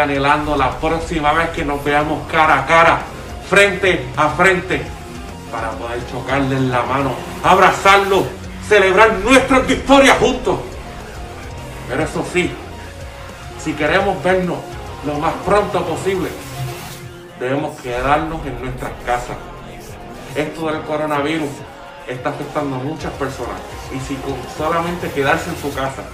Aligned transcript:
anhelando 0.00 0.56
la 0.56 0.78
próxima 0.78 1.32
vez 1.32 1.50
que 1.50 1.64
nos 1.64 1.82
veamos 1.84 2.26
cara 2.30 2.60
a 2.60 2.66
cara, 2.66 3.00
frente 3.48 4.06
a 4.16 4.28
frente, 4.30 4.82
para 5.50 5.70
poder 5.72 6.00
chocarle 6.10 6.56
en 6.56 6.70
la 6.70 6.82
mano, 6.82 7.12
abrazarlo, 7.42 8.24
celebrar 8.68 9.12
nuestras 9.18 9.66
victorias 9.66 10.18
juntos. 10.18 10.60
Pero 11.88 12.02
eso 12.04 12.24
sí, 12.32 12.52
si 13.62 13.72
queremos 13.72 14.22
vernos 14.22 14.58
lo 15.04 15.14
más 15.14 15.32
pronto 15.44 15.84
posible, 15.84 16.28
debemos 17.38 17.78
quedarnos 17.80 18.44
en 18.46 18.60
nuestras 18.60 18.92
casas. 19.04 19.36
Esto 20.34 20.66
del 20.70 20.82
coronavirus 20.82 21.50
está 22.06 22.30
afectando 22.30 22.76
a 22.76 22.78
muchas 22.78 23.12
personas. 23.14 23.60
Y 23.94 24.00
si 24.00 24.14
con 24.16 24.36
solamente 24.56 25.10
quedarse 25.10 25.50
en 25.50 25.56
su 25.56 25.74
casa, 25.74 26.04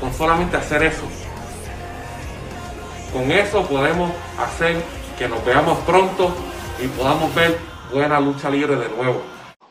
con 0.00 0.12
solamente 0.14 0.56
hacer 0.56 0.82
eso, 0.82 1.02
con 3.12 3.30
eso 3.30 3.64
podemos 3.66 4.10
hacer 4.38 4.82
que 5.18 5.28
nos 5.28 5.44
veamos 5.44 5.78
pronto 5.80 6.34
y 6.82 6.88
podamos 6.88 7.34
ver 7.34 7.58
buena 7.92 8.18
lucha 8.18 8.48
libre 8.48 8.76
de 8.76 8.88
nuevo. 8.88 9.20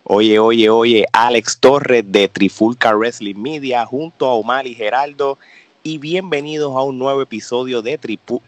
Oye, 0.03 0.39
oye, 0.39 0.69
oye, 0.69 1.05
Alex 1.11 1.59
Torres 1.59 2.03
de 2.05 2.27
Trifulca 2.27 2.93
Wrestling 2.95 3.35
Media 3.35 3.85
junto 3.85 4.27
a 4.27 4.33
Omar 4.33 4.67
y 4.67 4.75
Geraldo 4.75 5.37
y 5.83 5.97
bienvenidos 5.97 6.75
a 6.75 6.83
un 6.83 6.99
nuevo 6.99 7.21
episodio 7.21 7.81
de, 7.81 7.99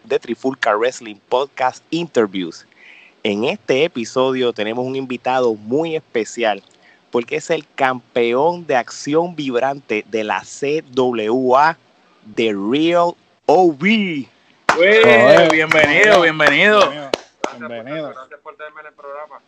de 0.04 0.20
Trifulca 0.20 0.76
Wrestling 0.76 1.16
Podcast 1.30 1.84
Interviews. 1.90 2.66
En 3.24 3.46
este 3.46 3.86
episodio 3.86 4.54
tenemos 4.54 4.86
un 4.86 4.96
invitado 4.96 5.56
muy 5.56 5.96
especial 5.96 6.62
porque 7.10 7.38
es 7.38 7.50
el 7.50 7.66
campeón 7.76 8.68
de 8.68 8.76
acción 8.76 9.36
vibrante 9.36 10.06
de 10.10 10.24
la 10.24 10.42
CWA, 10.42 11.78
The 12.36 12.54
Real 12.54 13.16
OB. 13.46 14.33
Bienvenido, 14.80 16.22
bienvenido. 16.22 16.92
Bienvenido. 17.58 18.10
Gracias 18.14 18.40
por 18.42 18.56
tenerme 18.56 18.82
en 18.82 18.88
el 18.88 18.94
programa. 18.94 19.42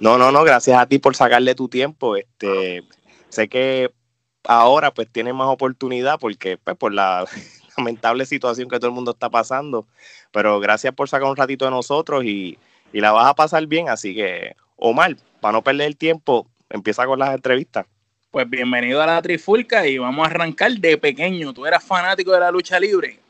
No, 0.00 0.18
no, 0.18 0.32
no, 0.32 0.44
gracias 0.44 0.78
a 0.78 0.86
ti 0.86 0.98
por 0.98 1.14
sacarle 1.16 1.54
tu 1.54 1.68
tiempo. 1.68 2.16
Este, 2.16 2.82
sé 3.28 3.48
que 3.48 3.92
ahora 4.44 4.92
pues 4.92 5.08
tienes 5.10 5.34
más 5.34 5.48
oportunidad 5.48 6.18
porque 6.18 6.56
pues 6.56 6.76
por 6.76 6.92
la 6.92 7.24
lamentable 7.76 8.26
situación 8.26 8.68
que 8.68 8.78
todo 8.78 8.88
el 8.88 8.94
mundo 8.94 9.12
está 9.12 9.30
pasando, 9.30 9.86
pero 10.30 10.60
gracias 10.60 10.94
por 10.94 11.08
sacar 11.08 11.28
un 11.28 11.36
ratito 11.36 11.64
de 11.64 11.70
nosotros 11.70 12.24
y, 12.24 12.58
y 12.92 13.00
la 13.00 13.12
vas 13.12 13.26
a 13.26 13.34
pasar 13.34 13.66
bien, 13.66 13.88
así 13.88 14.14
que 14.14 14.54
Omar, 14.76 15.16
para 15.40 15.52
no 15.52 15.62
perder 15.62 15.86
el 15.86 15.96
tiempo, 15.96 16.46
empieza 16.70 17.06
con 17.06 17.18
las 17.18 17.34
entrevistas. 17.34 17.86
Pues 18.30 18.48
bienvenido 18.48 19.02
a 19.02 19.06
la 19.06 19.20
Trifulca 19.20 19.86
y 19.86 19.98
vamos 19.98 20.26
a 20.26 20.30
arrancar 20.30 20.72
de 20.72 20.96
pequeño. 20.96 21.52
¿Tú 21.52 21.66
eras 21.66 21.84
fanático 21.84 22.32
de 22.32 22.40
la 22.40 22.50
lucha 22.50 22.80
libre? 22.80 23.20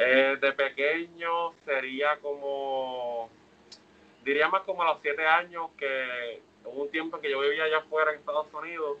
Eh, 0.00 0.36
de 0.40 0.52
pequeño 0.52 1.52
sería 1.64 2.18
como, 2.18 3.28
diría 4.24 4.48
más 4.48 4.62
como 4.62 4.82
a 4.82 4.92
los 4.92 5.02
siete 5.02 5.26
años, 5.26 5.70
que 5.76 6.40
hubo 6.64 6.84
un 6.84 6.90
tiempo 6.90 7.20
que 7.20 7.30
yo 7.30 7.40
vivía 7.40 7.64
allá 7.64 7.78
afuera 7.78 8.12
en 8.12 8.20
Estados 8.20 8.46
Unidos 8.54 8.98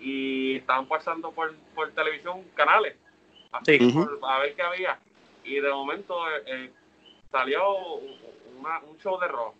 y 0.00 0.56
estaban 0.56 0.86
pasando 0.88 1.30
por, 1.30 1.54
por 1.74 1.92
televisión 1.92 2.42
canales, 2.54 2.96
así, 3.52 3.78
a 4.22 4.38
ver 4.40 4.54
qué 4.56 4.62
había. 4.62 4.98
Y 5.44 5.60
de 5.60 5.70
momento 5.70 6.28
eh, 6.28 6.42
eh, 6.46 6.70
salió 7.30 7.76
un 7.76 8.98
show 9.00 9.20
de 9.20 9.28
rock 9.28 9.54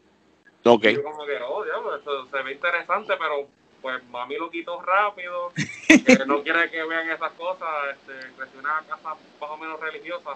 Ok. 0.68 0.82
yo 0.88 1.02
como 1.04 1.24
que, 1.24 1.38
oh, 1.42 1.64
eso 1.94 2.26
se 2.26 2.42
ve 2.42 2.52
interesante, 2.52 3.14
pero 3.16 3.46
pues 3.82 4.02
mami 4.08 4.36
lo 4.36 4.50
quitó 4.50 4.80
rápido, 4.82 5.52
que 5.86 6.18
no 6.26 6.42
quiere 6.42 6.70
que 6.70 6.82
vean 6.84 7.10
esas 7.10 7.32
cosas, 7.32 7.68
este, 7.92 8.32
creció 8.36 8.60
una 8.60 8.82
casa 8.88 9.14
más 9.40 9.50
o 9.50 9.56
menos 9.56 9.80
religiosa, 9.80 10.30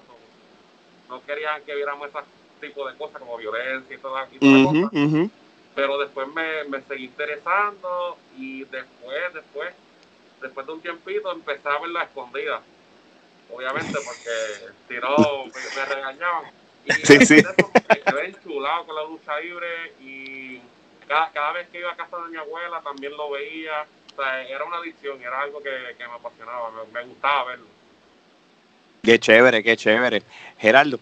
no 1.09 1.25
querían 1.25 1.63
que 1.65 1.75
viéramos 1.75 2.09
ese 2.09 2.19
tipo 2.61 2.89
de 2.89 2.97
cosas 2.97 3.19
como 3.19 3.37
violencia 3.37 3.97
y 3.97 3.99
todas 3.99 4.29
cosas. 4.29 5.31
Pero 5.75 5.99
después 5.99 6.29
me, 6.29 6.65
me 6.65 6.83
seguí 6.83 7.05
interesando 7.05 8.19
y 8.37 8.65
después, 8.65 9.35
después, 9.35 9.75
después 10.41 10.67
de 10.67 10.73
un 10.73 10.81
tiempito 10.81 11.33
empecé 11.33 11.69
a 11.69 11.79
verla 11.81 12.03
escondida. 12.05 12.61
Obviamente 13.53 13.99
porque 14.05 14.73
si 14.89 14.95
no 14.95 15.47
me 15.47 15.95
regañaban 15.95 16.61
y 16.85 16.93
sí, 16.93 17.27
sí. 17.27 17.35
me 17.89 18.01
quedé 18.01 18.27
enchulado 18.27 18.87
con 18.87 18.95
la 18.95 19.05
lucha 19.05 19.39
libre 19.41 19.93
y 20.01 20.61
cada, 21.11 21.33
cada 21.33 21.53
vez 21.53 21.69
que 21.71 21.81
iba 21.81 21.91
a 21.91 21.97
casa 21.97 22.17
de 22.19 22.29
mi 22.29 22.37
abuela 22.37 22.81
también 22.83 23.17
lo 23.17 23.31
veía. 23.31 23.85
O 24.13 24.23
sea, 24.23 24.43
era 24.49 24.65
una 24.65 24.77
adicción, 24.77 25.21
era 25.21 25.41
algo 25.43 25.61
que, 25.61 25.71
que 25.99 26.07
me 26.07 26.15
apasionaba, 26.15 26.71
me, 26.93 27.03
gustaba 27.03 27.45
verlo. 27.47 27.67
Qué 29.03 29.19
chévere, 29.19 29.63
qué 29.65 29.77
chévere. 29.77 30.23
Gerardo. 30.59 31.01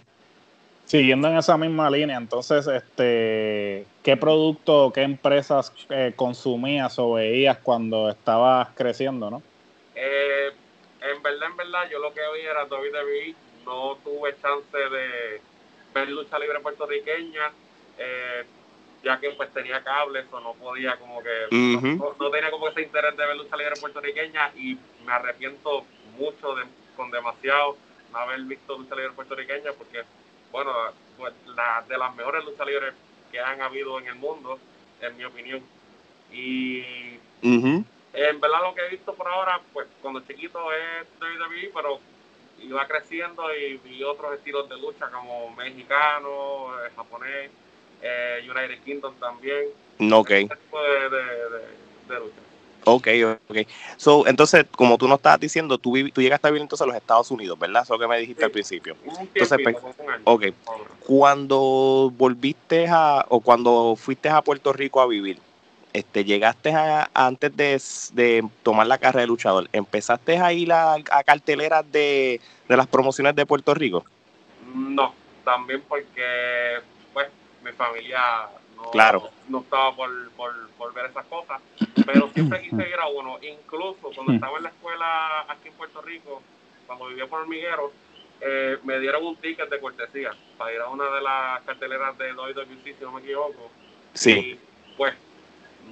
Siguiendo 0.87 1.29
en 1.29 1.37
esa 1.37 1.59
misma 1.59 1.91
línea, 1.91 2.17
entonces, 2.17 2.67
este, 2.67 3.85
¿qué 4.03 4.17
producto, 4.17 4.91
qué 4.95 5.03
empresas 5.03 5.71
eh, 5.91 6.15
consumías 6.17 6.99
o 6.99 7.13
veías 7.13 7.59
cuando 7.59 8.09
estabas 8.09 8.69
creciendo, 8.75 9.29
no? 9.29 9.43
Eh, 9.95 10.51
en 11.03 11.23
verdad, 11.23 11.51
en 11.51 11.57
verdad, 11.59 11.91
yo 11.91 11.99
lo 11.99 12.15
que 12.15 12.23
veía 12.33 12.53
era 12.53 12.65
WWE, 12.65 13.35
no 13.67 13.99
tuve 14.03 14.35
chance 14.41 14.79
de, 14.79 15.43
ver 15.95 16.09
lucha 16.09 16.39
libre 16.39 16.61
puertorriqueña, 16.61 17.53
eh, 17.99 18.45
ya 19.03 19.19
que 19.21 19.31
pues 19.31 19.53
tenía 19.53 19.83
cables 19.83 20.27
o 20.33 20.41
no 20.41 20.55
podía 20.55 20.97
como 20.97 21.23
que, 21.23 21.49
no, 21.97 22.31
tenía 22.31 22.51
como 22.51 22.69
ese 22.69 22.83
interés 22.83 23.17
de 23.17 23.27
ver 23.27 23.37
lucha 23.37 23.57
libre 23.57 23.81
puertorriqueña 23.81 24.53
y 24.57 24.77
me 25.05 25.13
arrepiento 25.13 25.85
mucho 26.17 26.55
de, 26.55 26.65
con 26.97 27.11
demasiado 27.11 27.77
no 28.13 28.19
haber 28.19 28.41
visto 28.41 28.77
lucha 28.77 28.97
libre 28.97 29.13
puertorriqueña 29.13 29.73
porque, 29.77 30.03
bueno, 30.51 30.73
pues 31.17 31.33
la, 31.55 31.85
de 31.89 31.99
las 31.99 32.15
mejores 32.17 32.45
lucha 32.45 32.65
libres 32.65 32.95
que 33.31 33.41
han 33.41 33.61
habido 33.61 33.99
en 33.99 34.07
el 34.07 34.17
mundo, 34.17 34.59
en 35.01 35.17
mi 35.17 35.25
opinión. 35.25 35.63
Y 36.33 36.83
en 37.43 38.41
verdad 38.41 38.63
lo 38.63 38.75
que 38.75 38.87
he 38.87 38.91
visto 38.91 39.15
por 39.15 39.29
ahora, 39.29 39.61
pues 39.73 39.87
cuando 40.03 40.21
chiquito 40.21 40.73
es 40.73 41.07
WWE, 41.21 41.71
pero 41.75 42.01
iba 42.61 42.87
creciendo 42.87 43.55
y 43.55 43.77
vi 43.79 44.03
otros 44.03 44.35
estilos 44.35 44.69
de 44.69 44.77
lucha 44.77 45.11
como 45.11 45.55
mexicano, 45.55 46.73
eh, 46.85 46.91
japonés, 46.97 47.51
eh, 48.03 48.49
United 48.49 48.83
Kingdom 48.85 49.15
también. 49.17 49.67
Ok. 50.13 50.31
Ese 50.31 50.57
tipo 50.57 50.83
de, 50.83 51.11
de, 52.09 52.21
lucha. 52.21 52.41
Ok, 52.85 53.09
ok. 53.49 53.59
So, 53.97 54.27
entonces, 54.27 54.65
como 54.75 54.97
tú 54.97 55.09
nos 55.09 55.19
estabas 55.19 55.41
diciendo, 55.41 55.77
tú, 55.77 55.95
tú 56.13 56.23
llegaste 56.23 56.49
a 56.49 56.51
vivir 56.51 56.63
entonces 56.63 56.85
a 56.85 56.87
los 56.87 56.97
Estados 56.97 57.31
Unidos, 57.31 57.59
¿verdad? 57.59 57.83
Eso 57.83 57.99
que 57.99 58.07
me 58.07 58.19
dijiste 58.19 58.45
al 58.45 58.51
principio. 58.51 58.97
entonces, 59.05 59.59
pues, 59.63 59.77
ok. 60.25 60.47
Cuando 61.07 62.11
volviste 62.17 62.87
a, 62.89 63.27
o 63.29 63.41
cuando 63.41 63.95
fuiste 63.97 64.31
a 64.31 64.41
Puerto 64.41 64.73
Rico 64.73 65.01
a 65.01 65.07
vivir, 65.07 65.39
este, 65.93 66.25
llegaste 66.25 66.73
a, 66.73 67.11
antes 67.15 67.55
de, 68.15 68.49
tomar 68.63 68.87
la 68.87 68.99
carrera 68.99 69.23
de 69.23 69.27
luchador, 69.27 69.69
¿empezaste 69.73 70.39
a 70.39 70.53
ir 70.53 70.73
a, 70.73 70.97
carteleras 71.27 71.91
de, 71.91 72.41
las 72.69 72.87
promociones 72.87 73.35
de 73.35 73.47
Puerto 73.47 73.75
Rico? 73.75 74.05
No, 74.75 75.15
también 75.45 75.83
porque 75.89 76.79
mi 77.69 77.77
familia 77.77 78.49
no, 78.77 78.91
claro. 78.91 79.31
no 79.49 79.61
estaba 79.61 79.95
por, 79.95 80.31
por, 80.31 80.95
ver 80.95 81.07
esas 81.07 81.27
cosas, 81.27 81.61
pero 82.07 82.31
siempre 82.33 82.63
quise 82.63 82.89
ir 82.89 82.95
a 83.01 83.09
uno, 83.09 83.39
incluso 83.43 84.11
cuando 84.15 84.33
estaba 84.33 84.57
en 84.57 84.65
la 84.65 84.69
escuela 84.71 85.41
aquí 85.49 85.69
en 85.69 85.75
Puerto 85.75 86.01
Rico, 86.03 86.43
cuando 86.87 87.07
vivía 87.09 87.27
por 87.27 87.43
hormiguero, 87.43 87.93
eh, 88.41 88.79
me 88.85 89.01
dieron 89.01 89.25
un 89.25 89.37
ticket 89.37 89.69
de 89.69 89.81
cortesía 89.81 90.31
para 90.57 90.73
ir 90.73 90.81
a 90.81 90.89
una 90.89 91.11
de 91.11 91.21
las 91.21 91.63
carteleras 91.63 92.17
de 92.19 92.33
WWC, 92.33 92.85
si 92.85 93.05
no 93.05 93.13
me 93.13 93.21
equivoco. 93.21 93.71
Sí. 94.15 94.31
Y, 94.31 94.61
pues 94.97 95.15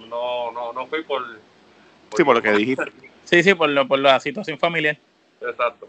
no, 0.09 0.53
no, 0.53 0.73
no 0.73 0.87
fui 0.87 1.03
por, 1.03 1.23
sí, 2.17 2.25
por 2.25 2.37
lo 2.37 2.43
que 2.43 2.53
dijiste. 2.53 2.85
Sí, 3.27 3.43
sí, 3.43 3.55
por, 3.55 3.69
lo, 3.69 3.89
por 3.89 3.99
la 3.99 4.21
situación 4.21 4.57
familiar. 4.57 4.97
Exacto. 5.41 5.89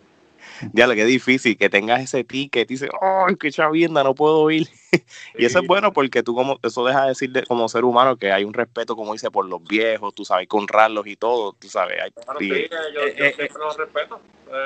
Ya 0.74 0.88
lo 0.88 0.96
que 0.96 1.02
es 1.02 1.08
difícil 1.08 1.58
que 1.58 1.70
tengas 1.70 2.02
ese 2.02 2.24
ticket 2.24 2.70
y 2.70 2.74
dices, 2.74 2.90
¡ay, 3.02 3.36
qué 3.36 3.52
chavienda, 3.52 4.04
no 4.04 4.16
puedo 4.16 4.50
ir! 4.52 4.68
y 5.38 5.46
eso 5.46 5.60
es 5.60 5.68
bueno 5.68 5.94
porque 5.94 6.24
tú 6.24 6.36
como, 6.36 6.60
eso 6.64 6.86
deja 6.86 7.04
de 7.04 7.10
decir 7.10 7.32
como 7.48 7.70
ser 7.70 7.84
humano 7.84 8.18
que 8.18 8.32
hay 8.32 8.44
un 8.44 8.54
respeto, 8.54 8.96
como 8.96 9.14
dice, 9.14 9.32
por 9.32 9.46
los 9.46 9.64
viejos, 9.64 10.14
tú 10.14 10.26
sabes, 10.26 10.48
con 10.48 10.62
honrarlos 10.62 11.08
y 11.08 11.16
todo, 11.16 11.54
tú 11.54 11.70
sabes. 11.70 12.02
Hay, 12.02 12.12
claro, 12.12 12.40
sí, 12.40 12.50
yo, 12.50 12.56
eh, 12.56 13.16
eh, 13.18 13.34
siempre 13.36 13.60
los 13.60 13.78
respeto. 13.78 14.20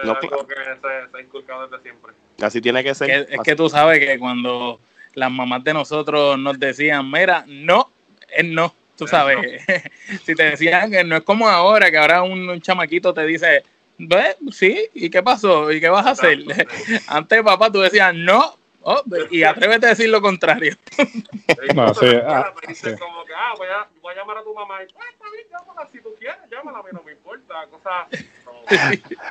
Es 0.04 0.10
algo 0.10 0.48
que 0.48 0.56
se, 0.56 1.12
se, 1.12 1.18
ha 1.18 1.22
inculcado 1.22 1.68
desde 1.68 1.84
siempre. 1.84 2.14
Así 2.42 2.62
tiene 2.62 2.84
que 2.84 2.94
ser. 2.94 3.10
Es, 3.10 3.28
es 3.30 3.40
que 3.42 3.56
tú 3.56 3.70
sabes 3.70 4.00
que 4.00 4.20
cuando 4.20 4.80
las 5.16 5.32
mamás 5.32 5.64
de 5.64 5.74
nosotros 5.74 6.38
nos 6.38 6.60
decían, 6.60 7.10
mira, 7.10 7.44
no, 7.48 7.90
es 8.30 8.46
no 8.46 8.74
tú 9.02 9.08
sabes, 9.08 9.64
si 10.26 10.36
te 10.36 10.44
decían 10.44 10.92
que 10.92 11.04
no 11.04 11.18
es 11.18 11.24
como 11.24 11.50
ahora, 11.50 11.90
que 11.90 11.98
ahora 11.98 12.22
un, 12.22 12.62
chamaquito 12.62 13.12
te 13.16 13.26
dice, 13.26 13.64
ve, 14.07 14.36
sí, 14.51 14.89
¿y 14.94 15.09
qué 15.09 15.21
pasó? 15.24 15.71
¿Y 15.71 15.80
qué 15.80 15.89
vas 15.89 16.06
a 16.06 16.12
hacer? 16.12 16.39
Antes, 17.07 17.44
papá, 17.44 17.71
tú 17.71 17.80
decías, 17.80 18.13
no, 18.13 18.56
oh, 18.83 19.03
y 19.30 19.44
atrévete 19.44 19.86
a 19.86 19.89
decir 19.89 20.09
lo 20.09 20.21
contrario. 20.21 20.75
no, 21.75 21.94
sí, 21.94 22.07
ah, 22.25 22.53
como 23.00 23.25
que, 23.25 23.33
ah, 23.33 23.53
voy 23.57 23.68
a, 23.68 23.88
voy 24.01 24.13
a 24.13 24.18
llamar 24.18 24.38
a 24.38 24.44
tu 24.44 24.53
mamá 24.53 24.83
y, 24.83 24.88
ah, 24.98 25.06
está 25.12 25.25
bien, 25.31 25.45
llámala 25.50 25.88
si 25.92 26.01
tú 26.01 26.09
quieres, 26.19 26.39
llámala, 26.50 26.80
a 26.80 26.83
mí 26.83 26.89
no 26.92 27.03
me 27.03 27.12
importa, 27.12 27.68
cosas... 27.69 28.07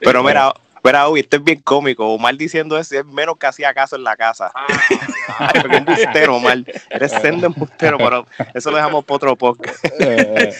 Pero 0.00 0.22
mira, 0.22 0.52
Pero 0.82 1.08
hoy 1.08 1.20
esto 1.20 1.36
es 1.36 1.44
bien 1.44 1.60
cómico. 1.60 2.06
Omar 2.08 2.36
diciendo 2.36 2.78
eso 2.78 2.98
es 2.98 3.04
menos 3.04 3.36
que 3.38 3.46
hacía 3.46 3.74
caso 3.74 3.96
en 3.96 4.04
la 4.04 4.16
casa. 4.16 4.50
Ah, 4.54 4.66
Ay, 5.54 5.62
qué 5.68 5.76
embustero, 5.76 6.36
Omar. 6.36 6.58
Eres 6.90 7.12
sendo 7.12 7.46
embustero, 7.46 7.98
pero 7.98 8.26
eso 8.54 8.70
lo 8.70 8.76
dejamos 8.76 9.04
para 9.04 9.16
otro 9.16 9.36
podcast. 9.36 9.84
Eh, 10.00 10.54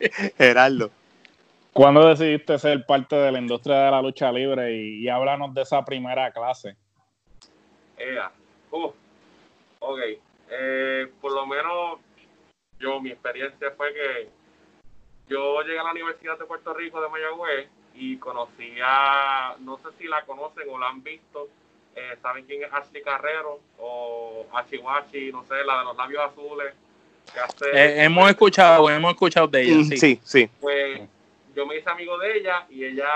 eh, 0.00 0.32
Gerardo. 0.36 0.90
¿Cuándo 1.72 2.06
decidiste 2.08 2.58
ser 2.58 2.84
parte 2.84 3.16
de 3.16 3.30
la 3.30 3.38
industria 3.38 3.84
de 3.84 3.90
la 3.90 4.02
lucha 4.02 4.32
libre? 4.32 4.72
Y, 4.74 5.04
y 5.04 5.08
háblanos 5.08 5.54
de 5.54 5.62
esa 5.62 5.84
primera 5.84 6.30
clase. 6.32 6.76
ea. 7.96 8.30
Uh, 8.70 8.90
ok. 9.78 10.00
Eh, 10.50 11.06
por 11.20 11.32
lo 11.32 11.46
menos 11.46 11.98
yo, 12.78 13.00
mi 13.00 13.10
experiencia 13.10 13.70
fue 13.76 13.92
que 13.94 14.28
yo 15.28 15.62
llegué 15.62 15.78
a 15.78 15.84
la 15.84 15.92
Universidad 15.92 16.38
de 16.38 16.44
Puerto 16.44 16.74
Rico 16.74 17.00
de 17.00 17.08
Mayagüez 17.08 17.68
y 17.94 18.16
conocí 18.16 18.74
a, 18.82 19.54
no 19.60 19.78
sé 19.78 19.88
si 19.98 20.08
la 20.08 20.22
conocen 20.24 20.68
o 20.70 20.78
la 20.78 20.88
han 20.88 21.02
visto, 21.02 21.48
eh, 21.94 22.16
saben 22.22 22.46
quién 22.46 22.64
es 22.64 22.72
Ashley 22.72 23.02
Carrero 23.02 23.60
o 23.78 24.46
Achiwachi, 24.52 25.30
no 25.30 25.44
sé, 25.44 25.62
la 25.64 25.78
de 25.78 25.84
los 25.84 25.96
labios 25.96 26.22
azules. 26.24 26.74
Que 27.32 27.38
hace, 27.38 27.64
Eh, 27.72 28.04
hemos 28.04 28.28
escuchado, 28.28 28.90
hemos 28.90 29.12
escuchado 29.12 29.46
de 29.46 29.62
ella, 29.62 29.84
sí. 29.84 29.96
Sí, 29.96 30.20
sí. 30.24 30.50
pues 30.60 31.00
yo 31.54 31.66
me 31.66 31.76
hice 31.76 31.90
amigo 31.90 32.18
de 32.18 32.38
ella 32.38 32.66
y 32.68 32.84
ella 32.84 33.10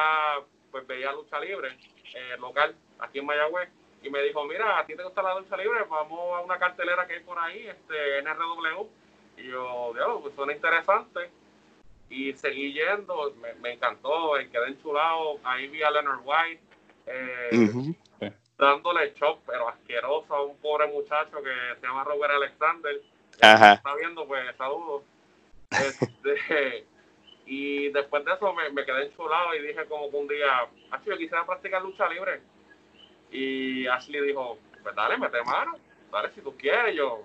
pues 0.71 0.87
veía 0.87 1.13
lucha 1.13 1.39
libre 1.41 1.77
eh, 2.15 2.37
local 2.39 2.75
aquí 2.99 3.19
en 3.19 3.27
Mayagüez 3.27 3.69
y 4.05 4.11
me 4.11 4.23
dijo, 4.23 4.45
mira, 4.45 4.79
a 4.79 4.85
ti 4.85 4.95
te 4.95 5.03
gusta 5.03 5.23
la 5.23 5.39
lucha 5.39 5.57
libre, 5.57 5.83
vamos 5.89 6.37
a 6.37 6.41
una 6.41 6.59
cartelera 6.59 7.07
que 7.07 7.15
hay 7.15 7.21
por 7.21 7.39
ahí, 7.39 7.67
este 7.67 8.19
NRW. 8.19 8.87
Y 9.39 9.49
yo, 9.49 9.93
Dios, 9.95 10.19
pues 10.21 10.35
suena 10.35 10.53
interesante. 10.53 11.31
Y 12.11 12.35
seguí 12.35 12.75
yendo, 12.75 13.35
me, 13.41 13.55
me 13.55 13.73
encantó, 13.73 14.39
eh, 14.39 14.51
quedé 14.51 14.69
enchulado. 14.69 15.41
Ahí 15.43 15.69
vi 15.69 15.83
a 15.83 15.91
Leonard 15.91 16.21
White 16.23 16.63
eh, 17.07 17.95
dándole 18.59 19.15
shock, 19.15 19.41
pero 19.47 19.71
asqueroso 19.71 20.35
a 20.35 20.43
un 20.43 20.59
pobre 20.59 20.87
muchacho 20.89 21.43
que 21.43 21.81
se 21.81 21.87
llama 21.87 22.05
Robert 22.05 22.35
Alexander. 22.35 23.01
Ajá. 23.41 23.73
Está 23.73 23.95
viendo, 23.95 24.27
pues 24.27 24.55
saludos. 24.57 25.03
Este, 25.71 26.87
y 27.47 27.91
después 27.91 28.25
de 28.25 28.33
eso 28.33 28.53
me, 28.55 28.71
me 28.71 28.85
quedé 28.85 29.07
enchulado 29.07 29.55
y 29.55 29.67
dije 29.67 29.85
como 29.87 30.11
que 30.11 30.17
un 30.17 30.29
día, 30.29 30.69
yo 31.05 31.17
quisiera 31.17 31.45
practicar 31.45 31.83
lucha 31.83 32.09
libre. 32.09 32.41
Y 33.31 33.87
Ashley 33.87 34.21
dijo, 34.21 34.59
pues 34.83 34.95
dale, 34.95 35.19
mete 35.19 35.43
mano, 35.43 35.79
dale 36.11 36.33
si 36.35 36.41
tú 36.41 36.57
quieres. 36.57 36.95
Yo, 36.95 37.25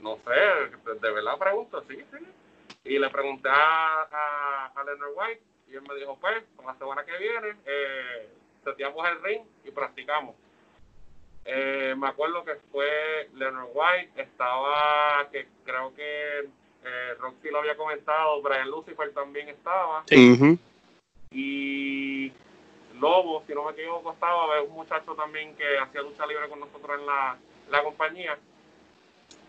no 0.00 0.18
sé, 0.18 0.90
de, 1.00 1.10
verdad 1.10 1.38
pregunto, 1.38 1.82
sí, 1.88 1.96
sí. 1.96 2.26
Y 2.84 2.98
le 2.98 3.10
pregunté 3.10 3.48
a, 3.48 4.08
a, 4.10 4.72
a 4.74 4.84
Leonard 4.84 5.12
White 5.14 5.42
y 5.68 5.74
él 5.74 5.82
me 5.88 5.94
dijo, 5.96 6.18
pues, 6.20 6.42
para 6.56 6.72
la 6.72 6.78
semana 6.78 7.04
que 7.04 7.16
viene, 7.18 7.56
eh, 7.64 8.28
seteamos 8.64 9.08
el 9.08 9.22
ring 9.22 9.42
y 9.64 9.70
practicamos. 9.70 10.36
Eh, 11.44 11.94
me 11.96 12.08
acuerdo 12.08 12.44
que 12.44 12.56
fue 12.70 13.30
Leonard 13.34 13.68
White, 13.72 14.20
estaba, 14.20 15.28
que 15.30 15.48
creo 15.64 15.94
que 15.94 16.48
eh, 16.84 17.14
Roxy 17.18 17.50
lo 17.50 17.58
había 17.60 17.76
comentado, 17.76 18.40
Brian 18.42 18.70
Lucifer 18.70 19.12
también 19.12 19.48
estaba, 19.48 20.04
Sí. 20.06 20.58
Y 21.32 22.32
Lobo, 22.98 23.44
si 23.46 23.54
no 23.54 23.64
me 23.64 23.72
equivoco, 23.72 24.12
estaba, 24.12 24.60
un 24.62 24.72
muchacho 24.72 25.14
también 25.14 25.54
que 25.56 25.78
hacía 25.78 26.02
lucha 26.02 26.26
libre 26.26 26.48
con 26.48 26.60
nosotros 26.60 26.98
en 26.98 27.06
la, 27.06 27.36
la 27.70 27.82
compañía, 27.82 28.38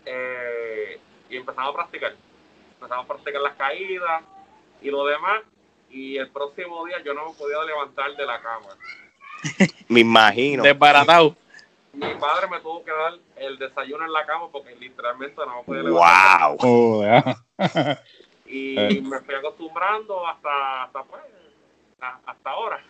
Eh, 0.04 0.98
y 1.30 1.36
empezamos 1.36 1.70
a 1.70 1.76
practicar, 1.76 2.14
empezamos 2.74 3.04
a 3.04 3.08
practicar 3.08 3.40
las 3.40 3.56
caídas 3.56 4.22
y 4.80 4.90
lo 4.90 5.06
demás, 5.06 5.42
y 5.90 6.16
el 6.16 6.28
próximo 6.30 6.84
día 6.86 7.02
yo 7.04 7.14
no 7.14 7.30
me 7.30 7.34
podía 7.34 7.62
levantar 7.64 8.14
de 8.16 8.26
la 8.26 8.40
cama. 8.40 8.76
Me 9.88 10.00
imagino. 10.00 10.62
Desbaratado. 10.62 11.36
Mi 11.92 12.14
padre 12.14 12.48
me 12.50 12.60
tuvo 12.60 12.82
que 12.84 12.90
dar 12.90 13.12
el 13.36 13.58
desayuno 13.58 14.04
en 14.04 14.12
la 14.12 14.24
cama 14.24 14.48
porque 14.50 14.74
literalmente 14.76 15.36
no 15.46 15.58
me 15.58 15.64
podía 15.64 15.82
levantar. 15.82 16.56
Wow. 16.56 17.98
Y 18.46 18.78
Eh. 18.78 19.00
me 19.02 19.20
fui 19.20 19.34
acostumbrando 19.34 20.26
hasta, 20.26 20.84
hasta 20.84 21.04
pues, 21.04 21.22
hasta 22.00 22.50
ahora. 22.50 22.84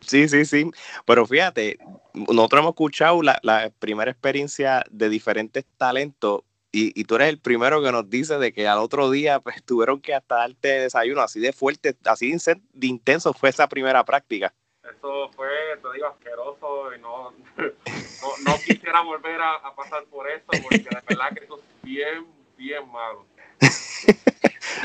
Sí, 0.00 0.28
sí, 0.28 0.44
sí. 0.44 0.70
Pero 1.06 1.26
fíjate, 1.26 1.78
nosotros 2.12 2.60
hemos 2.60 2.70
escuchado 2.70 3.22
la, 3.22 3.38
la 3.42 3.70
primera 3.78 4.10
experiencia 4.10 4.84
de 4.90 5.08
diferentes 5.08 5.64
talentos 5.76 6.42
y, 6.72 6.98
y 6.98 7.04
tú 7.04 7.14
eres 7.14 7.28
el 7.28 7.38
primero 7.38 7.82
que 7.82 7.92
nos 7.92 8.10
dice 8.10 8.38
de 8.38 8.52
que 8.52 8.66
al 8.66 8.78
otro 8.78 9.10
día 9.10 9.40
pues 9.40 9.62
tuvieron 9.62 10.00
que 10.00 10.14
hasta 10.14 10.36
darte 10.36 10.80
desayuno 10.80 11.22
así 11.22 11.40
de 11.40 11.52
fuerte, 11.52 11.96
así 12.04 12.34
de 12.72 12.86
intenso 12.86 13.32
fue 13.32 13.50
esa 13.50 13.68
primera 13.68 14.04
práctica. 14.04 14.52
Eso 14.90 15.30
fue, 15.34 15.48
te 15.82 15.92
digo, 15.94 16.06
asqueroso 16.06 16.94
y 16.94 17.00
no, 17.00 17.32
no, 17.56 18.28
no 18.44 18.56
quisiera 18.64 19.00
volver 19.00 19.40
a, 19.40 19.54
a 19.54 19.74
pasar 19.74 20.04
por 20.04 20.28
eso 20.30 20.44
porque 20.62 20.78
de 20.78 21.00
verdad 21.08 21.30
que 21.34 21.44
eso 21.44 21.56
es 21.56 21.82
bien, 21.82 22.26
bien 22.56 22.90
malo. 22.90 23.24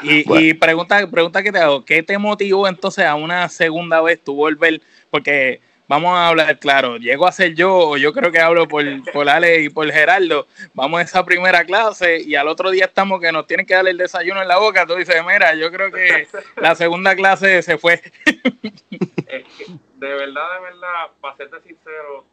Y, 0.03 0.23
Bueno. 0.25 0.45
y 0.45 0.53
pregunta, 0.53 1.09
pregunta 1.09 1.43
que 1.43 1.51
te 1.51 1.59
hago, 1.59 1.83
¿qué 1.83 2.03
te 2.03 2.17
motivó 2.17 2.67
entonces 2.67 3.05
a 3.05 3.15
una 3.15 3.49
segunda 3.49 4.01
vez 4.01 4.23
tu 4.23 4.35
volver? 4.35 4.81
Porque 5.09 5.59
vamos 5.89 6.15
a 6.15 6.27
hablar 6.27 6.59
claro, 6.59 6.97
llego 6.97 7.27
a 7.27 7.31
ser 7.31 7.55
yo, 7.55 7.75
o 7.75 7.97
yo 7.97 8.13
creo 8.13 8.31
que 8.31 8.39
hablo 8.39 8.67
por, 8.67 8.85
por 9.11 9.27
Ale 9.27 9.61
y 9.61 9.69
por 9.69 9.91
Gerardo, 9.91 10.47
vamos 10.75 10.99
a 10.99 11.03
esa 11.03 11.25
primera 11.25 11.65
clase 11.65 12.21
y 12.21 12.35
al 12.35 12.47
otro 12.47 12.69
día 12.69 12.85
estamos 12.85 13.19
que 13.19 13.31
nos 13.31 13.47
tienen 13.47 13.65
que 13.65 13.73
dar 13.73 13.87
el 13.87 13.97
desayuno 13.97 14.41
en 14.41 14.47
la 14.47 14.59
boca, 14.59 14.85
tú 14.85 14.95
dices, 14.95 15.15
mira, 15.27 15.55
yo 15.55 15.71
creo 15.71 15.91
que 15.91 16.27
la 16.57 16.75
segunda 16.75 17.15
clase 17.15 17.63
se 17.63 17.77
fue. 17.79 18.01
Es 19.27 19.43
que, 19.57 19.65
de 19.99 20.07
verdad, 20.15 20.53
de 20.53 20.59
verdad, 20.61 21.11
para 21.19 21.35
serte 21.35 21.61
sincero, 21.61 22.25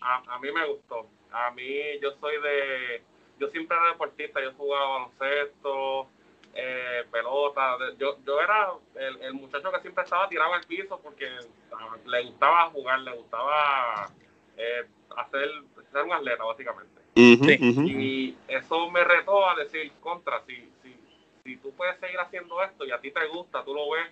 a, 0.00 0.34
a 0.34 0.38
mí 0.38 0.50
me 0.52 0.66
gustó. 0.66 1.08
A 1.32 1.50
mí, 1.50 1.98
yo 2.00 2.12
soy 2.20 2.40
de. 2.40 3.02
Yo 3.38 3.48
siempre 3.48 3.76
era 3.76 3.88
deportista, 3.88 4.42
yo 4.42 4.52
jugaba 4.52 4.98
baloncesto, 4.98 6.08
eh, 6.54 7.04
pelota. 7.10 7.78
yo, 7.98 8.18
yo 8.24 8.40
era 8.40 8.72
el, 8.94 9.22
el 9.22 9.34
muchacho 9.34 9.72
que 9.72 9.80
siempre 9.80 10.04
estaba 10.04 10.28
tirado 10.28 10.52
al 10.52 10.66
piso 10.66 11.00
porque 11.02 11.26
ah, 11.72 11.96
le 12.04 12.24
gustaba 12.26 12.70
jugar, 12.70 13.00
le 13.00 13.16
gustaba 13.16 14.10
eh, 14.56 14.84
hacer, 15.16 15.48
ser 15.90 16.04
un 16.04 16.12
atleta, 16.12 16.44
básicamente. 16.44 17.00
Sí. 17.16 17.38
Y 17.42 18.36
eso 18.46 18.90
me 18.90 19.02
retó 19.04 19.48
a 19.48 19.54
decir, 19.56 19.90
contra, 20.00 20.42
si, 20.42 20.70
si, 20.82 20.94
si 21.42 21.56
tú 21.56 21.72
puedes 21.72 21.98
seguir 21.98 22.20
haciendo 22.20 22.62
esto 22.62 22.84
y 22.84 22.92
a 22.92 23.00
ti 23.00 23.10
te 23.10 23.26
gusta, 23.26 23.64
tú 23.64 23.74
lo 23.74 23.90
ves 23.90 24.06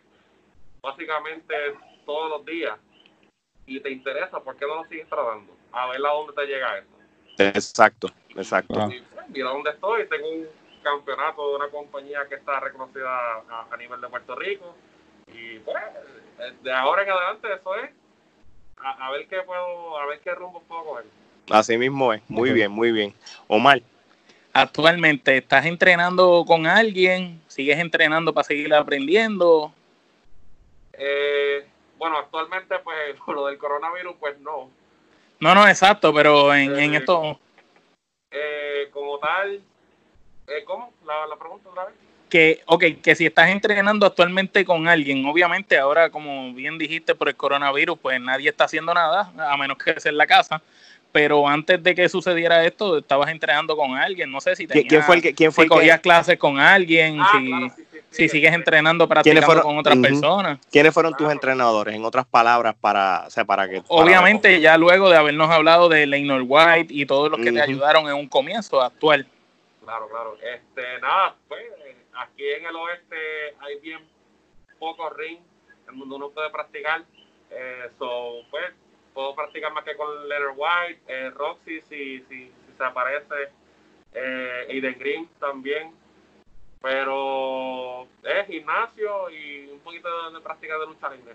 básicamente 0.81 1.55
todos 2.07 2.31
los 2.31 2.47
días 2.47 2.79
y 3.69 3.81
te 3.81 3.91
interesa, 3.91 4.41
¿por 4.41 4.57
qué 4.57 4.67
no 4.67 4.77
lo 4.77 4.85
sigues 4.89 5.09
tratando? 5.09 5.53
A 5.73 5.87
ver 5.89 5.99
a 6.05 6.11
dónde 6.11 6.33
te 6.33 6.47
llega 6.47 6.79
eso. 6.79 6.89
Exacto, 7.39 8.09
exacto. 8.35 8.81
Ah. 8.81 8.89
Y 8.93 9.01
pues, 9.01 9.29
mira 9.29 9.51
dónde 9.51 9.71
estoy, 9.71 10.09
tengo 10.09 10.29
un 10.29 10.49
campeonato 10.83 11.51
de 11.51 11.57
una 11.57 11.69
compañía 11.69 12.27
que 12.29 12.37
está 12.37 12.61
reconocida 12.61 13.09
a, 13.49 13.67
a 13.71 13.77
nivel 13.77 14.01
de 14.01 14.09
Puerto 14.09 14.35
Rico 14.35 14.75
y 15.33 15.59
pues 15.59 15.77
eh, 16.39 16.55
de 16.63 16.73
ahora 16.73 17.03
en 17.03 17.11
adelante 17.11 17.49
eso 17.53 17.75
es 17.77 17.91
a, 18.79 19.07
a 19.07 19.11
ver 19.11 19.29
qué 19.29 19.43
puedo, 19.43 19.99
a 19.99 20.07
ver 20.07 20.21
qué 20.21 20.35
rumbo 20.35 20.63
puedo 20.63 20.85
coger. 20.85 21.05
Así 21.51 21.77
mismo 21.79 22.13
es. 22.13 22.23
Muy 22.29 22.53
bien, 22.53 22.71
muy 22.71 22.93
bien. 22.93 23.15
Omar, 23.47 23.81
Actualmente, 24.53 25.37
¿estás 25.37 25.67
entrenando 25.67 26.45
con 26.45 26.67
alguien? 26.67 27.41
¿Sigues 27.47 27.79
entrenando 27.79 28.33
para 28.35 28.45
seguir 28.45 28.75
aprendiendo? 28.75 29.73
Eh, 30.95 31.65
bueno, 31.99 32.17
actualmente 32.19 32.79
pues 32.79 33.19
lo 33.27 33.47
del 33.47 33.59
coronavirus 33.59 34.17
pues 34.19 34.39
no, 34.41 34.71
No, 35.41 35.55
no, 35.55 35.69
exacto, 35.69 36.13
pero 36.15 36.55
en, 36.55 36.79
en 36.79 36.95
Eh, 36.95 36.97
esto, 36.99 37.39
eh, 38.31 38.89
como 38.93 39.19
tal, 39.19 39.63
eh, 40.47 40.65
¿cómo? 40.65 40.93
La, 41.05 41.27
la 41.27 41.37
pregunta 41.37 41.69
otra 41.69 41.85
vez. 41.87 41.95
que, 42.29 42.63
ok, 42.67 42.85
que 43.03 43.15
si 43.15 43.27
estás 43.27 43.49
entrenando 43.49 44.07
actualmente 44.07 44.65
con 44.65 44.87
alguien, 44.89 45.25
obviamente 45.27 45.79
ahora, 45.79 46.11
como 46.11 46.53
bien 46.53 46.77
dijiste, 46.79 47.15
por 47.15 47.29
el 47.29 47.37
coronavirus, 47.37 47.99
pues 47.99 48.21
nadie 48.21 48.51
está 48.51 48.65
haciendo 48.65 48.93
nada, 48.95 49.33
a 49.39 49.57
menos 49.57 49.79
que 49.79 49.99
sea 50.01 50.11
en 50.11 50.19
la 50.19 50.27
casa. 50.27 50.61
Pero 51.11 51.49
antes 51.49 51.83
de 51.83 51.95
que 51.95 52.09
sucediera 52.09 52.65
esto, 52.65 52.99
estabas 52.99 53.31
entrenando 53.31 53.77
con 53.77 53.97
alguien. 53.97 54.31
No 54.31 54.41
sé 54.41 54.55
si 54.55 54.67
¿quién, 54.67 54.87
tenías, 54.87 54.89
quién 54.91 55.03
fue 55.03 55.17
el 55.17 55.23
que, 55.23 55.35
quién 55.35 55.53
fue 55.53 55.63
si 55.63 55.67
el 55.67 55.71
que- 55.71 55.75
cogías 55.77 56.01
clases 56.01 56.39
con 56.39 56.61
alguien, 56.61 57.19
Ah, 57.21 57.31
si, 57.33 57.47
claro, 57.49 57.69
sí, 57.75 57.83
sí, 57.91 57.99
sí, 57.99 58.01
si 58.11 58.29
sigues 58.29 58.53
entrenando, 58.53 59.09
practicando 59.09 59.47
fueron? 59.47 59.63
con 59.65 59.79
otras 59.79 59.97
personas. 59.97 60.59
quiénes 60.71 60.93
fueron 60.93 61.15
tus 61.17 61.31
entrenadores? 61.33 61.95
En 61.95 62.05
otras 62.05 62.27
palabras, 62.27 62.75
para, 62.79 63.25
o 63.27 63.31
sea, 63.31 63.45
para 63.47 63.67
que. 63.69 63.81
para- 63.81 64.03
Obviamente, 64.03 64.61
ya 64.61 64.77
luego 64.77 65.09
de 65.09 65.17
habernos 65.17 65.51
hablado 65.51 65.89
de 65.89 66.07
Leinor 66.07 66.43
White 66.47 66.93
y 66.93 67.07
todos 67.07 67.31
los 67.31 67.41
que 67.41 67.53
te 67.53 67.61
ayudaron 67.63 68.07
en 68.07 68.15
un 68.15 68.29
comienzo 68.29 68.81
actual. 68.83 69.27
Claro, 69.83 70.09
claro. 70.11 70.37
Este, 70.43 71.01
nada, 71.01 71.35
pues 71.49 71.63
aquí 72.19 72.45
en 72.59 72.67
el 72.67 72.77
oeste 72.77 73.17
hay 73.61 73.81
bien 73.81 74.01
pocos 74.79 75.11
ring 75.17 75.39
en 75.91 75.99
donde 75.99 76.15
uno 76.17 76.29
puede 76.29 76.51
practicar. 76.51 77.03
Eh, 77.51 77.89
so, 77.99 78.43
pues, 78.51 78.67
puedo 79.19 79.35
practicar 79.35 79.73
más 79.73 79.83
que 79.83 79.97
con 79.97 80.29
Leonard 80.29 80.55
White, 80.57 81.01
eh, 81.09 81.31
Roxy 81.31 81.81
si, 81.89 82.21
si, 82.29 82.47
si 82.47 82.53
se 82.77 82.85
aparece, 82.85 83.49
eh, 84.15 84.67
Aiden 84.71 84.97
Green 84.97 85.29
también. 85.41 85.91
Pero 86.81 88.07
es 88.23 88.47
gimnasio 88.47 89.29
y 89.31 89.71
un 89.73 89.81
poquito 89.81 90.09
de, 90.31 90.37
de 90.37 90.41
práctica 90.41 90.79
de 90.79 90.87
lucha 90.87 91.09
libre. 91.11 91.35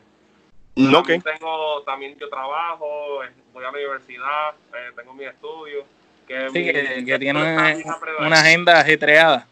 No, 0.78 1.02
También 1.04 1.20
ok. 1.20 1.26
tengo, 1.26 1.84
también 1.84 2.18
yo 2.18 2.30
trabajo, 2.30 3.22
eh, 3.26 3.32
voy 3.52 3.64
a 3.64 3.68
la 3.68 3.72
universidad, 3.74 4.56
eh, 4.74 4.92
tengo 4.96 5.14
mis 5.14 5.28
estudios. 5.28 5.84
Que 6.26 6.50
Sí, 6.52 6.60
mi- 6.60 6.66
que, 6.72 7.04
que 7.06 7.20
tiene 7.20 7.42
una, 7.42 8.40
agenda 8.40 8.80
ajetreada. 8.80 9.46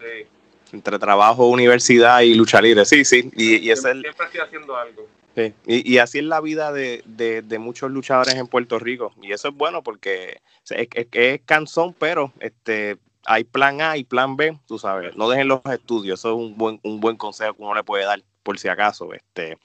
Sí. 0.00 0.26
Entre 0.72 0.98
trabajo, 0.98 1.46
universidad 1.46 2.22
y 2.22 2.34
lucha 2.34 2.60
libre. 2.60 2.84
Sí, 2.84 3.04
sí. 3.04 3.30
Y, 3.36 3.70
es 3.70 3.80
siempre, 3.80 3.92
el- 3.92 4.02
siempre 4.02 4.26
estoy 4.26 4.40
haciendo 4.40 4.76
algo. 4.76 5.06
Sí, 5.36 5.52
Y, 5.66 5.92
y 5.94 5.98
así 5.98 6.18
es 6.18 6.24
la 6.24 6.40
vida 6.40 6.72
de, 6.72 7.02
de- 7.04 7.42
de 7.42 7.58
muchos 7.58 7.90
luchadores 7.90 8.34
en 8.34 8.46
Puerto 8.46 8.78
Rico. 8.78 9.12
Y 9.20 9.32
eso 9.32 9.48
es 9.48 9.54
bueno 9.54 9.82
porque 9.82 10.40
es, 10.64 10.88
es- 10.94 11.06
es 11.12 11.40
cansón, 11.44 11.94
pero 11.98 12.32
este 12.40 12.96
hay 13.26 13.44
plan 13.44 13.80
A 13.82 13.96
y 13.98 14.04
plan 14.04 14.36
B, 14.36 14.58
tú 14.66 14.78
sabes. 14.78 15.14
No 15.16 15.28
dejen 15.28 15.48
los 15.48 15.60
estudios. 15.66 16.20
Eso 16.20 16.30
es 16.30 16.36
un 16.36 16.56
buen, 16.56 16.80
un 16.84 17.00
buen 17.00 17.16
consejo 17.16 17.54
que 17.54 17.62
uno 17.62 17.74
le 17.74 17.84
puede 17.84 18.04
dar, 18.04 18.22
por 18.42 18.58
si 18.58 18.68
acaso. 18.68 19.12
Este, 19.12 19.58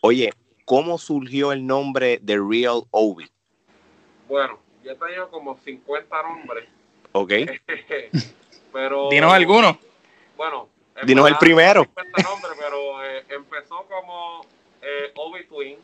oye, 0.00 0.32
¿cómo 0.64 0.96
surgió 0.98 1.50
el 1.52 1.66
nombre 1.66 2.20
de 2.22 2.36
Real 2.36 2.82
Obi? 2.90 3.28
Bueno, 4.28 4.60
yo 4.84 4.92
he 4.92 4.94
tenido 4.94 5.28
como 5.30 5.58
50 5.58 6.22
nombres, 6.22 6.68
¿Ok? 7.12 7.32
pero... 8.72 9.08
Dinos 9.10 9.32
alguno. 9.32 9.78
Bueno, 10.36 10.68
en 10.96 11.06
Dinos 11.06 11.26
el 11.28 11.36
primero. 11.38 11.82
50 11.84 12.22
nombres, 12.22 12.52
pero 12.60 13.04
eh, 13.04 13.24
empezó 13.30 13.86
como 13.88 14.42
eh, 14.82 15.12
Obi 15.16 15.44
Twin. 15.44 15.78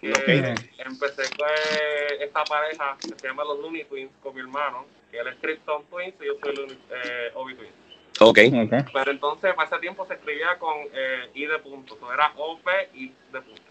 que 0.00 0.12
Ok. 0.12 0.60
Empecé 0.86 1.30
con 1.36 1.46
eh, 1.48 2.16
esta 2.20 2.46
pareja 2.46 2.96
que 3.00 3.14
se 3.14 3.26
llama 3.26 3.44
los 3.44 3.58
Looney 3.60 3.84
Twins 3.84 4.12
con 4.22 4.34
mi 4.34 4.40
hermano, 4.40 4.86
que 5.10 5.18
él 5.18 5.28
es 5.28 5.36
Krypton 5.36 5.84
Twins 5.86 6.14
y 6.20 6.26
yo 6.26 6.34
soy 6.40 6.56
Looney- 6.56 6.78
eh, 6.90 7.30
Obi 7.34 7.54
Twin. 7.54 7.72
Ok. 8.20 8.38
Ok. 8.38 8.90
Pero 8.92 9.10
entonces, 9.10 9.54
para 9.54 9.68
ese 9.68 9.78
tiempo 9.78 10.06
se 10.06 10.14
escribía 10.14 10.58
con 10.58 10.74
eh, 10.92 11.30
I 11.34 11.46
de 11.46 11.58
punto, 11.60 11.96
o 12.00 12.12
era 12.12 12.32
OP 12.36 12.68
y 12.94 13.08
de 13.32 13.40
punto. 13.40 13.62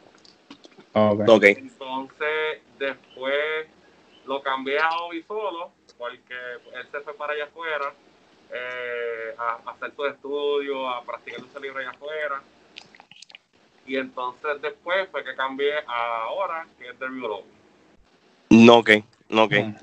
Ok. 0.93 1.21
Ok. 1.29 1.43
Entonces, 1.43 2.61
después 2.77 3.67
lo 4.25 4.41
cambié 4.41 4.79
a 4.79 4.97
Obi 5.01 5.23
solo, 5.23 5.71
porque 5.97 6.33
él 6.73 6.87
se 6.91 6.99
fue 7.01 7.13
para 7.15 7.33
allá 7.33 7.45
afuera, 7.45 7.93
eh, 8.51 9.35
a, 9.37 9.59
a 9.65 9.71
hacer 9.71 9.93
su 9.95 10.05
estudio, 10.05 10.87
a 10.89 11.03
practicar 11.03 11.41
lucha 11.41 11.59
libre 11.59 11.81
allá 11.81 11.91
afuera. 11.91 12.41
Y 13.85 13.97
entonces 13.97 14.61
después 14.61 15.07
fue 15.11 15.23
que 15.23 15.35
cambié 15.35 15.73
a 15.87 16.23
ahora, 16.23 16.67
que 16.79 16.89
es 16.89 16.99
Derby 16.99 17.19
Lobo. 17.19 17.45
No, 18.49 18.77
ok. 18.77 18.89
No, 19.29 19.43
ok. 19.43 19.53
Mm. 19.53 19.75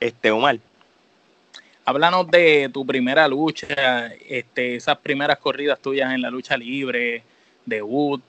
Este, 0.00 0.30
Omar. 0.30 0.58
Háblanos 1.84 2.30
de 2.30 2.70
tu 2.72 2.86
primera 2.86 3.26
lucha, 3.26 4.06
este, 4.28 4.76
esas 4.76 4.98
primeras 4.98 5.38
corridas 5.38 5.80
tuyas 5.80 6.14
en 6.14 6.22
la 6.22 6.30
lucha 6.30 6.56
libre, 6.56 7.24
debut. 7.66 8.22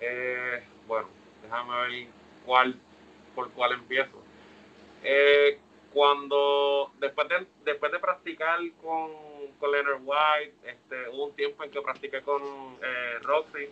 Eh, 0.00 0.62
bueno, 0.88 1.08
déjame 1.42 1.80
ver 1.82 2.06
cuál, 2.44 2.74
por 3.34 3.50
cuál 3.52 3.72
empiezo. 3.74 4.20
Eh, 5.04 5.58
cuando, 5.92 6.92
después 6.98 7.28
de, 7.28 7.46
después 7.64 7.90
de 7.92 7.98
practicar 7.98 8.58
con, 8.82 9.10
con 9.58 9.72
Leonard 9.72 10.00
White, 10.04 10.54
este, 10.64 11.08
hubo 11.08 11.26
un 11.26 11.36
tiempo 11.36 11.64
en 11.64 11.70
que 11.70 11.82
practiqué 11.82 12.22
con 12.22 12.42
eh, 12.82 13.18
Roxy, 13.22 13.68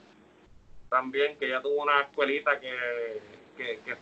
también, 0.89 1.39
que 1.39 1.49
ya 1.49 1.61
tuvo 1.61 1.83
una 1.83 2.01
escuelita 2.01 2.59
que, 2.59 3.21
que, 3.57 3.81
que 3.85 3.97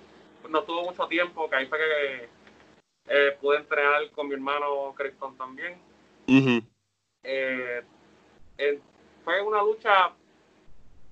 no 0.49 0.63
tuvo 0.63 0.85
mucho 0.85 1.07
tiempo, 1.09 1.51
que 1.51 1.57
ahí 1.57 1.67
fue 1.67 1.79
que 1.79 2.29
eh, 3.09 3.37
pude 3.41 3.59
entrenar 3.59 4.11
con 4.13 4.29
mi 4.29 4.35
hermano 4.35 4.95
Creston 4.97 5.37
también. 5.37 5.81
Eh, 7.23 7.83
eh, 8.59 8.81
fue 9.25 9.43
una 9.43 9.63
lucha 9.63 10.13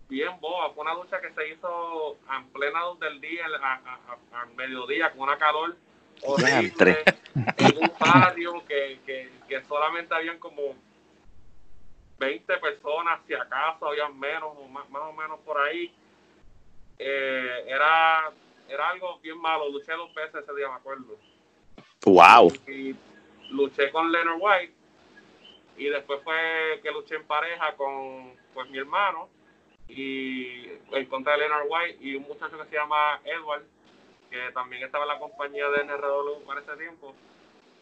bien 0.09 0.39
boba, 0.41 0.71
fue 0.71 0.83
una 0.83 0.95
lucha 0.95 1.21
que 1.21 1.33
se 1.33 1.49
hizo 1.49 2.17
en 2.37 2.49
plena 2.51 2.87
luz 2.87 3.01
del 3.01 3.21
día, 3.21 3.47
al 4.33 4.55
mediodía, 4.55 5.11
con 5.11 5.23
una 5.23 5.39
calor 5.39 5.77
horrible, 6.25 7.05
en 7.35 7.79
un 7.79 7.93
barrio 7.99 8.65
que, 8.67 9.01
que, 9.05 9.31
que 9.49 9.65
solamente 9.65 10.15
habían 10.15 10.39
como 10.39 10.75
20 12.19 12.57
personas, 12.59 13.21
si 13.27 13.35
acaso 13.35 13.87
habían 13.87 14.19
menos 14.19 14.53
o 14.57 14.69
más, 14.69 14.89
más 14.91 15.03
o 15.03 15.13
menos 15.13 15.41
por 15.41 15.59
ahí. 15.59 15.93
Eh, 16.99 17.65
era, 17.67 18.31
era 18.69 18.89
algo 18.91 19.19
bien 19.19 19.39
malo, 19.39 19.69
luché 19.69 19.93
dos 19.93 20.15
veces 20.15 20.43
ese 20.43 20.55
día, 20.55 20.69
me 20.69 20.75
acuerdo. 20.75 21.19
Wow. 22.07 22.53
y 22.69 22.95
luché 23.51 23.91
con 23.91 24.11
Leonard 24.13 24.39
White. 24.41 24.75
Y 25.77 25.87
después 25.87 26.21
fue 26.23 26.81
que 26.83 26.91
luché 26.93 27.17
en 27.17 27.27
pareja 27.27 27.75
con 27.77 28.33
pues 28.53 28.71
mi 28.71 28.79
hermano 28.79 29.29
y 29.89 30.67
en 30.93 31.07
contra 31.07 31.33
de 31.33 31.41
Leonard 31.41 31.67
White 31.69 31.99
y 32.01 32.15
un 32.15 32.23
muchacho 32.23 32.57
que 32.57 32.69
se 32.69 32.77
llama 32.77 33.21
Edward 33.25 33.65
que 34.35 34.51
también 34.53 34.83
estaba 34.83 35.05
en 35.05 35.09
la 35.09 35.19
compañía 35.21 35.69
de 35.69 35.85
NRW 35.85 36.45
para 36.45 36.61
ese 36.61 36.77
tiempo 36.77 37.15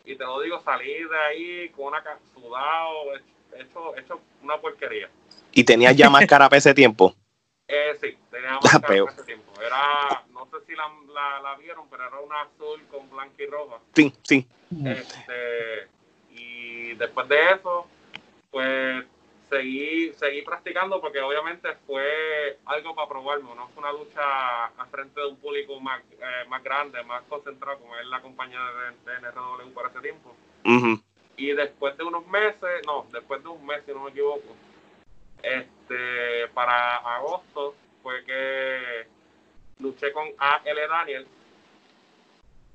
y 0.04 0.16
te 0.16 0.24
lo 0.24 0.38
digo 0.42 0.60
salí 0.60 0.92
de 0.92 1.18
ahí 1.18 1.68
con 1.70 1.86
una 1.86 2.02
sudado 2.34 3.14
hecho, 3.56 3.96
hecho 3.96 4.20
una 4.42 4.58
porquería 4.60 5.08
¿Y 5.52 5.64
tenías 5.64 5.96
ya 5.96 6.10
máscara 6.10 6.48
para 6.50 6.58
ese 6.58 6.74
tiempo? 6.74 7.14
eh, 7.68 7.96
sí, 8.00 8.18
tenía 8.30 8.54
Ah, 8.54 8.60
máscara 8.62 8.96
en 8.96 9.08
ese 9.08 9.24
tiempo. 9.24 9.52
Era, 9.60 10.24
no 10.32 10.46
sé 10.46 10.64
si 10.66 10.74
la, 10.74 10.90
la, 11.12 11.40
la 11.40 11.56
vieron, 11.56 11.86
pero 11.90 12.06
era 12.06 12.18
una 12.20 12.42
azul 12.42 12.82
con 12.90 13.08
blanca 13.10 13.42
y 13.42 13.46
roja. 13.46 13.78
Sí, 13.94 14.12
sí. 14.22 14.46
Este, 14.84 15.88
y 16.30 16.94
después 16.94 17.28
de 17.28 17.52
eso, 17.52 17.86
pues 18.50 19.04
seguí, 19.52 20.12
seguí 20.14 20.40
practicando 20.42 20.98
porque 21.00 21.20
obviamente 21.20 21.68
fue 21.86 22.58
algo 22.64 22.94
para 22.94 23.08
probarme, 23.08 23.54
no 23.54 23.68
fue 23.68 23.82
una 23.82 23.92
lucha 23.92 24.66
al 24.66 24.88
frente 24.88 25.20
de 25.20 25.26
un 25.26 25.36
público 25.36 25.78
más, 25.78 26.00
eh, 26.12 26.48
más 26.48 26.62
grande, 26.62 27.02
más 27.04 27.22
concentrado, 27.24 27.78
como 27.78 27.94
es 27.96 28.06
la 28.06 28.22
compañía 28.22 28.58
de, 28.58 29.12
de 29.12 29.18
NRW 29.18 29.72
por 29.74 29.90
ese 29.90 30.00
tiempo. 30.00 30.34
Y 31.36 31.52
después 31.52 31.96
de 31.98 32.04
unos 32.04 32.26
meses, 32.28 32.82
no, 32.86 33.06
después 33.12 33.42
de 33.42 33.48
un 33.50 33.66
mes, 33.66 33.82
si 33.84 33.92
no 33.92 34.04
me 34.04 34.10
equivoco, 34.10 34.56
este, 35.42 36.48
para 36.54 36.96
agosto 37.16 37.74
fue 38.02 38.24
que 38.24 39.06
luché 39.80 40.12
con 40.12 40.28
A.L. 40.38 40.86
Daniel, 40.88 41.26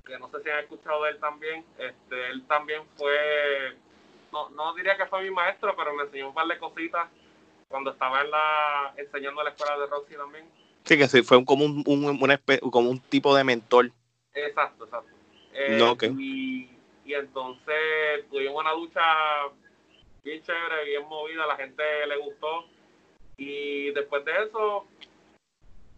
que 0.06 0.20
no 0.20 0.30
sé 0.30 0.44
si 0.44 0.50
han 0.50 0.60
escuchado 0.60 1.04
de 1.04 1.12
él 1.12 1.20
también. 1.20 1.66
Este, 1.78 2.30
él 2.30 2.46
también 2.48 2.84
fue, 2.98 3.78
no, 4.38 4.50
no 4.50 4.74
diría 4.76 4.98
que 4.98 5.06
fue 5.06 5.24
mi 5.24 5.32
maestro, 5.32 5.76
pero 5.76 5.94
me 5.94 6.04
enseñó 6.04 6.30
un 6.30 6.34
par 6.34 6.48
de 6.48 6.58
cositas 6.58 7.08
cuando 7.68 7.92
estaba 7.92 8.22
en 8.22 8.32
la, 8.32 8.94
enseñando 8.98 9.42
en 9.42 9.46
la 9.46 9.52
escuela 9.52 9.78
de 9.80 9.88
Roxy 9.88 10.16
también. 10.16 10.46
Sí, 10.86 10.98
que 10.98 11.08
sí, 11.08 11.22
fue 11.24 11.38
un- 11.38 11.46
como 11.46 11.66
un, 11.66 11.84
un- 11.86 12.22
una 12.22 12.40
espe- 12.40 12.60
como 12.70 12.90
un 12.90 13.00
tipo 13.00 13.36
de 13.36 13.44
mentor. 13.44 13.92
Exacto, 14.34 14.86
exacto. 14.86 15.10
Eh, 15.54 15.78
No, 15.78 15.98
y, 16.20 16.70
y 17.06 17.14
entonces 17.14 17.76
tuvimos 18.30 18.62
una 18.62 18.74
lucha 18.74 19.02
bien 20.24 20.42
chévere, 20.44 20.86
bien 20.86 21.08
movida, 21.08 21.46
la 21.48 21.56
gente 21.58 21.84
le 22.08 22.18
gustó. 22.18 22.66
Y 23.38 23.92
después 23.92 24.24
de 24.26 24.32
eso, 24.44 24.86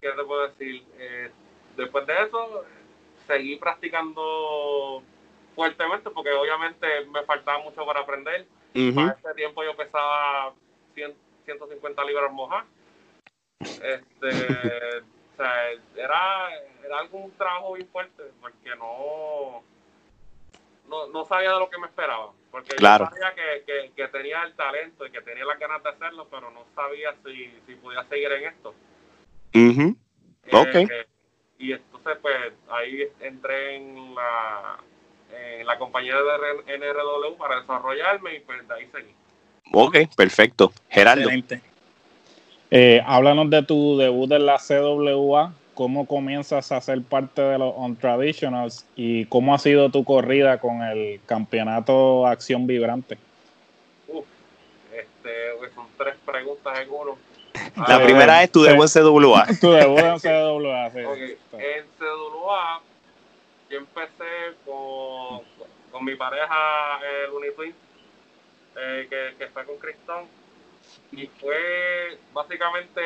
¿qué 0.02 0.10
te 0.12 0.24
puedo 0.24 0.48
decir? 0.48 0.84
Eh, 0.98 1.32
después 1.78 2.06
de 2.08 2.14
eso, 2.24 2.66
seguí 3.28 3.58
practicando 3.58 5.04
fuertemente 5.60 6.10
porque 6.12 6.32
obviamente 6.32 6.88
me 7.12 7.22
faltaba 7.24 7.60
mucho 7.60 7.86
para 7.86 8.00
aprender. 8.00 8.48
Para 8.96 9.12
ese 9.12 9.34
tiempo 9.36 9.62
yo 9.62 9.76
pesaba 9.76 10.54
100, 10.94 11.14
150 11.44 12.06
libras 12.06 12.32
mojadas. 12.32 12.66
Este, 13.82 15.00
o 15.00 15.36
sea, 15.36 15.72
era, 15.98 16.50
era 16.86 17.00
algún 17.00 17.32
trabajo 17.32 17.74
bien 17.74 17.90
fuerte 17.90 18.24
porque 18.40 18.74
no, 18.78 19.62
no, 20.88 21.08
no 21.08 21.26
sabía 21.26 21.52
de 21.52 21.60
lo 21.60 21.70
que 21.70 21.78
me 21.78 21.88
esperaba. 21.88 22.32
Porque 22.52 22.76
Claro. 22.76 23.10
yo 23.10 23.10
sabía 23.10 23.36
que, 23.36 23.64
que, 23.66 23.92
que 23.94 24.08
tenía 24.08 24.44
el 24.44 24.56
talento 24.56 25.06
y 25.06 25.12
que 25.12 25.22
tenía 25.22 25.44
las 25.44 25.60
ganas 25.60 25.84
de 25.84 25.90
hacerlo, 25.90 26.26
pero 26.32 26.52
no 26.52 26.64
sabía 26.74 27.14
si, 27.26 27.54
si 27.68 27.76
podía 27.76 28.06
seguir 28.06 28.32
en 28.32 28.46
esto. 28.46 28.74
Ujú. 29.54 29.98
Ok. 30.54 30.76
Eh, 30.76 31.06
y 31.58 31.74
entonces, 31.74 32.18
pues, 32.22 32.54
ahí 32.70 33.12
entré 33.20 33.76
en 33.76 34.16
la, 34.16 34.80
en 35.32 35.66
la 35.66 35.78
compañía 35.78 36.16
de 36.16 36.78
NRW 36.78 37.36
para 37.38 37.60
desarrollarme 37.62 38.36
y 38.36 38.40
pues 38.42 38.68
de 38.68 38.74
ahí 38.74 38.88
seguí. 38.92 39.14
Ok, 39.72 39.98
perfecto. 40.16 40.72
Gerardo. 40.90 41.22
Excelente. 41.24 41.62
Eh, 42.72 43.02
háblanos 43.06 43.50
de 43.50 43.64
tu 43.64 43.98
debut 43.98 44.32
en 44.32 44.46
la 44.46 44.58
CWA, 44.58 45.54
cómo 45.74 46.06
comienzas 46.08 46.72
a 46.72 46.82
ser 46.82 47.02
parte 47.02 47.42
de 47.42 47.58
los 47.58 47.74
On-Traditionals 47.76 48.86
y 48.96 49.26
cómo 49.26 49.54
ha 49.56 49.60
sido 49.60 49.90
tu 49.90 50.04
corrida 50.04 50.60
con 50.60 50.82
el 50.84 51.20
campeonato 51.26 52.28
Acción 52.28 52.68
Vibrante. 52.68 53.18
Uf, 54.08 54.26
este, 54.94 55.30
pues, 55.58 55.74
son 55.74 55.88
tres 55.98 56.16
preguntas 56.26 56.80
en 56.80 56.90
uno. 56.92 57.18
La 57.88 57.96
Ah, 57.96 58.04
primera 58.04 58.44
es 58.44 58.52
tu 58.52 58.62
debut 58.62 58.86
en 58.96 59.04
CWA. 59.04 59.48
Tu 59.60 59.72
debut 59.72 60.00
en 60.00 60.20
CWA, 60.20 60.90
sí. 60.92 61.00
ok, 61.04 61.60
En 61.60 61.86
CWA, 61.98 62.82
yo 63.70 63.78
empecé 63.78 64.56
con, 64.66 65.42
con 65.92 66.06
mi 66.06 66.16
pareja, 66.16 67.00
el 67.02 67.32
Unitwin, 67.32 67.76
eh, 68.76 69.08
que, 69.10 69.36
que 69.38 69.48
fue 69.52 69.66
con 69.66 69.78
Cristón. 69.78 70.26
Y 71.12 71.28
fue 71.28 72.18
básicamente 72.34 73.02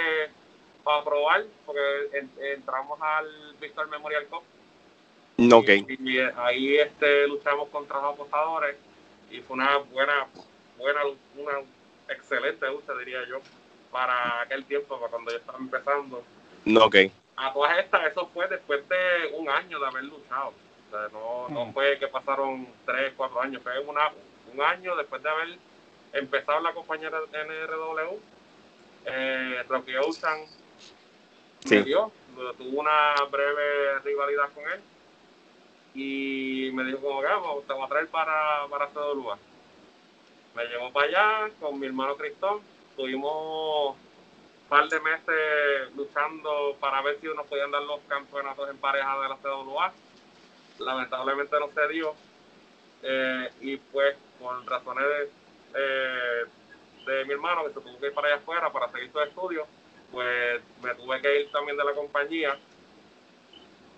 para 0.83 1.03
probar, 1.03 1.45
porque 1.65 1.81
entramos 2.53 2.99
al 3.01 3.55
Victor 3.59 3.89
Memorial 3.89 4.25
Cup. 4.27 4.43
Ok. 5.53 5.69
Y, 5.99 6.19
ahí 6.37 6.77
este, 6.77 7.27
luchamos 7.27 7.69
contra 7.69 8.01
los 8.01 8.13
apostadores 8.13 8.75
y 9.31 9.39
fue 9.41 9.55
una 9.55 9.77
buena, 9.77 10.27
buena, 10.77 11.01
una 11.35 11.53
excelente 12.09 12.67
lucha, 12.67 12.93
diría 12.99 13.25
yo, 13.27 13.41
para 13.91 14.41
aquel 14.41 14.63
tiempo, 14.65 14.99
para 14.99 15.09
cuando 15.09 15.31
yo 15.31 15.37
estaba 15.37 15.57
empezando. 15.57 16.23
Ok. 16.79 16.95
A 17.35 17.51
todas 17.53 17.77
estas, 17.79 18.11
eso 18.11 18.29
fue 18.33 18.47
después 18.47 18.87
de 18.87 19.33
un 19.33 19.49
año 19.49 19.79
de 19.79 19.87
haber 19.87 20.03
luchado. 20.03 20.53
O 20.87 20.91
sea, 20.91 21.07
no, 21.11 21.49
no 21.49 21.65
mm. 21.65 21.73
fue 21.73 21.97
que 21.97 22.07
pasaron 22.07 22.67
tres, 22.85 23.13
cuatro 23.17 23.41
años, 23.41 23.61
fue 23.63 23.79
una, 23.79 24.11
un 24.53 24.61
año 24.61 24.95
después 24.95 25.21
de 25.23 25.29
haber 25.29 25.57
empezado 26.13 26.59
la 26.61 26.73
compañía 26.73 27.09
NRW. 27.09 28.19
Eh, 29.05 29.63
Rocky 29.67 29.95
Ocean 29.97 30.45
sí. 31.65 31.75
me 31.75 31.83
dio, 31.83 32.11
tuvo 32.57 32.79
una 32.79 33.15
breve 33.29 33.99
rivalidad 33.99 34.49
con 34.53 34.63
él 34.71 34.81
y 35.93 36.71
me 36.73 36.83
dijo 36.85 37.01
como 37.01 37.21
que 37.21 37.27
te 37.67 37.73
voy 37.73 37.83
a 37.83 37.87
traer 37.87 38.07
para, 38.07 38.67
para 38.69 38.89
lugar. 39.13 39.37
Me 40.55 40.65
llevó 40.65 40.91
para 40.91 41.07
allá 41.07 41.51
con 41.59 41.79
mi 41.79 41.87
hermano 41.87 42.15
Cristón, 42.15 42.61
tuvimos 42.95 43.95
par 44.69 44.87
de 44.89 44.99
meses 44.99 45.95
luchando 45.95 46.75
para 46.79 47.01
ver 47.01 47.19
si 47.19 47.27
nos 47.27 47.45
podían 47.47 47.71
dar 47.71 47.83
los 47.83 47.99
campeonatos 48.07 48.69
en 48.69 48.77
pareja 48.77 49.19
de 49.21 49.29
la 49.29 49.37
CWA. 49.37 49.93
Lamentablemente 50.79 51.59
no 51.59 51.69
se 51.69 51.87
dio. 51.89 52.15
Eh, 53.03 53.49
y 53.61 53.77
pues 53.77 54.15
por 54.39 54.65
razones 54.65 55.03
de, 55.03 55.31
eh, 55.75 56.45
de 57.05 57.25
mi 57.25 57.33
hermano 57.33 57.65
que 57.65 57.73
se 57.73 57.81
tuvo 57.81 57.99
que 57.99 58.07
ir 58.07 58.13
para 58.13 58.27
allá 58.27 58.37
afuera 58.37 58.71
para 58.71 58.89
seguir 58.91 59.11
su 59.11 59.19
estudio, 59.19 59.67
pues 60.11 60.61
me 60.81 60.95
tuve 60.95 61.21
que 61.21 61.41
ir 61.41 61.51
también 61.51 61.75
de 61.75 61.83
la 61.83 61.93
compañía 61.93 62.57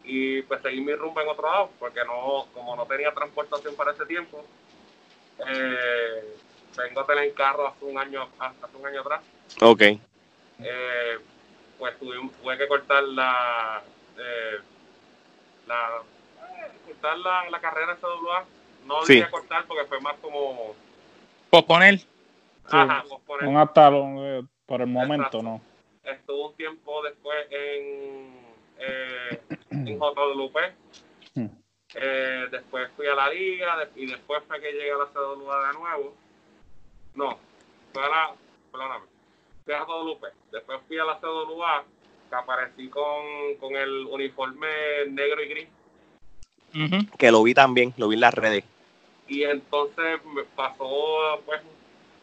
y 0.03 0.41
pues 0.43 0.61
seguir 0.61 0.81
mi 0.81 0.93
rumbo 0.93 1.21
en 1.21 1.27
otro 1.27 1.49
lado, 1.49 1.69
porque 1.79 2.03
no, 2.05 2.47
como 2.53 2.75
no 2.75 2.85
tenía 2.85 3.13
transportación 3.13 3.75
para 3.75 3.91
ese 3.91 4.05
tiempo, 4.05 4.45
eh, 5.47 6.35
vengo 6.77 7.01
a 7.01 7.05
tener 7.05 7.33
carro 7.33 7.67
hace 7.67 7.85
un 7.85 7.97
año, 7.97 8.27
hace 8.39 8.77
un 8.77 8.85
año 8.85 9.01
atrás. 9.01 9.21
Ok. 9.61 9.81
Eh, 10.59 11.19
pues 11.77 11.97
tuve, 11.99 12.15
tuve, 12.41 12.57
que 12.57 12.67
cortar 12.67 13.03
la, 13.03 13.83
eh, 14.17 14.59
la 15.67 16.01
cortar 16.85 17.17
la, 17.19 17.49
la 17.49 17.59
carrera 17.59 17.97
CWA. 17.97 18.45
No 18.85 19.03
sí. 19.03 19.21
cortar 19.29 19.65
porque 19.65 19.85
fue 19.85 19.99
más 19.99 20.15
como 20.21 20.75
posponer. 21.49 21.99
Ajá, 22.65 23.03
posponer. 23.09 23.47
Un 23.47 23.57
atalón 23.57 24.15
eh, 24.19 24.43
por 24.65 24.81
el 24.81 24.87
momento, 24.87 25.41
¿no? 25.41 25.61
Estuvo 26.03 26.49
un 26.49 26.55
tiempo 26.55 27.01
después 27.03 27.47
en 27.49 28.35
eh, 28.77 29.41
en 29.71 29.99
JWP. 29.99 30.57
Hmm. 31.35 31.47
Eh, 31.95 32.47
después 32.51 32.89
fui 32.95 33.07
a 33.07 33.15
la 33.15 33.29
liga 33.29 33.89
y 33.95 34.05
después 34.05 34.43
fue 34.47 34.59
que 34.59 34.71
llegué 34.71 34.91
a 34.91 34.97
la 34.97 35.05
CWA 35.07 35.67
de 35.67 35.73
nuevo. 35.79 36.15
No, 37.15 37.39
fui 37.93 38.03
a 38.03 38.09
la, 38.09 38.35
perdóname, 38.71 39.05
fui 39.65 39.73
a. 39.73 39.85
Después 40.51 40.79
fui 40.87 40.97
a 40.99 41.03
la 41.03 41.19
CWA, 41.19 41.83
que 42.29 42.35
aparecí 42.35 42.87
con, 42.87 43.55
con 43.59 43.75
el 43.75 44.05
uniforme 44.05 44.67
negro 45.09 45.43
y 45.43 45.47
gris. 45.47 45.67
Que 47.17 47.31
lo 47.31 47.43
vi 47.43 47.53
también, 47.53 47.93
lo 47.97 48.07
vi 48.07 48.15
en 48.15 48.21
las 48.21 48.33
redes. 48.33 48.63
Y 49.27 49.43
entonces 49.43 50.23
me 50.25 50.43
pasó 50.43 51.41
pues 51.45 51.61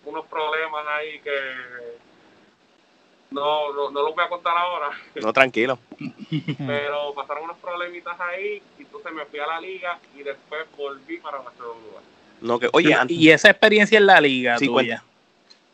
unos 0.05 0.27
problemas 0.27 0.87
ahí 0.89 1.21
que 1.21 1.31
no, 3.31 3.73
no, 3.73 3.91
no 3.91 4.03
lo 4.03 4.15
voy 4.15 4.25
a 4.25 4.29
contar 4.29 4.57
ahora. 4.57 4.91
No, 5.21 5.33
tranquilo. 5.33 5.79
Pero 6.59 7.15
pasaron 7.15 7.45
unos 7.45 7.57
problemitas 7.59 8.15
ahí, 8.21 8.63
y 8.79 8.83
entonces 8.83 9.13
me 9.13 9.25
fui 9.25 9.39
a 9.41 9.47
la 9.47 9.61
liga 9.61 9.99
y 10.15 10.23
después 10.23 10.65
volví 10.77 11.17
para 11.19 11.39
la 11.39 11.51
lugar. 11.59 12.03
No, 12.41 12.59
que, 12.59 12.69
oye, 12.73 12.95
y 13.09 13.31
esa 13.31 13.51
experiencia 13.51 13.99
en 13.99 14.07
la 14.07 14.21
liga 14.21 14.59
tuya, 14.59 15.03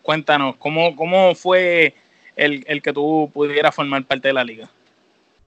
cuéntanos, 0.09 0.57
¿cómo, 0.57 0.97
cómo 0.97 1.35
fue 1.35 1.93
el, 2.35 2.65
el, 2.67 2.81
que 2.81 2.95
tú 2.95 3.31
pudieras 3.31 3.75
formar 3.75 4.03
parte 4.05 4.29
de 4.29 4.33
la 4.33 4.43
liga? 4.43 4.67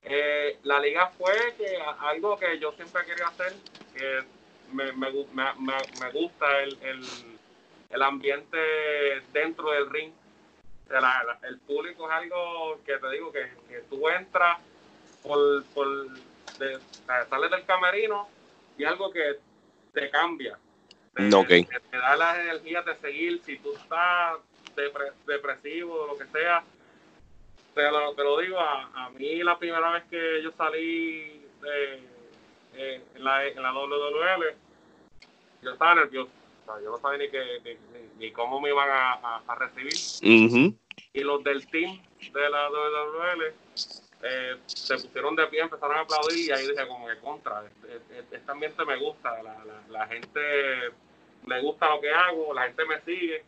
Eh, 0.04 0.60
la 0.62 0.80
liga 0.80 1.08
fue 1.18 1.34
que 1.58 1.80
algo 2.00 2.38
que 2.38 2.60
yo 2.60 2.72
siempre 2.74 3.02
quería 3.08 3.26
hacer, 3.26 3.54
que 3.96 4.20
me, 4.72 4.92
me, 4.92 5.10
me, 5.34 5.74
me 6.00 6.12
gusta 6.12 6.46
el, 6.62 6.78
el, 6.84 7.02
el 7.90 8.02
ambiente 8.04 8.60
dentro 9.34 9.72
del 9.72 9.90
ring 9.90 10.12
el 11.50 11.58
público 11.62 12.08
es 12.08 12.16
algo 12.16 12.80
que 12.86 12.98
te 12.98 13.10
digo 13.10 13.32
que, 13.32 13.48
tú 13.90 14.08
entras 14.10 14.60
por, 15.24 15.64
por 15.74 15.88
sales 17.32 17.50
del 17.50 17.66
camerino 17.66 18.28
y 18.78 18.84
algo 18.84 19.12
que 19.12 19.40
te 19.92 20.08
cambia. 20.12 20.56
Te, 21.16 21.30
da 21.30 22.16
la 22.16 22.42
energía 22.42 22.82
de 22.84 22.96
seguir. 22.98 23.42
Si 23.46 23.58
tú 23.58 23.74
estás 23.74 24.38
depresivo 25.26 25.94
o 25.94 26.08
lo 26.08 26.18
que 26.18 26.26
sea, 26.28 26.64
te 27.74 27.90
lo, 27.90 28.14
te 28.14 28.24
lo 28.24 28.40
digo, 28.40 28.60
a, 28.60 29.10
mí 29.18 29.44
la 29.44 29.58
primera 29.58 29.92
vez 29.92 30.04
que 30.10 30.42
yo 30.44 30.52
salí 30.58 31.42
de, 31.62 31.96
eh, 32.76 33.02
en, 33.16 33.24
la, 33.24 33.48
en 33.48 33.62
la 33.62 33.72
WWL, 33.74 34.56
yo 35.62 35.72
estaba 35.72 35.96
nervioso. 35.96 36.32
yo 36.84 36.92
no 36.92 36.98
sabía 36.98 37.20
ni, 37.20 37.30
que, 37.30 37.78
ni, 38.18 38.32
cómo 38.32 38.60
me 38.60 38.70
iban 38.70 38.90
a, 38.90 39.42
a, 39.48 39.56
recibir. 39.56 39.94
Y 41.14 41.20
los 41.22 41.44
del 41.44 41.68
team 41.68 42.02
de 42.34 42.50
la 42.50 42.70
WWL 42.70 43.54
eh, 44.24 44.58
se 44.66 44.96
pusieron 44.96 45.36
de 45.36 45.48
pie, 45.48 45.62
empezaron 45.62 45.98
a 45.98 46.02
aplaudir 46.02 46.50
y 46.50 46.52
ahí 46.52 46.68
dije 46.68 46.88
como 46.88 47.08
que 47.08 47.18
contra, 47.18 47.66
este, 47.66 48.20
este, 48.20 48.36
este 48.36 48.52
ambiente 48.52 48.86
me 48.86 48.98
gusta, 48.98 49.42
la, 49.42 49.64
la, 49.90 50.08
gente 50.08 50.40
me 51.46 51.60
gusta 51.62 51.90
lo 51.90 52.00
que 52.00 52.12
hago, 52.12 52.54
la 52.54 52.64
gente 52.68 52.86
me 52.86 53.02
sigue. 53.02 53.44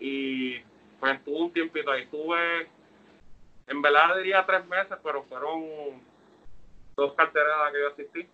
Y 0.00 0.62
pues 1.00 1.14
estuve 1.14 1.36
un 1.36 1.52
tiempito 1.52 1.90
ahí, 1.90 2.02
estuve 2.02 2.68
en 3.68 3.82
verdad 3.82 4.16
diría 4.16 4.44
tres 4.46 4.66
meses, 4.66 4.96
pero 5.02 5.22
fueron 5.24 6.00
dos 6.96 7.12
carteras 7.14 7.72
que 7.72 7.80
yo 7.80 7.88
asistí, 7.88 8.28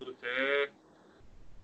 luché 0.00 0.72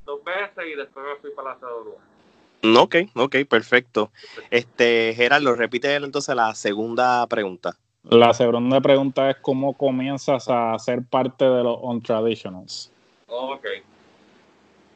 dos 0.05 0.23
veces 0.25 0.67
y 0.67 0.75
después 0.75 1.07
me 1.07 1.17
fui 1.17 1.31
para 1.31 1.51
la 1.51 1.57
CWA. 1.57 2.83
Ok, 2.83 2.97
ok, 3.15 3.37
perfecto. 3.49 4.11
Este, 4.51 5.15
Gerardo, 5.15 5.55
repite 5.55 5.95
entonces 5.95 6.35
la 6.35 6.55
segunda 6.55 7.27
pregunta. 7.27 7.77
La 8.03 8.35
segunda 8.35 8.81
pregunta 8.81 9.31
es 9.31 9.37
cómo 9.37 9.77
comienzas 9.77 10.49
a 10.49 10.79
ser 10.79 11.03
parte 11.09 11.45
de 11.45 11.63
los 11.63 11.79
On-Traditionals. 11.81 12.93
Ok. 13.29 13.67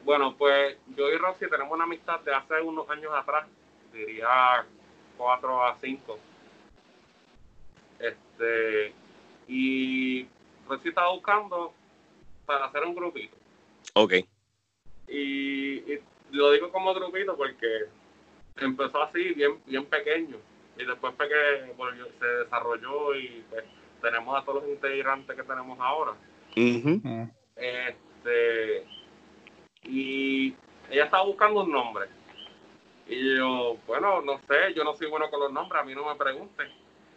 Bueno, 0.03 0.35
pues 0.37 0.77
yo 0.95 1.09
y 1.09 1.17
Roxy 1.17 1.49
tenemos 1.49 1.73
una 1.73 1.85
amistad 1.85 2.19
de 2.21 2.33
hace 2.33 2.61
unos 2.61 2.87
años 2.89 3.11
atrás, 3.15 3.47
diría 3.93 4.65
cuatro 5.17 5.63
a 5.63 5.77
cinco. 5.81 6.19
Este, 7.99 8.93
y 9.47 10.27
Roxy 10.67 10.89
estaba 10.89 11.11
buscando 11.11 11.73
para 12.45 12.65
hacer 12.65 12.83
un 12.83 12.95
grupito. 12.95 13.35
Ok. 13.93 14.13
y 15.07 15.65
lo 16.31 16.51
digo 16.51 16.71
como 16.71 16.93
grupito 16.93 17.35
porque 17.37 17.85
empezó 18.57 19.01
así, 19.03 19.33
bien, 19.33 19.59
bien 19.65 19.85
pequeño. 19.85 20.37
Y 20.77 20.85
después 20.85 21.13
fue 21.15 21.27
que 21.29 21.73
se 22.19 22.25
desarrolló 22.25 23.15
y 23.15 23.43
pues, 23.49 23.63
tenemos 24.01 24.37
a 24.37 24.43
todos 24.43 24.63
los 24.63 24.71
integrantes 24.71 25.35
que 25.35 25.43
tenemos 25.43 25.79
ahora. 25.79 26.13
Este, 27.55 28.85
y 29.83 30.53
ella 30.89 31.05
estaba 31.05 31.23
buscando 31.23 31.63
un 31.63 31.71
nombre. 31.71 32.07
Y 33.07 33.37
yo, 33.37 33.77
bueno, 33.85 34.21
no 34.21 34.39
sé, 34.47 34.73
yo 34.75 34.83
no 34.83 34.95
soy 34.95 35.07
bueno 35.07 35.29
con 35.29 35.39
los 35.39 35.51
nombres, 35.51 35.81
a 35.81 35.85
mí 35.85 35.93
no 35.93 36.05
me 36.05 36.15
pregunten. 36.15 36.71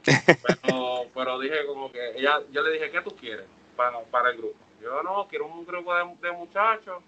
pero, 0.62 1.06
pero 1.14 1.38
dije 1.38 1.66
como 1.66 1.90
que, 1.90 2.10
ella, 2.16 2.40
yo 2.50 2.62
le 2.62 2.72
dije, 2.72 2.90
¿qué 2.90 3.00
tú 3.00 3.14
quieres 3.16 3.46
para, 3.76 4.00
para 4.04 4.30
el 4.30 4.38
grupo? 4.38 4.58
Yo 4.80 5.02
no, 5.02 5.26
quiero 5.28 5.46
un 5.46 5.66
grupo 5.66 5.94
de, 5.94 6.04
de 6.20 6.32
muchachos 6.32 7.02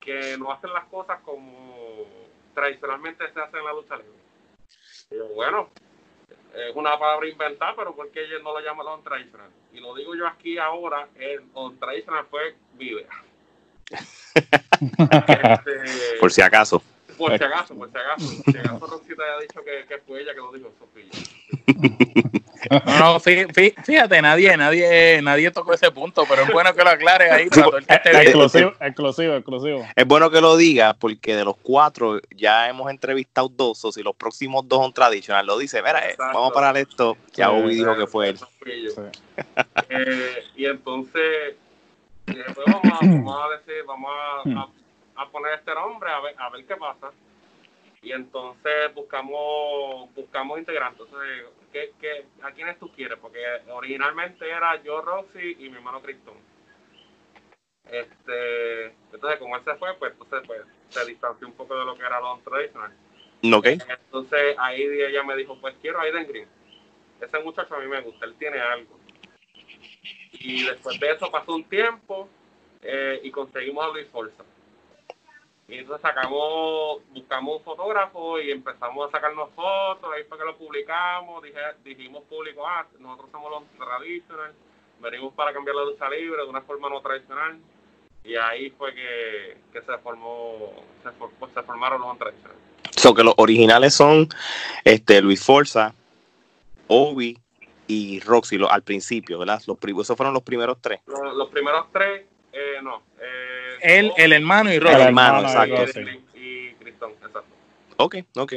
que 0.00 0.36
no 0.38 0.52
hacen 0.52 0.72
las 0.72 0.84
cosas 0.86 1.20
como 1.22 2.04
tradicionalmente 2.54 3.30
se 3.32 3.40
hace 3.40 3.58
en 3.58 3.64
la 3.64 3.72
lucha 3.72 3.96
libre. 3.96 4.12
Y 5.10 5.16
yo, 5.16 5.28
bueno, 5.28 5.68
es 6.54 6.74
una 6.74 6.98
palabra 6.98 7.28
inventada, 7.28 7.74
pero 7.76 7.94
¿por 7.94 8.10
qué 8.10 8.24
ellos 8.24 8.42
no 8.42 8.52
lo 8.52 8.60
llaman 8.60 8.86
on 8.86 9.04
traditional? 9.04 9.50
Y 9.72 9.80
lo 9.80 9.94
digo 9.94 10.14
yo 10.14 10.26
aquí 10.26 10.58
ahora, 10.58 11.08
el 11.16 11.44
on 11.52 11.78
traditional 11.78 12.26
fue 12.30 12.56
vive. 12.74 13.06
este, 13.90 16.18
por 16.18 16.32
si 16.32 16.42
acaso. 16.42 16.82
Por 17.16 17.36
si 17.38 17.44
acaso, 17.44 17.74
por 17.74 17.90
si 17.90 17.96
acaso. 17.96 18.26
Si 18.26 18.58
acaso 18.58 18.86
Rosita 18.86 19.22
haya 19.22 19.40
dicho 19.40 19.60
que, 19.64 19.86
que, 19.86 19.98
fue 19.98 20.22
ella 20.22 20.32
que 20.32 20.40
lo 20.40 20.52
dijo, 20.52 20.72
Sofía. 20.78 21.10
No, 22.70 23.12
no, 23.14 23.20
fíjate, 23.20 24.22
nadie, 24.22 24.56
nadie, 24.56 25.20
nadie 25.22 25.50
tocó 25.50 25.74
ese 25.74 25.90
punto, 25.90 26.24
pero 26.28 26.42
es 26.42 26.52
bueno 26.52 26.74
que 26.74 26.82
lo 26.82 26.90
aclare 26.90 27.30
ahí 27.30 27.48
para 27.48 27.62
todo 27.62 27.78
el 27.78 27.86
que. 27.86 27.94
Exclusivo, 27.94 28.72
exclusivo, 28.80 29.34
exclusivo. 29.34 29.86
Es 29.94 30.06
bueno 30.06 30.30
que 30.30 30.40
lo 30.40 30.56
diga 30.56 30.94
porque 30.94 31.36
de 31.36 31.44
los 31.44 31.56
cuatro 31.62 32.20
ya 32.34 32.68
hemos 32.68 32.90
entrevistado 32.90 33.48
dos, 33.48 33.84
o 33.84 33.92
si 33.92 34.02
los 34.02 34.16
próximos 34.16 34.66
dos 34.66 34.82
son 34.82 34.92
tradicional, 34.92 35.46
lo 35.46 35.58
dice, 35.58 35.82
mira, 35.82 36.08
eh, 36.08 36.16
vamos 36.18 36.50
a 36.50 36.54
parar 36.54 36.76
esto, 36.76 37.16
ya 37.34 37.50
Bobby 37.50 37.74
dijo 37.74 37.96
que 37.96 38.06
fue 38.06 38.30
él. 38.30 38.40
Eh, 39.88 40.44
y 40.56 40.64
entonces, 40.66 41.54
después 42.26 42.66
vamos 42.66 42.84
a, 42.84 43.06
vamos 43.06 43.44
a 43.44 43.56
decir, 43.56 43.84
vamos 43.86 44.10
a, 44.10 44.60
a, 44.60 44.68
poner 45.30 45.54
este 45.54 45.74
nombre 45.74 46.10
a 46.10 46.20
ver, 46.20 46.34
a 46.38 46.50
ver 46.50 46.66
qué 46.66 46.76
pasa 46.76 47.10
y 48.06 48.12
entonces 48.12 48.94
buscamos 48.94 50.14
buscamos 50.14 50.60
integrantes. 50.60 51.06
Entonces, 51.06 51.46
¿qué, 51.72 51.92
qué, 52.00 52.24
a 52.42 52.52
quiénes 52.52 52.78
tú 52.78 52.88
quieres? 52.92 53.18
Porque 53.18 53.40
originalmente 53.68 54.48
era 54.48 54.80
yo, 54.82 55.00
Roxy 55.00 55.56
y 55.58 55.68
mi 55.68 55.76
hermano 55.76 56.00
Cristón. 56.00 56.36
Este, 57.84 58.86
entonces, 59.12 59.40
como 59.40 59.56
él 59.56 59.64
se 59.64 59.74
fue, 59.74 59.92
pues 59.94 60.12
entonces 60.12 60.40
pues, 60.46 60.60
se 60.88 61.04
distanció 61.04 61.48
un 61.48 61.54
poco 61.54 61.76
de 61.76 61.84
lo 61.84 61.96
que 61.96 62.02
era 62.02 62.20
lo 62.20 62.38
tradicional. 62.44 62.92
Okay. 63.42 63.78
Entonces 63.88 64.56
ahí 64.58 64.82
ella 64.82 65.24
me 65.24 65.36
dijo, 65.36 65.60
pues 65.60 65.74
quiero 65.82 65.98
a 65.98 66.02
Aiden 66.02 66.28
Green. 66.28 66.48
Ese 67.20 67.38
muchacho 67.40 67.74
a 67.74 67.80
mí 67.80 67.88
me 67.88 68.02
gusta, 68.02 68.24
él 68.24 68.36
tiene 68.38 68.60
algo. 68.60 68.98
Y 70.32 70.64
después 70.64 71.00
de 71.00 71.10
eso 71.10 71.28
pasó 71.30 71.56
un 71.56 71.64
tiempo 71.64 72.28
eh, 72.82 73.20
y 73.24 73.32
conseguimos 73.32 73.84
a 73.84 73.88
Luis 73.88 74.06
Forza. 74.12 74.44
Y 75.68 75.78
entonces 75.78 76.00
sacamos, 76.02 77.02
buscamos 77.12 77.58
un 77.58 77.64
fotógrafo 77.64 78.40
y 78.40 78.52
empezamos 78.52 79.08
a 79.08 79.10
sacarnos 79.10 79.50
fotos, 79.54 80.10
ahí 80.14 80.22
fue 80.28 80.38
que 80.38 80.44
lo 80.44 80.56
publicamos, 80.56 81.42
dije, 81.42 81.58
dijimos 81.82 82.22
público, 82.24 82.64
ah, 82.64 82.86
nosotros 83.00 83.30
somos 83.32 83.50
los 83.50 83.62
tradicionales, 83.76 84.54
venimos 85.00 85.34
para 85.34 85.52
cambiar 85.52 85.74
la 85.74 85.84
lucha 85.84 86.08
libre 86.08 86.42
de 86.42 86.48
una 86.48 86.62
forma 86.62 86.88
no 86.88 87.00
tradicional, 87.00 87.58
y 88.22 88.36
ahí 88.36 88.70
fue 88.70 88.94
que, 88.94 89.56
se 89.72 89.98
formó, 89.98 90.72
se, 91.02 91.10
pues, 91.10 91.52
se 91.52 91.62
formaron 91.64 92.00
los 92.00 92.16
tradicionales. 92.16 92.62
So 92.96 93.12
que 93.12 93.24
los 93.24 93.34
originales 93.36 93.92
son 93.92 94.28
este 94.84 95.20
Luis 95.20 95.44
Forza, 95.44 95.94
Obi 96.86 97.36
y 97.88 98.20
Roxy 98.20 98.58
al 98.70 98.82
principio, 98.82 99.40
¿verdad? 99.40 99.60
Los, 99.66 99.78
esos 99.82 100.16
fueron 100.16 100.32
los 100.32 100.44
primeros 100.44 100.78
tres. 100.80 101.00
los 101.06 101.48
primeros 101.50 101.86
tres 101.92 102.24
eh, 102.56 102.80
no. 102.82 103.02
Eh, 103.20 103.45
él, 103.80 104.12
el 104.16 104.32
hermano 104.32 104.72
y 104.72 104.78
Rocky. 104.78 104.94
El 104.94 105.00
hermano, 105.02 105.40
exacto. 105.42 106.00
Y, 106.34 106.72
Cristón, 106.74 107.12
exacto. 107.12 107.44
Ok, 107.96 108.16
ok. 108.36 108.54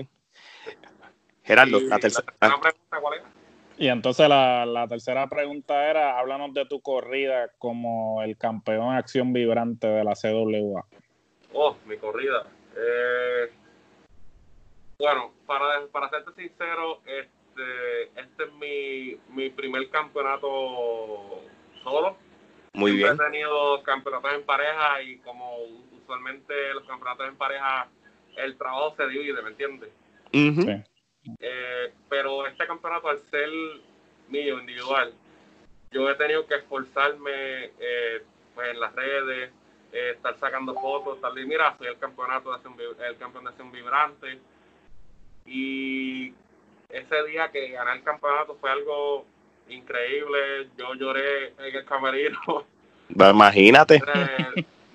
Gerardo, 1.44 1.80
la 1.80 2.00
tercera. 2.00 2.34
pregunta, 2.40 2.72
¿cuál 3.02 3.20
era? 3.20 3.30
Y 3.78 3.88
entonces 3.88 4.28
la, 4.28 4.66
la, 4.66 4.88
tercera 4.88 5.28
pregunta 5.28 5.90
era, 5.90 6.20
háblanos 6.20 6.54
de 6.54 6.66
tu 6.66 6.82
corrida 6.82 7.50
como 7.58 8.22
el 8.22 8.38
campeón 8.38 8.94
acción 8.94 9.32
vibrante 9.32 9.88
de 9.88 10.04
la 10.04 10.16
CWA. 10.16 10.86
Oh, 11.54 11.78
mi 11.86 11.98
corrida. 11.98 12.46
Eh, 12.76 13.52
bueno, 15.00 15.32
para, 15.46 15.88
para 15.88 16.10
serte 16.10 16.34
sincero, 16.34 17.00
este, 17.06 18.04
este 18.20 18.44
es 18.44 18.54
mi, 18.60 19.18
mi 19.34 19.50
primer 19.50 19.90
campeonato 19.90 21.42
solo 21.82 22.18
muy 22.80 22.94
bien. 22.94 23.14
He 23.14 23.18
tenido 23.18 23.84
campeonatos 23.84 24.34
en 24.34 24.44
pareja 24.44 25.02
y 25.04 25.18
como 25.18 25.58
usualmente 26.02 26.54
los 26.74 26.84
campeonatos 26.86 27.28
en 27.28 27.36
pareja, 27.36 27.88
el 28.38 28.58
trabajo 28.58 28.96
se 28.96 29.08
divide, 29.08 29.42
¿me 29.42 29.50
entiendes? 29.50 29.92
Eh, 31.40 31.94
pero 32.08 32.48
este 32.48 32.66
campeonato, 32.66 33.10
al 33.10 33.20
ser 33.20 33.50
mío, 34.30 34.60
individual, 34.60 35.14
yo 35.92 36.10
he 36.10 36.16
tenido 36.16 36.48
que 36.48 36.56
esforzarme 36.56 37.72
eh, 37.80 38.24
pues, 38.56 38.70
en 38.70 38.80
las 38.80 38.94
redes, 38.96 39.52
eh, 39.92 40.12
estar 40.16 40.38
sacando 40.38 40.74
fotos, 40.76 41.16
estar 41.16 41.34
de, 41.34 41.46
mira, 41.46 41.76
soy 41.78 41.88
el 41.88 41.98
campeonato 41.98 42.52
de 42.52 43.08
el 43.08 43.18
campeón 43.18 43.44
de 43.44 43.50
acción 43.50 43.72
vibrante. 43.72 44.40
Y 45.46 46.34
ese 46.90 47.24
día 47.26 47.52
que 47.52 47.70
gané 47.70 47.94
el 47.94 48.04
campeonato 48.04 48.56
fue 48.56 48.72
algo 48.72 49.26
increíble. 49.70 50.68
Yo 50.78 50.94
lloré 50.96 51.48
en 51.60 51.76
el 51.76 51.86
camerino. 51.86 52.40
Imagínate. 53.10 54.02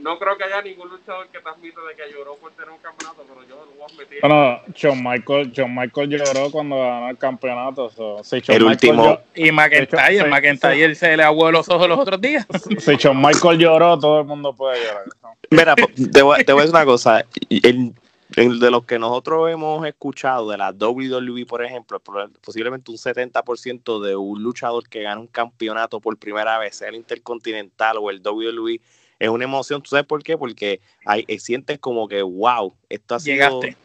No 0.04 0.18
creo 0.18 0.36
que 0.36 0.44
haya 0.44 0.60
ningún 0.60 0.90
luchador 0.90 1.28
que 1.28 1.38
transmita 1.40 1.80
de 1.88 1.94
que 1.94 2.12
lloró 2.12 2.34
por 2.36 2.52
tener 2.52 2.68
un 2.68 2.76
campeonato, 2.76 3.24
pero 3.26 3.40
yo 3.48 3.64
lo 3.64 3.72
voy 3.72 3.82
a 3.82 3.86
admitir. 3.86 4.18
Bueno, 4.20 4.60
John 4.78 5.02
Michael, 5.02 5.52
John 5.56 5.74
Michael 5.74 6.10
lloró 6.10 6.50
cuando 6.50 6.78
ganó 6.78 7.08
el 7.08 7.16
campeonato. 7.16 7.90
el 8.48 8.62
último. 8.62 9.18
y 9.34 9.50
McIntyre, 9.50 10.28
McIntyre 10.28 10.94
se 10.94 11.16
le 11.16 11.22
aguó 11.22 11.50
los 11.50 11.66
ojos 11.70 11.88
los 11.88 11.98
otros 11.98 12.20
días. 12.20 12.46
Si 12.78 12.96
John 13.02 13.22
Michael 13.22 13.58
lloró, 13.58 13.98
todo 13.98 14.20
el 14.20 14.26
mundo 14.26 14.52
puede 14.52 14.84
llorar. 14.84 15.04
Mira, 15.50 15.74
te 15.74 16.20
voy, 16.20 16.44
te 16.44 16.52
voy 16.52 16.60
a 16.60 16.64
decir 16.64 16.76
una 16.76 16.84
cosa. 16.84 17.24
El, 17.48 17.94
de 18.28 18.70
los 18.70 18.84
que 18.84 18.98
nosotros 18.98 19.50
hemos 19.50 19.86
escuchado 19.86 20.50
de 20.50 20.58
la 20.58 20.70
WWE, 20.70 21.46
por 21.46 21.64
ejemplo, 21.64 22.00
posiblemente 22.40 22.90
un 22.90 22.96
70% 22.96 24.02
de 24.02 24.16
un 24.16 24.42
luchador 24.42 24.88
que 24.88 25.02
gana 25.02 25.20
un 25.20 25.26
campeonato 25.26 26.00
por 26.00 26.16
primera 26.16 26.58
vez, 26.58 26.76
sea 26.76 26.88
el 26.88 26.96
Intercontinental 26.96 27.98
o 27.98 28.10
el 28.10 28.20
WWE, 28.20 28.80
es 29.18 29.28
una 29.28 29.44
emoción. 29.44 29.82
¿Tú 29.82 29.90
sabes 29.90 30.06
por 30.06 30.22
qué? 30.22 30.36
Porque 30.36 30.80
hay, 31.04 31.24
eh, 31.28 31.38
sientes 31.38 31.78
como 31.78 32.08
que, 32.08 32.22
wow, 32.22 32.74
esto 32.88 33.14
ha 33.14 33.20
sido... 33.20 33.60
Llegaste. 33.60 33.76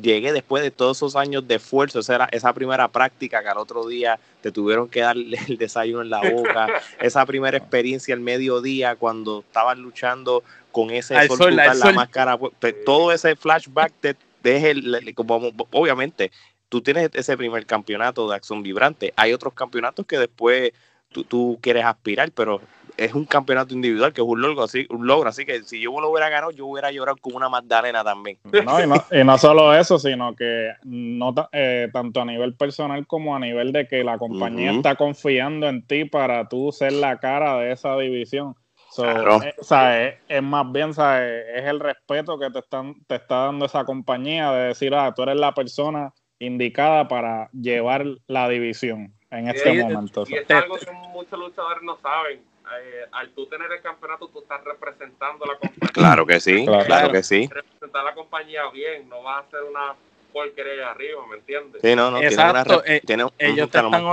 Llegué 0.00 0.34
después 0.34 0.62
de 0.62 0.70
todos 0.70 0.98
esos 0.98 1.16
años 1.16 1.48
de 1.48 1.54
esfuerzo, 1.54 2.00
esa, 2.00 2.16
era, 2.16 2.28
esa 2.30 2.52
primera 2.52 2.86
práctica 2.88 3.42
que 3.42 3.48
al 3.48 3.56
otro 3.56 3.86
día 3.86 4.18
te 4.42 4.52
tuvieron 4.52 4.90
que 4.90 5.00
darle 5.00 5.38
el 5.48 5.56
desayuno 5.56 6.02
en 6.02 6.10
la 6.10 6.20
boca, 6.20 6.68
esa 7.00 7.24
primera 7.24 7.56
experiencia 7.56 8.14
al 8.14 8.20
mediodía 8.20 8.96
cuando 8.96 9.40
estabas 9.40 9.78
luchando 9.78 10.44
con 10.76 10.90
ese 10.90 11.14
sol, 11.28 11.56
la 11.56 11.72
máscara, 11.94 12.36
pues, 12.36 12.84
todo 12.84 13.10
ese 13.10 13.34
flashback 13.34 13.94
te 13.98 14.14
deja 14.42 14.68
el, 14.68 15.14
como, 15.14 15.50
obviamente 15.70 16.30
tú 16.68 16.82
tienes 16.82 17.08
ese 17.14 17.34
primer 17.34 17.64
campeonato 17.64 18.28
de 18.28 18.36
acción 18.36 18.62
vibrante, 18.62 19.10
hay 19.16 19.32
otros 19.32 19.54
campeonatos 19.54 20.04
que 20.04 20.18
después 20.18 20.72
tú, 21.08 21.58
quieres 21.62 21.82
aspirar, 21.82 22.30
pero 22.32 22.60
es 22.98 23.14
un 23.14 23.24
campeonato 23.24 23.72
individual 23.72 24.12
que 24.12 24.20
es 24.20 24.26
un 24.26 24.38
logro, 24.38 24.64
así, 24.64 24.86
un 24.90 25.06
logro, 25.06 25.30
así 25.30 25.46
que 25.46 25.62
si 25.62 25.80
yo 25.80 25.98
lo 25.98 26.10
hubiera 26.10 26.28
ganado, 26.28 26.50
yo 26.50 26.66
hubiera 26.66 26.92
llorado 26.92 27.16
como 27.22 27.38
una 27.38 27.48
Magdalena 27.48 28.04
también. 28.04 28.36
No, 28.44 28.78
y 28.78 28.86
no, 28.86 29.02
y 29.10 29.24
no 29.24 29.38
solo 29.38 29.74
eso, 29.74 29.98
sino 29.98 30.36
que 30.36 30.72
no 30.84 31.34
eh, 31.52 31.88
tanto 31.90 32.20
a 32.20 32.26
nivel 32.26 32.54
personal 32.54 33.06
como 33.06 33.34
a 33.34 33.38
nivel 33.38 33.72
de 33.72 33.88
que 33.88 34.04
la 34.04 34.18
compañía 34.18 34.72
está 34.72 34.94
confiando 34.96 35.70
en 35.70 35.86
ti 35.86 36.04
para 36.04 36.50
tú 36.50 36.70
ser 36.70 36.92
la 36.92 37.16
cara 37.18 37.56
de 37.60 37.72
esa 37.72 37.96
división. 37.96 38.54
Eh, 38.98 40.18
es, 40.28 40.42
más 40.42 40.72
bien, 40.72 40.90
es 40.90 41.64
el 41.64 41.80
respeto 41.80 42.38
que 42.38 42.50
te, 42.50 42.58
están, 42.60 42.94
te 43.06 43.16
está 43.16 43.46
dando 43.46 43.66
esa 43.66 43.84
compañía 43.84 44.50
de 44.52 44.68
decir, 44.68 44.94
ah, 44.94 45.12
tú 45.14 45.22
eres 45.22 45.36
la 45.36 45.52
persona 45.54 46.12
indicada 46.38 47.08
para 47.08 47.48
llevar 47.52 48.04
la 48.26 48.48
división 48.48 49.14
en 49.30 49.48
este 49.48 49.82
momento. 49.82 50.24
Y 50.28 50.34
es 50.34 50.50
algo 50.50 50.76
que 50.76 50.90
muchos 51.12 51.38
luchadores 51.38 51.82
no 51.82 51.98
saben. 51.98 52.40
Eh, 52.66 53.06
al 53.12 53.30
tú 53.30 53.46
tener 53.46 53.70
el 53.70 53.80
campeonato, 53.80 54.28
tú 54.28 54.40
estás 54.40 54.62
representando 54.64 55.46
la 55.46 55.54
compañía. 55.56 55.92
Claro 55.92 56.26
que 56.26 56.40
sí, 56.40 56.64
claro, 56.64 57.12
que 57.12 57.22
sí. 57.22 57.48
Representar 57.48 58.04
la 58.04 58.14
compañía 58.14 58.62
bien, 58.72 59.08
no 59.08 59.22
va 59.22 59.38
a 59.38 59.50
ser 59.50 59.62
una 59.62 59.94
porquería 60.32 60.90
arriba, 60.90 61.26
¿me 61.30 61.36
entiendes? 61.36 61.80
Sí, 61.80 61.94
no, 61.94 62.10
no, 62.10 62.20
Exacto. 62.20 62.82
Eh, 62.84 63.00
ellos, 63.38 63.70
te 63.70 63.78
están 63.78 64.04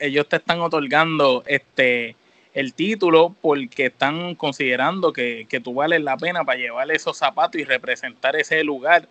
ellos 0.00 0.28
te 0.28 0.36
están 0.36 0.60
otorgando 0.60 1.44
este 1.46 2.16
el 2.54 2.74
título 2.74 3.34
porque 3.40 3.86
están 3.86 4.34
considerando 4.34 5.12
que, 5.12 5.46
que 5.48 5.60
tú 5.60 5.74
vales 5.74 6.02
la 6.02 6.16
pena 6.16 6.44
para 6.44 6.58
llevar 6.58 6.90
esos 6.90 7.16
zapatos 7.16 7.60
y 7.60 7.64
representar 7.64 8.36
ese 8.36 8.64
lugar 8.64 9.08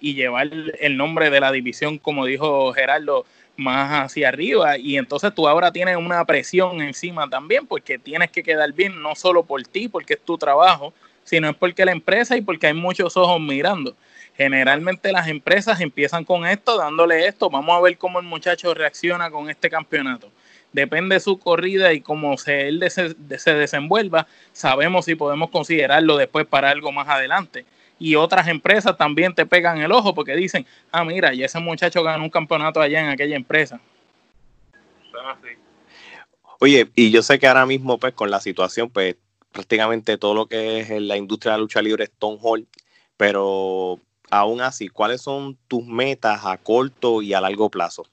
y 0.00 0.14
llevar 0.14 0.50
el 0.78 0.96
nombre 0.96 1.30
de 1.30 1.40
la 1.40 1.52
división, 1.52 1.98
como 1.98 2.26
dijo 2.26 2.72
Gerardo, 2.72 3.24
más 3.56 4.04
hacia 4.04 4.28
arriba. 4.28 4.78
Y 4.78 4.98
entonces 4.98 5.34
tú 5.34 5.48
ahora 5.48 5.72
tienes 5.72 5.96
una 5.96 6.24
presión 6.24 6.80
encima 6.82 7.28
también 7.28 7.66
porque 7.66 7.98
tienes 7.98 8.30
que 8.30 8.42
quedar 8.42 8.72
bien, 8.72 9.00
no 9.00 9.14
solo 9.14 9.44
por 9.44 9.62
ti, 9.64 9.88
porque 9.88 10.14
es 10.14 10.20
tu 10.20 10.36
trabajo, 10.38 10.92
sino 11.24 11.48
es 11.48 11.56
porque 11.56 11.84
la 11.84 11.92
empresa 11.92 12.36
y 12.36 12.42
porque 12.42 12.68
hay 12.68 12.74
muchos 12.74 13.16
ojos 13.16 13.40
mirando. 13.40 13.96
Generalmente 14.36 15.12
las 15.12 15.28
empresas 15.28 15.80
empiezan 15.80 16.24
con 16.24 16.46
esto, 16.46 16.76
dándole 16.76 17.26
esto, 17.26 17.48
vamos 17.48 17.74
a 17.74 17.80
ver 17.80 17.96
cómo 17.96 18.20
el 18.20 18.26
muchacho 18.26 18.74
reacciona 18.74 19.30
con 19.30 19.48
este 19.48 19.70
campeonato 19.70 20.30
depende 20.76 21.14
de 21.14 21.20
su 21.20 21.38
corrida 21.38 21.94
y 21.94 22.02
cómo 22.02 22.36
se, 22.36 22.68
él 22.68 22.84
se, 22.90 23.54
desenvuelva, 23.54 24.26
sabemos 24.52 25.06
si 25.06 25.14
podemos 25.14 25.50
considerarlo 25.50 26.18
después 26.18 26.46
para 26.46 26.68
algo 26.68 26.92
más 26.92 27.08
adelante. 27.08 27.64
Y 27.98 28.14
otras 28.14 28.46
empresas 28.46 28.94
también 28.98 29.34
te 29.34 29.46
pegan 29.46 29.78
el 29.78 29.90
ojo 29.90 30.14
porque 30.14 30.36
dicen, 30.36 30.66
ah, 30.92 31.02
mira, 31.02 31.32
y 31.32 31.42
ese 31.42 31.58
muchacho 31.60 32.02
ganó 32.02 32.24
un 32.24 32.30
campeonato 32.30 32.78
allá 32.82 33.00
en 33.00 33.08
aquella 33.08 33.36
empresa. 33.36 33.80
Oye, 36.60 36.90
y 36.94 37.10
yo 37.10 37.22
sé 37.22 37.38
que 37.38 37.46
ahora 37.48 37.64
mismo, 37.64 37.98
pues, 37.98 38.12
con 38.12 38.30
la 38.30 38.40
situación, 38.40 38.90
pues, 38.90 39.16
prácticamente 39.52 40.18
todo 40.18 40.34
lo 40.34 40.46
que 40.46 40.80
es 40.80 40.90
la 40.90 41.16
industria 41.16 41.52
de 41.52 41.58
la 41.58 41.62
lucha 41.62 41.80
libre 41.80 42.04
es 42.04 42.10
Stone 42.10 42.38
Hall, 42.42 42.66
pero 43.16 43.98
aún 44.30 44.60
así, 44.60 44.88
¿cuáles 44.88 45.22
son 45.22 45.56
tus 45.68 45.86
metas 45.86 46.44
a 46.44 46.58
corto 46.58 47.22
y 47.22 47.32
a 47.32 47.40
largo 47.40 47.70
plazo? 47.70 48.04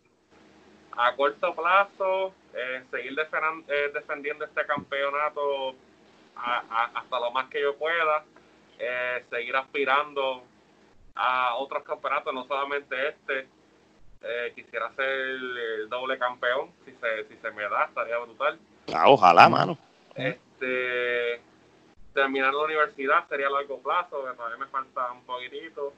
a 0.97 1.15
corto 1.15 1.54
plazo, 1.56 2.34
eh, 2.54 2.84
seguir 2.92 3.18
eh, 3.20 3.92
defendiendo 3.94 4.46
este 4.46 4.66
campeonato 4.66 5.76
hasta 6.36 7.20
lo 7.20 7.32
más 7.32 7.48
que 7.50 7.62
yo 7.62 7.76
pueda, 7.76 8.26
eh, 8.80 9.24
seguir 9.30 9.56
aspirando 9.56 10.44
a 11.16 11.56
otros 11.56 11.84
campeonatos, 11.84 12.34
no 12.34 12.46
solamente 12.46 12.96
este. 13.10 13.48
quisiera 14.56 14.92
ser 14.96 15.06
el, 15.06 15.89
doble 15.89 16.18
campeón, 16.18 16.72
si 16.86 16.92
se, 16.94 17.28
si 17.28 17.36
se 17.38 17.52
me 17.52 17.63
da, 17.63 17.86
estaría 17.86 18.18
brutal. 18.18 18.60
Ah, 18.94 19.10
ojalá, 19.10 19.48
mano. 19.48 19.78
Este, 20.16 21.42
terminar 22.13 22.54
la 22.54 22.63
universidad 22.63 23.28
sería 23.30 23.48
a 23.48 23.52
largo 23.52 23.80
plazo, 23.80 24.22
todavía 24.36 24.58
me 24.58 24.68
falta 24.68 25.12
un 25.12 25.24
poquitito. 25.24 25.94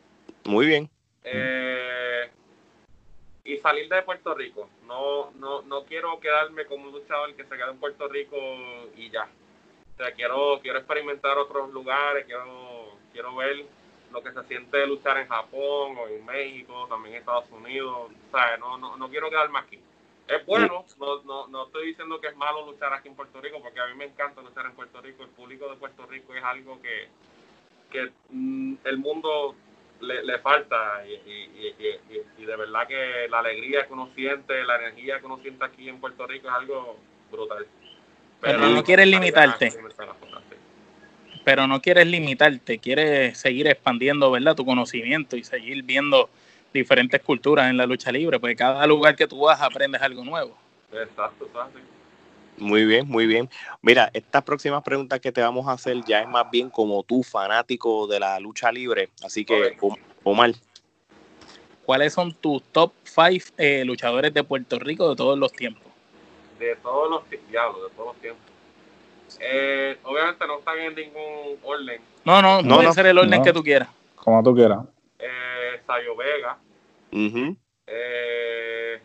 Muy 0.46 0.66
bien. 0.68 0.90
Eh, 1.24 2.30
y 3.46 3.58
salir 3.60 3.88
de 3.88 4.02
Puerto 4.02 4.34
Rico. 4.34 4.68
No, 4.88 5.32
no, 5.36 5.62
no 5.62 5.86
quiero 5.86 6.20
quedarme 6.20 6.66
como 6.66 6.88
un 6.88 6.92
luchador 6.92 7.34
que 7.36 7.44
se 7.44 7.56
queda 7.56 7.70
en 7.70 7.80
Puerto 7.80 8.08
Rico 8.08 8.36
y 8.98 9.12
ya. 9.12 9.30
O 9.94 9.98
sea, 9.98 10.12
quiero, 10.12 10.60
quiero 10.62 10.80
experimentar 10.80 11.38
otros 11.38 11.72
lugares, 11.72 12.26
quiero, 12.26 12.98
quiero 13.14 13.36
ver 13.36 13.66
lo 14.12 14.22
que 14.24 14.32
se 14.32 14.44
siente 14.46 14.86
luchar 14.88 15.18
en 15.20 15.28
Japón 15.28 15.96
o 15.98 16.08
en 16.08 16.26
México, 16.26 16.88
también 16.90 17.16
en 17.16 17.20
Estados 17.20 17.50
Unidos. 17.52 18.12
O 18.32 18.58
no, 18.58 18.78
no, 18.78 18.98
no 18.98 19.10
quiero 19.10 19.30
quedarme 19.30 19.60
aquí. 19.60 19.80
Es 20.28 20.44
bueno, 20.48 20.84
no, 21.00 21.22
no, 21.24 21.48
no 21.48 21.66
estoy 21.68 21.88
diciendo 21.88 22.20
que 22.20 22.30
es 22.30 22.36
malo 22.36 22.66
luchar 22.66 22.92
aquí 22.94 23.10
en 23.10 23.16
Puerto 23.16 23.40
Rico, 23.40 23.62
porque 23.62 23.80
a 23.80 23.86
mí 23.86 23.94
me 23.94 24.06
encanta 24.06 24.42
luchar 24.42 24.66
en 24.66 24.74
Puerto 24.74 25.00
Rico. 25.02 25.22
El 25.22 25.30
público 25.30 25.70
de 25.70 25.76
Puerto 25.76 26.08
Rico 26.08 26.34
es 26.34 26.44
algo 26.44 26.82
que, 26.82 27.10
que 27.92 28.12
mm, 28.30 28.76
el 28.86 28.98
mundo 28.98 29.56
le, 30.06 30.24
le 30.24 30.40
falta 30.40 31.04
y, 31.08 31.14
y, 31.14 31.76
y, 32.38 32.46
de 32.46 32.56
verdad 32.56 32.88
que 32.88 33.28
la 33.30 33.40
alegría 33.40 33.86
que 33.86 33.94
uno 33.94 34.10
siente, 34.16 34.64
la 34.64 34.78
energía 34.78 35.20
que 35.20 35.26
uno 35.26 35.40
siente 35.42 35.66
aquí 35.66 35.90
en 35.90 36.00
Puerto 36.00 36.26
Rico 36.28 36.48
es 36.48 36.54
algo 36.54 36.98
brutal. 37.32 37.66
Pero, 38.42 38.60
no 38.60 38.84
quieres 38.84 39.08
limitarte. 39.08 39.74
Pero 41.44 41.68
no 41.68 41.82
quieres 41.82 42.08
limitarte, 42.08 42.80
quieres 42.80 43.38
seguir 43.38 43.68
expandiendo, 43.68 44.32
¿verdad? 44.32 44.56
Tu 44.56 44.66
conocimiento 44.66 45.36
y 45.36 45.44
seguir 45.44 45.84
viendo 45.84 46.30
diferentes 46.74 47.22
culturas 47.22 47.70
en 47.70 47.78
la 47.78 47.86
lucha 47.86 48.12
libre, 48.12 48.40
porque 48.40 48.56
cada 48.56 48.86
lugar 48.88 49.16
que 49.16 49.28
tú 49.28 49.40
vas 49.40 49.62
aprendes 49.62 50.02
algo 50.02 50.24
nuevo. 50.24 50.58
Exacto, 50.92 51.46
exacto. 51.46 51.80
Muy 52.58 52.86
bien, 52.86 53.08
muy 53.08 53.28
bien. 53.28 53.50
Mira, 53.82 54.10
estas 54.14 54.44
próximas 54.44 54.82
preguntas 54.84 55.20
que 55.20 55.32
te 55.32 55.42
vamos 55.42 55.68
a 55.68 55.74
hacer 55.74 55.98
ya 56.06 56.22
es 56.22 56.28
más 56.28 56.50
bien 56.50 56.70
como 56.70 57.04
tú, 57.04 57.22
fanático 57.22 58.08
de 58.08 58.20
la 58.20 58.40
lucha 58.40 58.72
libre. 58.72 59.10
Así 59.24 59.44
que, 59.44 59.78
Omar. 60.24 60.52
¿Cuáles 61.86 62.14
son 62.14 62.34
tus 62.34 62.64
top 62.64 62.94
5 63.04 63.54
eh, 63.58 63.84
luchadores 63.86 64.34
de 64.34 64.44
Puerto 64.44 64.80
Rico 64.80 65.10
de 65.10 65.16
todos 65.16 65.38
los 65.38 65.52
tiempos? 65.52 65.84
De 66.58 66.76
todos 66.78 67.10
los 67.10 67.26
tiempos, 67.26 67.52
de 67.54 67.96
todos 67.96 68.08
los 68.08 68.16
tiempos. 68.22 68.44
Eh, 69.40 69.98
obviamente 70.04 70.48
no 70.48 70.60
están 70.60 70.80
en 70.80 70.96
ningún 70.96 71.60
orden. 71.64 72.02
No, 72.24 72.42
no, 72.42 72.62
no 72.62 72.76
puede 72.78 72.94
ser 72.94 73.08
el 73.08 73.18
orden 73.18 73.44
que 73.44 73.54
tú 73.54 73.62
quieras. 73.62 73.90
Como 74.16 74.42
tú 74.42 74.56
quieras. 74.56 74.80
Eh, 75.20 75.82
Sayo 75.86 76.16
Vega. 76.16 76.58
eh, 77.88 79.02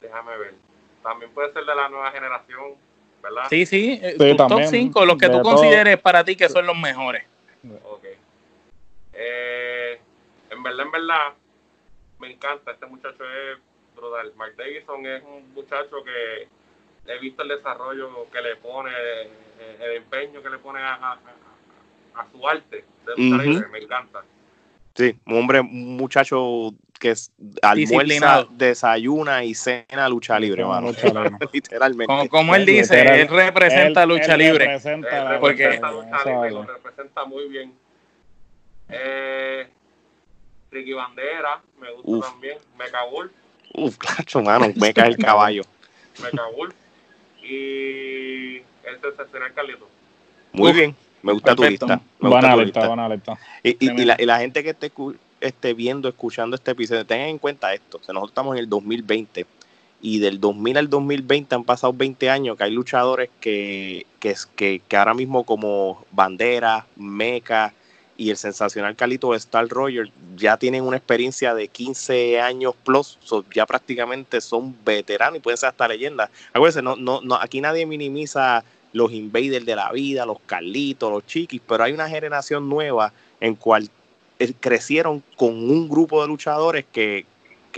déjame 0.00 0.36
ver 0.36 0.54
también 1.02 1.30
puede 1.32 1.52
ser 1.52 1.64
de 1.64 1.74
la 1.74 1.88
nueva 1.88 2.10
generación, 2.10 2.74
¿verdad? 3.22 3.44
Sí, 3.50 3.66
sí, 3.66 4.00
eh, 4.02 4.34
top 4.36 4.62
5, 4.64 5.04
los 5.04 5.16
que 5.16 5.28
tú 5.28 5.42
consideres 5.42 5.98
para 5.98 6.24
ti 6.24 6.36
que 6.36 6.48
son 6.48 6.66
los 6.66 6.76
mejores. 6.76 7.24
Ok. 7.84 8.04
Eh, 9.12 10.00
en 10.50 10.62
verdad, 10.62 10.86
en 10.86 10.92
verdad, 10.92 11.32
me 12.18 12.32
encanta, 12.32 12.72
este 12.72 12.86
muchacho 12.86 13.24
es 13.24 13.58
brutal. 13.94 14.32
Mark 14.36 14.54
Davison 14.56 15.04
es 15.06 15.22
un 15.22 15.52
muchacho 15.54 16.02
que 16.04 16.48
he 17.12 17.18
visto 17.18 17.42
el 17.42 17.48
desarrollo 17.48 18.30
que 18.30 18.40
le 18.40 18.56
pone, 18.56 18.90
el 19.80 19.96
empeño 19.96 20.42
que 20.42 20.50
le 20.50 20.58
pone 20.58 20.80
a, 20.80 21.18
su 22.30 22.46
arte 22.46 22.84
de 23.06 23.66
me 23.70 23.78
encanta. 23.78 24.22
Sí, 24.94 25.18
un 25.26 25.38
hombre, 25.38 25.60
un 25.60 25.96
muchacho 25.96 26.74
que 27.02 27.14
almuerza, 27.62 28.46
desayuna 28.50 29.42
y 29.42 29.54
cena 29.56 30.08
lucha 30.08 30.38
libre, 30.38 30.64
mano. 30.64 30.92
Literalmente. 31.52 32.28
Como, 32.28 32.54
él 32.54 32.64
dice, 32.64 33.00
él 33.00 33.26
representa 33.26 34.06
lucha 34.06 34.36
libre. 34.36 34.66
Representa 34.66 35.40
porque 35.40 35.80
lucha 35.80 36.24
libre, 36.24 36.50
lo 36.52 36.62
representa 36.62 37.24
muy 37.24 37.48
bien. 37.48 37.72
Eh, 38.88 39.66
Ricky 40.70 40.92
Bandera, 40.92 41.60
me 41.80 41.90
gusta 41.90 42.30
también. 42.30 42.58
Mecha 42.78 43.02
Wolf. 43.10 43.32
Uf, 43.74 43.96
claro, 43.96 44.42
mano, 44.44 44.72
Mecha 44.76 45.04
el 45.04 45.16
caballo. 45.16 45.64
Mecha 46.22 46.46
Wolf. 46.56 46.74
Y 47.42 48.58
el 48.58 49.00
sensacional 49.02 49.52
Carlito. 49.54 49.88
Muy 50.52 50.72
bien, 50.72 50.94
me 51.22 51.32
gusta 51.32 51.56
tu 51.56 51.64
lista. 51.64 52.00
Me 52.20 52.28
buena 52.28 52.54
lista, 52.54 52.86
buena 52.86 53.08
lista. 53.08 53.36
Y, 53.64 53.76
y, 53.80 54.04
la, 54.04 54.16
y 54.20 54.24
la 54.24 54.38
gente 54.38 54.62
que 54.62 54.70
esté 54.70 54.92
esté 55.42 55.74
viendo, 55.74 56.08
escuchando 56.08 56.56
este 56.56 56.70
episodio, 56.70 57.04
tengan 57.04 57.28
en 57.28 57.38
cuenta 57.38 57.74
esto. 57.74 57.98
nosotros 57.98 58.30
estamos 58.30 58.54
en 58.54 58.60
el 58.60 58.68
2020 58.68 59.46
y 60.00 60.18
del 60.18 60.40
2000 60.40 60.78
al 60.78 60.90
2020 60.90 61.54
han 61.54 61.64
pasado 61.64 61.92
20 61.92 62.28
años 62.28 62.56
que 62.56 62.64
hay 62.64 62.72
luchadores 62.72 63.30
que, 63.40 64.06
que, 64.18 64.34
que, 64.56 64.96
ahora 64.96 65.14
mismo 65.14 65.44
como 65.44 66.04
Bandera, 66.10 66.86
Meca 66.96 67.72
y 68.16 68.30
el 68.30 68.36
sensacional 68.36 68.96
Calito 68.96 69.34
Star 69.34 69.68
Roger 69.68 70.10
ya 70.36 70.56
tienen 70.56 70.82
una 70.82 70.96
experiencia 70.96 71.54
de 71.54 71.68
15 71.68 72.40
años 72.40 72.74
plus, 72.84 73.18
ya 73.54 73.64
prácticamente 73.64 74.40
son 74.40 74.76
veteranos 74.84 75.38
y 75.38 75.40
pueden 75.40 75.56
ser 75.56 75.70
hasta 75.70 75.88
leyendas. 75.88 76.30
Acuérdense, 76.52 76.82
no, 76.82 76.96
no, 76.96 77.20
no, 77.22 77.36
aquí 77.36 77.60
nadie 77.60 77.86
minimiza 77.86 78.64
los 78.92 79.12
invaders 79.12 79.64
de 79.64 79.76
la 79.76 79.90
vida, 79.92 80.26
los 80.26 80.38
Carlitos, 80.44 81.10
los 81.10 81.26
Chiquis, 81.26 81.62
pero 81.66 81.84
hay 81.84 81.92
una 81.92 82.08
generación 82.08 82.68
nueva 82.68 83.12
en 83.40 83.54
cual 83.54 83.88
crecieron 84.60 85.22
con 85.36 85.50
un 85.50 85.88
grupo 85.88 86.22
de 86.22 86.28
luchadores 86.28 86.84
que, 86.90 87.26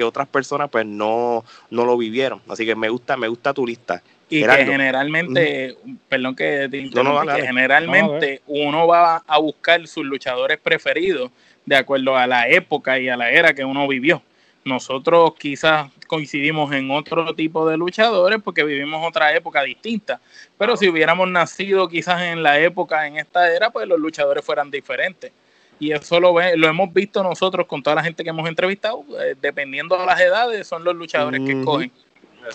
otras 0.03 0.27
personas 0.27 0.71
pues 0.71 0.85
no, 0.85 1.45
no 1.71 1.85
lo 1.85 1.97
vivieron. 1.97 2.43
Así 2.49 2.67
que 2.67 2.75
me 2.75 2.89
gusta, 2.89 3.17
me 3.17 3.29
gusta 3.29 3.55
tu 3.55 3.65
lista. 3.65 4.03
Y 4.29 4.43
que 4.43 4.67
generalmente, 4.67 5.77
perdón 6.09 6.35
que 6.35 6.69
te 6.69 6.91
que 6.91 7.43
generalmente 7.47 8.43
uno 8.47 8.87
va 8.87 9.19
a 9.27 9.39
buscar 9.39 9.87
sus 9.87 10.05
luchadores 10.05 10.59
preferidos 10.59 11.31
de 11.65 11.77
acuerdo 11.77 12.17
a 12.17 12.27
la 12.27 12.49
época 12.49 12.99
y 12.99 13.09
a 13.09 13.17
la 13.17 13.31
era 13.31 13.55
que 13.55 13.65
uno 13.65 13.87
vivió. 13.87 14.23
Nosotros 14.65 15.35
quizás 15.39 15.91
coincidimos 16.07 16.73
en 16.73 16.91
otro 16.91 17.35
tipo 17.35 17.69
de 17.69 17.77
luchadores 17.77 18.41
porque 18.43 18.65
vivimos 18.65 19.07
otra 19.07 19.35
época 19.35 19.63
distinta. 19.63 20.21
Pero 20.57 20.77
si 20.77 20.89
hubiéramos 20.89 21.29
nacido 21.29 21.89
quizás 21.89 22.23
en 22.23 22.43
la 22.43 22.59
época, 22.59 23.07
en 23.07 23.19
esta 23.19 23.55
era, 23.55 23.71
pues 23.71 23.87
los 23.87 24.01
luchadores 24.01 24.45
fueran 24.45 24.71
diferentes 24.71 25.33
y 25.79 25.93
eso 25.93 26.21
lo, 26.21 26.33
lo 26.33 26.69
hemos 26.69 26.93
visto 26.93 27.23
nosotros 27.23 27.67
con 27.67 27.83
toda 27.83 27.97
la 27.97 28.05
gente 28.05 28.23
que 28.23 28.31
hemos 28.31 28.49
entrevistado, 28.49 29.05
eh, 29.21 29.35
dependiendo 29.41 29.97
de 29.99 30.07
las 30.07 30.21
edades, 30.21 30.67
son 30.67 30.85
los 30.85 30.95
luchadores 30.95 31.41
que 31.45 31.53
escogen. 31.53 31.93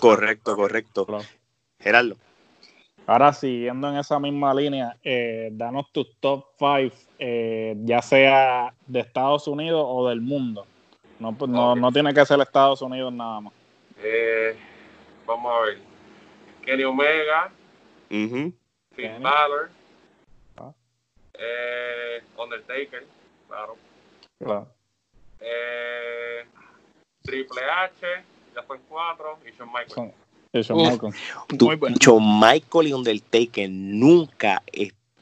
Correcto, 0.00 0.56
correcto. 0.56 1.06
Gerardo. 1.78 2.16
Ahora, 3.06 3.32
siguiendo 3.32 3.88
en 3.88 3.96
esa 3.96 4.18
misma 4.20 4.54
línea, 4.54 4.96
eh, 5.02 5.48
danos 5.52 5.90
tus 5.92 6.14
top 6.20 6.44
5, 6.58 6.94
eh, 7.18 7.74
ya 7.84 8.00
sea 8.02 8.72
de 8.86 9.00
Estados 9.00 9.48
Unidos 9.48 9.84
o 9.86 10.08
del 10.08 10.20
mundo. 10.20 10.66
No, 11.18 11.36
pues, 11.36 11.50
no, 11.50 11.74
no 11.74 11.90
tiene 11.90 12.14
que 12.14 12.24
ser 12.24 12.40
Estados 12.40 12.80
Unidos 12.82 13.12
nada 13.12 13.40
más. 13.40 13.52
vamos 15.26 15.52
a 15.52 15.64
ver. 15.66 15.78
Kenny 16.64 16.84
Omega, 16.84 17.52
uh 18.10 18.52
Finn 18.94 19.22
Balor, 19.22 19.70
eh, 21.40 22.22
Undertaker, 22.36 23.04
claro. 23.48 23.76
Claro. 24.38 24.68
Eh, 25.40 26.44
Triple 27.22 27.62
H, 27.62 28.06
ya 28.54 28.66
son 28.66 28.78
cuatro, 28.88 29.38
y 29.46 29.56
Shawn 29.56 29.70
Michaels. 29.72 30.14
Y 30.52 30.60
Shawn 30.62 30.90
Michaels. 30.90 31.16
Muy 31.60 31.76
bueno. 31.76 31.96
Shawn 31.98 32.40
Michael 32.40 32.88
y 32.88 32.92
Undertaker 32.92 33.70
nunca 33.70 34.62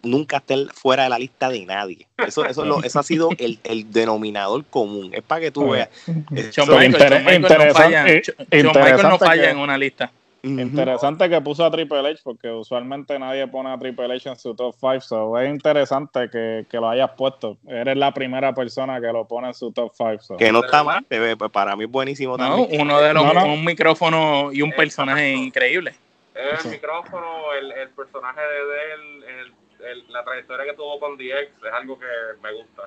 nunca 0.02 0.38
estén 0.38 0.68
fuera 0.68 1.04
de 1.04 1.08
la 1.10 1.18
lista 1.18 1.48
de 1.48 1.64
nadie. 1.66 2.06
Eso, 2.18 2.44
eso, 2.44 2.64
lo, 2.64 2.82
eso 2.82 2.98
ha 2.98 3.02
sido 3.02 3.30
el, 3.38 3.58
el, 3.64 3.92
denominador 3.92 4.64
común. 4.64 5.10
Es 5.12 5.22
para 5.22 5.40
que 5.42 5.50
tú 5.50 5.70
veas. 5.70 5.88
Michael, 6.06 7.24
Michael, 7.24 7.68
no 7.68 7.74
falla, 7.74 8.04
Michael 8.04 9.02
no 9.02 9.18
falla 9.18 9.50
en 9.50 9.58
una 9.58 9.76
lista. 9.76 10.10
Interesante 10.42 11.28
que 11.28 11.40
puso 11.40 11.64
a 11.64 11.70
Triple 11.70 11.98
H 11.98 12.20
porque 12.22 12.48
usualmente 12.48 13.18
nadie 13.18 13.46
pone 13.48 13.72
a 13.72 13.78
Triple 13.78 14.14
H 14.14 14.28
en 14.28 14.36
su 14.36 14.54
top 14.54 14.74
5. 14.78 15.00
So 15.00 15.38
es 15.38 15.50
interesante 15.50 16.30
que, 16.30 16.66
lo 16.72 16.88
hayas 16.88 17.10
puesto. 17.16 17.58
Eres 17.66 17.96
la 17.96 18.12
primera 18.12 18.54
persona 18.54 19.00
que 19.00 19.08
lo 19.08 19.26
pone 19.26 19.48
en 19.48 19.54
su 19.54 19.72
top 19.72 19.92
5. 19.96 20.36
Que 20.36 20.52
no 20.52 20.64
está 20.64 20.84
mal, 20.84 21.04
pues 21.08 21.36
para 21.52 21.74
mí 21.74 21.84
es 21.84 21.90
buenísimo 21.90 22.36
también. 22.36 22.80
Uno 22.80 23.00
de 23.00 23.14
los 23.14 23.24
un 23.44 23.64
micrófono 23.64 24.52
y 24.52 24.62
un 24.62 24.70
personaje 24.72 25.32
increíble. 25.32 25.94
El 26.34 26.70
micrófono, 26.70 27.52
el, 27.58 27.72
el 27.72 27.88
personaje 27.90 28.40
de 28.40 28.94
él, 28.94 29.52
el, 29.90 30.12
la 30.12 30.24
trayectoria 30.24 30.66
que 30.66 30.74
tuvo 30.74 31.00
con 31.00 31.16
DX 31.16 31.66
es 31.66 31.72
algo 31.72 31.98
que 31.98 32.06
me 32.40 32.52
gusta. 32.52 32.82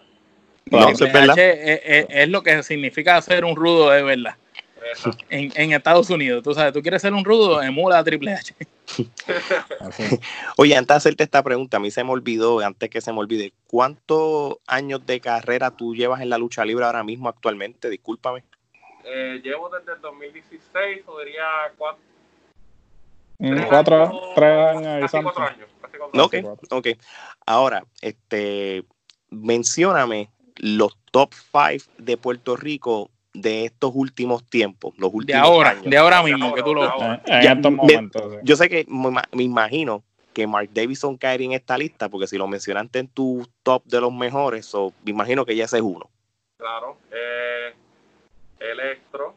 No, 0.67 0.87
es, 0.87 0.99
verdad. 0.99 1.37
Es, 1.37 2.05
es, 2.09 2.29
lo 2.29 2.43
que 2.43 2.63
significa 2.63 3.21
ser 3.21 3.43
un 3.43 3.57
rudo 3.57 3.89
de 3.89 4.03
verdad. 4.03 4.35
En, 5.29 5.51
en 5.55 5.73
Estados 5.73 6.09
Unidos. 6.09 6.43
Tú 6.43 6.53
sabes, 6.53 6.73
tú 6.73 6.81
quieres 6.81 7.01
ser 7.01 7.13
un 7.13 7.23
rudo, 7.23 7.61
emula 7.61 7.99
a 7.99 8.03
Triple 8.03 8.33
H. 8.33 8.55
Oye, 10.57 10.75
antes 10.75 10.87
de 10.87 10.97
hacerte 10.97 11.23
esta 11.23 11.43
pregunta, 11.43 11.77
a 11.77 11.79
mí 11.79 11.91
se 11.91 12.03
me 12.03 12.11
olvidó, 12.11 12.59
antes 12.59 12.89
que 12.89 13.01
se 13.01 13.11
me 13.13 13.19
olvide, 13.19 13.53
¿cuántos 13.67 14.57
años 14.67 15.05
de 15.05 15.21
carrera 15.21 15.71
tú 15.71 15.95
llevas 15.95 16.21
en 16.21 16.29
la 16.29 16.37
lucha 16.37 16.65
libre 16.65 16.85
ahora 16.85 17.03
mismo 17.03 17.29
actualmente? 17.29 17.89
Discúlpame. 17.89 18.43
Eh, 19.03 19.41
llevo 19.43 19.69
desde 19.69 19.93
el 19.93 20.01
2016, 20.01 21.03
o 21.07 21.19
diría 21.19 21.43
cuatro, 21.77 22.03
tres 23.39 23.65
Cuatro, 23.67 24.03
años, 24.03 24.21
tres 24.35 24.51
años 24.59 25.11
casi 25.11 25.23
cuatro 25.23 25.43
años. 25.43 25.69
Casi 25.81 25.97
cuatro 25.97 26.23
Ok, 26.23 26.33
años. 26.33 26.59
ok. 26.69 26.87
Ahora, 27.45 27.83
este, 28.01 28.83
mencióname 29.29 30.29
los 30.57 30.97
top 31.11 31.33
5 31.33 31.91
de 31.97 32.17
Puerto 32.17 32.55
Rico 32.55 33.10
de 33.33 33.65
estos 33.65 33.91
últimos 33.93 34.43
tiempos, 34.49 34.93
los 34.97 35.11
De 35.11 35.17
últimos 35.17 35.41
ahora, 35.47 35.69
años. 35.71 35.85
de 35.85 35.97
ahora 35.97 36.17
De 36.23 36.31
mismo, 36.31 36.45
ahora, 36.47 36.55
que 36.55 36.63
tú 36.63 36.75
lo 36.75 36.83
ahora. 36.83 37.21
En, 37.25 37.41
Ya, 37.43 37.51
estos 37.53 37.71
me- 37.71 37.77
momentos. 37.77 38.33
sí. 38.33 38.37
Yo 38.43 38.55
sé 38.55 38.69
que 38.69 38.85
me, 38.87 39.09
ima- 39.09 39.27
me 39.31 39.43
imagino 39.43 40.03
que 40.33 40.47
Mark 40.47 40.69
Davidson 40.73 41.17
caería 41.17 41.47
en 41.47 41.53
esta 41.53 41.77
lista, 41.77 42.09
porque 42.09 42.27
si 42.27 42.37
lo 42.37 42.47
mencionaste 42.47 42.99
en 42.99 43.07
tu 43.07 43.47
top 43.63 43.83
de 43.85 44.01
los 44.01 44.13
mejores, 44.13 44.65
so, 44.65 44.93
me 45.03 45.11
imagino 45.11 45.45
que 45.45 45.55
ya 45.55 45.65
ese 45.65 45.77
es 45.77 45.83
uno. 45.83 46.09
Claro. 46.57 46.97
Eh, 47.11 47.73
Electro, 48.59 49.35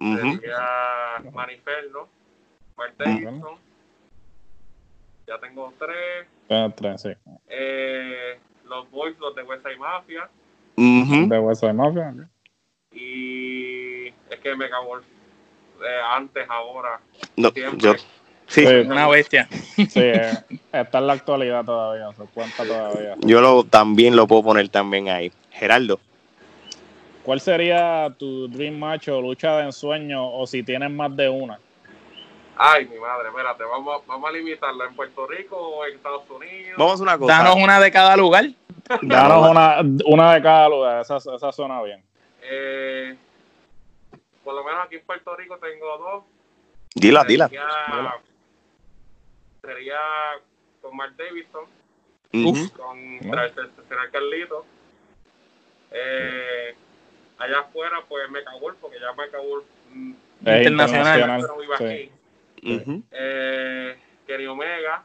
Ujú. 0.00 0.16
sería 0.16 1.22
Maniferno, 1.32 2.08
Mark 2.76 2.94
Davidson. 2.98 3.56
Ya 5.26 5.38
tengo 5.38 5.72
tres. 5.78 6.26
Tres, 6.48 6.72
tres, 6.76 7.00
sí. 7.02 7.08
Eh, 7.48 8.38
los 8.64 8.90
Boys, 8.90 9.16
los 9.18 9.34
de 9.34 9.42
West 9.44 9.62
Side 9.64 9.78
Mafia. 9.78 10.28
De 10.76 11.38
West 11.38 11.60
Side 11.60 11.72
Mafia. 11.72 12.12
Y 12.94 14.06
es 14.08 14.38
que 14.42 14.54
me 14.56 14.66
acabó 14.66 14.96
el- 14.96 15.02
eh, 15.02 16.00
antes, 16.10 16.46
ahora. 16.48 17.00
No, 17.36 17.50
Siempre. 17.50 17.78
yo, 17.80 17.94
sí, 18.46 18.66
Sí. 18.66 18.74
Una 18.86 19.08
bestia. 19.08 19.48
Sí, 19.50 19.86
eh, 19.96 20.32
está 20.72 20.98
en 20.98 21.06
la 21.06 21.12
actualidad 21.14 21.64
todavía, 21.64 22.12
se 22.12 22.24
cuenta 22.32 22.64
todavía. 22.64 23.14
yo 23.20 23.40
lo, 23.40 23.64
también 23.64 24.14
lo 24.16 24.26
puedo 24.26 24.42
poner 24.42 24.68
también 24.68 25.08
ahí. 25.08 25.32
Gerardo, 25.50 25.98
¿Cuál 27.22 27.40
sería 27.40 28.12
tu 28.18 28.48
dream 28.48 28.76
match 28.78 29.06
o 29.08 29.20
lucha 29.20 29.56
de 29.58 29.64
ensueño 29.66 30.28
o 30.28 30.44
si 30.46 30.64
tienes 30.64 30.90
más 30.90 31.14
de 31.16 31.28
una? 31.28 31.58
Ay, 32.56 32.84
mi 32.86 32.98
madre, 32.98 33.28
espérate, 33.28 33.62
vamos, 33.64 34.02
vamos 34.06 34.28
a 34.28 34.32
limitarla 34.32 34.86
en 34.86 34.94
Puerto 34.96 35.26
Rico 35.26 35.56
o 35.56 35.86
en 35.86 35.94
Estados 35.94 36.28
Unidos. 36.28 36.74
vamos 36.78 37.00
a 37.00 37.02
una 37.04 37.18
cosa. 37.18 37.32
Danos 37.38 37.56
una 37.56 37.80
de 37.80 37.90
cada 37.92 38.16
lugar. 38.16 38.44
Danos 39.02 39.50
una, 39.50 39.76
una 40.04 40.34
de 40.34 40.42
cada 40.42 40.68
lugar, 40.68 41.00
esa, 41.02 41.16
esa 41.18 41.52
suena 41.52 41.80
bien. 41.82 42.02
Eh, 42.42 43.16
por 44.44 44.54
lo 44.54 44.64
menos 44.64 44.84
aquí 44.84 44.96
en 44.96 45.04
Puerto 45.06 45.34
Rico 45.36 45.58
tengo 45.58 45.98
dos. 45.98 46.24
Dila, 46.94 47.24
dila. 47.24 47.48
Sería, 47.48 47.66
Dila. 47.88 48.20
sería 49.62 49.98
con 50.80 50.96
Mark 50.96 51.14
Davidson, 51.16 51.64
Ujú. 52.34 52.72
con 52.72 53.16
No. 53.20 53.30
tradicional 53.30 54.10
Carlito. 54.10 54.66
Eh, 55.92 56.74
allá 57.38 57.60
afuera, 57.60 58.02
pues 58.08 58.28
me 58.30 58.42
cagó 58.42 58.74
porque 58.80 58.98
ya 58.98 59.12
me 59.12 59.28
cagó 59.30 59.62
mm, 59.90 60.12
Es 60.44 60.66
Internacional. 60.66 61.40
pero 61.40 61.58
vive 61.58 61.76
sí. 61.78 61.84
aquí. 61.84 62.74
Ujú. 62.74 63.02
Eh, 63.10 63.98
Kenny 64.26 64.46
Omega 64.46 65.04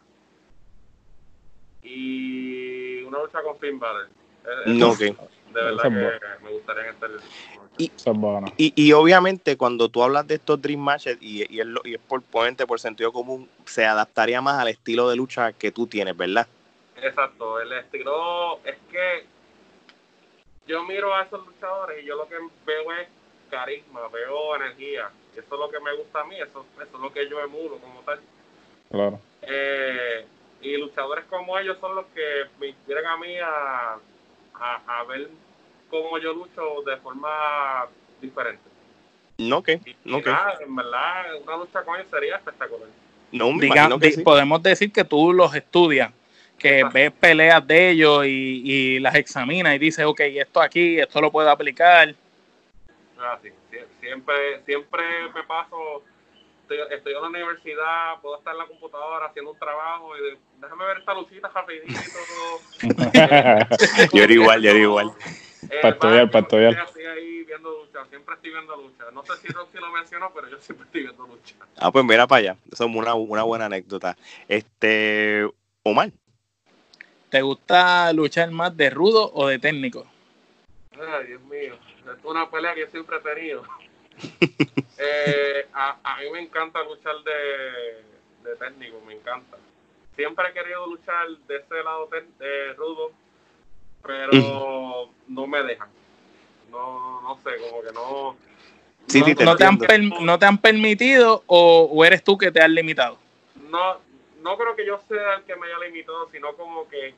y 1.81 3.01
una 3.03 3.19
lucha 3.19 3.41
con 3.41 3.57
Finn 3.59 3.79
Balor. 3.79 4.09
Eh, 4.45 4.49
No, 4.67 4.93
eso, 4.93 5.11
ok. 5.13 5.19
De 5.53 5.63
verdad 5.63 5.85
es 5.85 6.19
que 6.19 6.43
me 6.45 6.51
gustaría 6.51 6.89
en 6.89 6.95
Eso 7.95 8.11
es 8.11 8.17
bueno. 8.17 8.53
Y, 8.57 8.73
y 8.75 8.91
obviamente 8.93 9.57
cuando 9.57 9.89
tú 9.89 10.03
hablas 10.03 10.27
de 10.27 10.35
estos 10.35 10.61
Dream 10.61 10.79
Matches 10.79 11.17
y, 11.21 11.51
y 11.53 11.59
es, 11.59 11.65
lo- 11.65 11.81
y 11.83 11.95
es 11.95 11.99
por 12.01 12.21
ponente, 12.21 12.65
por 12.67 12.79
sentido 12.79 13.11
común, 13.11 13.49
se 13.65 13.85
adaptaría 13.85 14.41
más 14.41 14.59
al 14.59 14.67
estilo 14.67 15.09
de 15.09 15.15
lucha 15.15 15.53
que 15.53 15.71
tú 15.71 15.87
tienes, 15.87 16.15
¿verdad? 16.15 16.47
Exacto, 17.01 17.59
el 17.61 17.71
estilo 17.73 18.59
es 18.65 18.75
que 18.91 19.25
yo 20.67 20.83
miro 20.83 21.13
a 21.15 21.23
esos 21.23 21.45
luchadores 21.45 22.03
y 22.03 22.07
yo 22.07 22.15
lo 22.15 22.27
que 22.27 22.35
veo 22.65 22.91
es 22.93 23.07
carisma, 23.49 24.07
veo 24.09 24.55
energía. 24.57 25.09
Eso 25.33 25.45
es 25.53 25.59
lo 25.59 25.69
que 25.69 25.79
me 25.79 25.95
gusta 25.95 26.21
a 26.21 26.25
mí, 26.25 26.35
eso, 26.35 26.65
eso 26.75 26.95
es 26.95 26.99
lo 27.01 27.13
que 27.13 27.29
yo 27.29 27.39
emulo 27.39 27.77
como 27.77 28.01
tal. 28.01 28.19
Claro. 28.91 29.19
Eh, 29.43 30.25
y 30.61 30.75
luchadores 30.77 31.25
como 31.25 31.57
ellos 31.59 31.77
son 31.79 31.95
los 31.95 32.05
que 32.07 32.45
me 32.59 32.67
inspiran 32.67 33.05
a 33.05 33.17
mí 33.17 33.37
a, 33.39 33.97
a, 34.59 34.99
a 34.99 35.03
ver 35.05 35.29
cómo 35.89 36.17
yo 36.19 36.33
lucho 36.33 36.81
de 36.85 36.97
forma 36.97 37.87
diferente. 38.21 38.61
No, 39.39 39.63
y 39.67 39.95
no, 40.03 40.19
nada, 40.19 40.57
en 40.61 40.75
verdad, 40.75 41.35
una 41.43 41.57
lucha 41.57 41.83
con 41.83 41.95
ellos 41.95 42.07
sería 42.09 42.37
espectacular. 42.37 42.89
No, 43.31 43.51
me 43.51 43.65
Diga- 43.65 43.75
imagino 43.75 43.99
que 43.99 44.07
di- 44.07 44.13
sí. 44.13 44.21
Podemos 44.23 44.63
decir 44.63 44.91
que 44.91 45.03
tú 45.03 45.31
los 45.31 45.53
estudias, 45.53 46.11
que 46.57 46.77
Exacto. 46.79 46.93
ves 46.95 47.11
peleas 47.11 47.67
de 47.67 47.89
ellos 47.91 48.25
y, 48.25 48.61
y 48.65 48.99
las 48.99 49.13
examinas 49.15 49.75
y 49.75 49.77
dices, 49.77 50.05
ok, 50.05 50.21
esto 50.21 50.59
aquí, 50.61 50.99
esto 50.99 51.21
lo 51.21 51.31
puedo 51.31 51.49
aplicar. 51.49 52.15
Ah, 53.19 53.37
sí. 53.41 53.49
Sie- 53.71 53.85
Siempre, 53.99 54.61
siempre 54.65 55.03
me 55.35 55.43
paso, 55.43 56.01
estoy, 56.67 56.79
estoy 56.95 57.13
en 57.13 57.21
la 57.21 57.27
universidad, 57.27 58.21
puedo 58.21 58.37
estar 58.37 58.53
en 58.53 58.59
la 58.59 58.65
computadora 58.67 59.27
haciendo 59.27 59.51
un 59.51 59.59
trabajo 59.59 60.17
y 60.17 60.21
de- 60.21 60.37
déjame 60.59 60.85
ver 60.85 60.97
esta 60.97 61.13
luchita 61.13 61.47
rapidito. 61.49 61.93
Yo 64.13 64.23
era 64.23 64.33
igual, 64.33 64.61
yo 64.61 64.69
era 64.69 64.79
igual. 64.79 65.11
Eh, 65.69 65.79
Para 65.81 65.93
estudiar, 65.95 66.31
para 66.31 66.39
estudiar. 66.43 66.73
Estoy 66.87 67.05
ahí 67.05 67.43
viendo 67.43 67.69
lucha, 67.71 68.05
siempre 68.09 68.35
estoy 68.35 68.51
viendo 68.51 68.75
lucha. 68.75 69.05
No 69.13 69.23
sé 69.25 69.33
si 69.41 69.47
Roxy 69.49 69.77
lo 69.77 69.91
mencionó, 69.91 70.31
pero 70.33 70.49
yo 70.49 70.57
siempre 70.59 70.85
estoy 70.85 71.01
viendo 71.03 71.27
lucha. 71.27 71.55
Ah, 71.77 71.91
pues 71.91 72.05
mira 72.05 72.25
para 72.27 72.39
allá. 72.39 72.57
Eso 72.71 72.85
es 72.85 72.95
una, 72.95 73.15
una 73.15 73.43
buena 73.43 73.65
anécdota. 73.65 74.15
Este, 74.47 75.49
Omar, 75.83 76.11
¿Te 77.29 77.41
gusta 77.41 78.13
luchar 78.13 78.49
más 78.51 78.75
de 78.77 78.89
rudo 78.89 79.29
o 79.33 79.47
de 79.47 79.59
técnico? 79.59 80.07
Ay, 80.93 81.27
Dios 81.27 81.41
mío, 81.41 81.75
es 81.75 82.23
una 82.23 82.49
pelea 82.49 82.73
que 82.73 82.81
yo 82.81 82.87
siempre 82.87 83.17
he 83.17 83.19
tenido. 83.19 83.63
Eh, 84.99 85.67
a, 85.73 85.95
a 86.03 86.17
mí 86.21 86.29
me 86.31 86.39
encanta 86.41 86.81
luchar 86.83 87.13
de, 87.23 88.49
de 88.49 88.55
técnico, 88.57 88.99
me 89.05 89.13
encanta. 89.13 89.57
Siempre 90.15 90.49
he 90.49 90.53
querido 90.53 90.87
luchar 90.87 91.27
de 91.47 91.57
ese 91.57 91.83
lado 91.83 92.07
ten- 92.07 92.35
de 92.39 92.73
rudo, 92.73 93.11
pero 94.03 95.09
no 95.27 95.45
me 95.47 95.61
dejan. 95.63 95.89
No, 96.71 97.21
no 97.21 97.37
sé, 97.43 97.57
como 97.59 97.81
que 97.83 97.91
no. 97.91 98.35
Sí, 99.07 99.19
no, 99.19 99.25
sí, 99.25 99.35
te 99.35 99.45
¿No 99.45 99.55
te, 99.55 99.63
han 99.65 99.77
per- 99.77 100.21
¿No 100.21 100.39
te 100.39 100.45
han 100.47 100.57
permitido 100.57 101.43
o, 101.45 101.89
o 101.91 102.03
eres 102.05 102.23
tú 102.23 102.37
que 102.37 102.51
te 102.51 102.59
has 102.61 102.69
limitado? 102.69 103.17
no, 103.69 103.97
no 104.41 104.57
creo 104.57 104.75
que 104.75 104.85
yo 104.85 104.99
sea 105.07 105.35
el 105.35 105.43
que 105.43 105.55
me 105.55 105.67
haya 105.67 105.79
limitado, 105.85 106.27
sino 106.31 106.53
como 106.55 106.87
que 106.89 107.13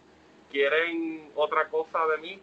quieren 0.52 1.30
otra 1.36 1.68
cosa 1.70 2.06
de 2.08 2.18
mí. 2.18 2.40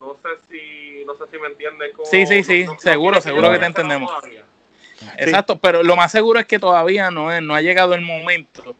No 0.00 0.16
sé 0.22 0.28
si, 0.50 1.04
no 1.04 1.14
sé 1.14 1.24
si 1.30 1.38
me 1.38 1.48
entiendes. 1.48 1.92
Como, 1.94 2.06
Sí, 2.06 2.26
sí, 2.26 2.42
sí, 2.42 2.66
seguro, 2.78 3.20
seguro 3.20 3.50
que 3.50 3.58
te 3.58 3.66
entendemos. 3.66 4.10
todavía. 4.10 4.44
Exacto, 5.18 5.58
pero 5.58 5.82
lo 5.82 5.96
más 5.96 6.10
seguro 6.12 6.38
es 6.40 6.46
que 6.46 6.58
todavía 6.58 7.10
no, 7.10 7.32
es- 7.32 7.42
no 7.42 7.54
ha 7.54 7.60
llegado 7.60 7.94
el 7.94 8.00
momento 8.00 8.74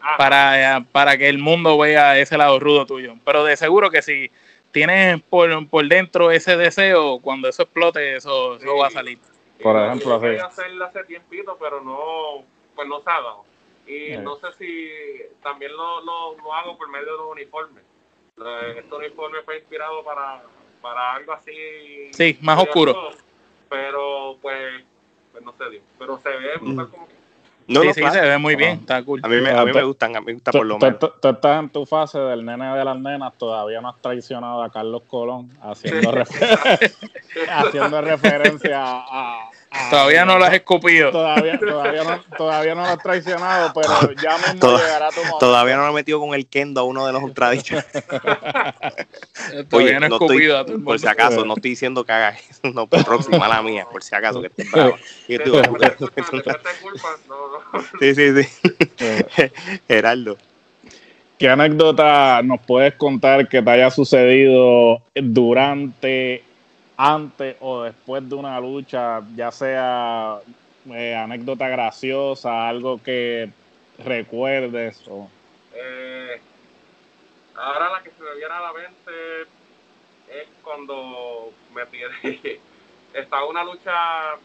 Ajá. 0.00 0.16
para, 0.16 0.84
para 0.92 1.16
que 1.16 1.28
el 1.28 1.38
mundo 1.38 1.78
vea 1.78 2.18
ese 2.18 2.36
lado 2.36 2.58
rudo 2.58 2.86
tuyo. 2.86 3.14
Pero 3.24 3.44
de 3.44 3.56
seguro 3.56 3.90
que 3.90 4.02
si 4.02 4.30
tienes 4.72 5.20
por, 5.22 5.66
por 5.68 5.86
dentro 5.88 6.30
ese 6.30 6.56
deseo, 6.56 7.18
cuando 7.20 7.48
eso 7.48 7.62
explote, 7.62 8.16
eso, 8.16 8.56
eso 8.56 8.76
va 8.76 8.88
a 8.88 8.90
salir. 8.90 9.18
Por 9.62 9.76
ejemplo, 9.76 10.10
yo 10.14 10.20
sí. 10.20 10.26
quería 10.26 10.44
hacerlo 10.46 10.84
hace 10.86 11.04
tiempito, 11.04 11.56
pero 11.60 11.80
no, 11.82 12.44
pues 12.74 12.88
no 12.88 13.00
se 13.02 13.10
ha 13.10 13.14
dado. 13.14 13.44
Y 13.86 14.14
Sí. 14.14 14.16
no 14.18 14.36
sé 14.36 14.46
si 14.58 14.88
también 15.42 15.72
lo, 15.76 16.00
lo, 16.02 16.36
lo 16.36 16.54
hago 16.54 16.78
por 16.78 16.88
medio 16.90 17.06
de 17.12 17.18
los 17.18 17.32
uniformes. 17.32 17.84
Eh, 18.42 18.74
Este 18.78 18.94
uniforme 18.94 19.38
fue 19.44 19.58
inspirado 19.58 20.02
para, 20.04 20.42
para 20.82 21.14
algo 21.14 21.32
así. 21.32 21.52
Sí, 22.12 22.38
más 22.40 22.58
oscuro. 22.58 23.10
Pero 23.68 24.36
pues, 24.42 24.82
pues 25.32 25.44
no 25.44 25.52
se 25.56 25.70
dio. 25.70 25.80
Pero 25.98 26.18
se 26.18 26.28
ve 26.30 26.56
brutal 26.60 26.86
Mm. 26.86 26.90
como 26.90 27.06
que. 27.08 27.14
no, 27.68 27.80
sí, 27.82 27.86
no, 27.88 27.94
sí, 27.94 28.00
claro. 28.00 28.14
se 28.14 28.20
ve 28.22 28.38
muy 28.38 28.56
bien, 28.56 28.78
está 28.80 29.02
cool. 29.04 29.20
A 29.22 29.28
mí, 29.28 29.40
me, 29.40 29.50
a 29.50 29.64
mí 29.64 29.72
me 29.72 29.82
gustan, 29.84 30.16
a 30.16 30.20
mí 30.20 30.26
me 30.26 30.32
gusta 30.34 30.50
por 30.50 30.66
lo 30.66 30.78
Tú, 30.78 30.86
menos. 30.86 30.98
tú- 31.20 31.28
estás 31.28 31.60
en 31.60 31.68
tu 31.70 31.86
fase 31.86 32.18
del 32.18 32.44
nene 32.44 32.76
de 32.76 32.84
las 32.84 32.98
nenas, 32.98 33.32
todavía 33.38 33.80
no 33.80 33.90
has 33.90 34.00
traicionado 34.02 34.62
a 34.62 34.70
Carlos 34.70 35.02
Colón, 35.06 35.50
haciendo, 35.62 36.10
refer- 36.12 36.92
haciendo 37.48 38.00
referencia 38.00 38.80
a- 38.82 39.50
Todavía 39.90 40.24
no 40.24 40.36
lo 40.38 40.44
has 40.44 40.54
escupido. 40.54 41.10
Todavía, 41.12 41.58
todavía, 41.58 42.02
no, 42.04 42.36
todavía 42.36 42.74
no 42.74 42.80
lo 42.82 42.88
has 42.88 42.98
traicionado, 42.98 43.72
pero 43.72 44.12
ya 44.20 44.36
mismo 44.38 44.58
Toda- 44.60 44.78
llegará 44.84 45.08
tu 45.10 45.16
momento. 45.20 45.38
Todavía 45.38 45.76
no 45.76 45.82
lo 45.84 45.90
he 45.90 45.94
metido 45.94 46.18
con 46.20 46.34
el 46.34 46.46
kendo 46.48 46.80
a 46.80 46.84
uno 46.84 47.06
de 47.06 47.12
los 47.12 47.22
ultradichos. 47.22 47.84
Todavía 49.68 50.00
no 50.00 50.06
he 50.06 50.08
no 50.08 50.16
estoy- 50.16 50.26
escupido 50.36 50.58
a 50.58 50.64
todo 50.64 50.76
el 50.76 50.82
por 50.82 50.98
si 50.98 51.06
acaso, 51.06 51.44
no 51.44 51.54
estoy 51.54 51.70
diciendo 51.70 52.04
que 52.04 52.12
hagas 52.12 52.40
eso, 52.50 52.60
no, 52.74 52.86
por 52.86 53.04
próxima, 53.04 53.38
mala 53.38 53.62
mía, 53.62 53.86
por 53.90 54.02
si 54.02 54.14
acaso 54.14 54.40
que 54.40 54.48
estés 54.48 54.70
brava. 54.70 54.96
Y 55.28 55.38
tú- 55.38 55.62
sí, 58.00 58.14
sí, 58.14 58.42
sí. 58.42 58.70
Eh, 58.98 59.50
Gerardo. 59.88 60.36
¿Qué 61.38 61.48
anécdota 61.48 62.42
nos 62.42 62.60
puedes 62.60 62.94
contar 62.94 63.48
que 63.48 63.62
te 63.62 63.70
haya 63.70 63.90
sucedido 63.90 65.00
durante, 65.14 66.42
antes 67.02 67.56
o 67.60 67.84
después 67.84 68.28
de 68.28 68.34
una 68.34 68.60
lucha, 68.60 69.22
ya 69.34 69.50
sea 69.50 70.38
eh, 70.92 71.14
anécdota 71.14 71.66
graciosa, 71.66 72.68
algo 72.68 73.02
que 73.02 73.50
recuerdes 74.04 75.02
o... 75.08 75.30
Eh, 75.72 76.38
ahora 77.54 77.90
la 77.90 78.02
que 78.02 78.10
se 78.10 78.22
me 78.22 78.34
viene 78.36 78.52
a 78.52 78.60
la 78.60 78.72
mente 78.74 79.40
es 80.28 80.48
cuando 80.62 81.50
me 81.74 81.86
tiré, 81.86 82.60
estaba 83.14 83.46
una 83.46 83.64
lucha 83.64 84.36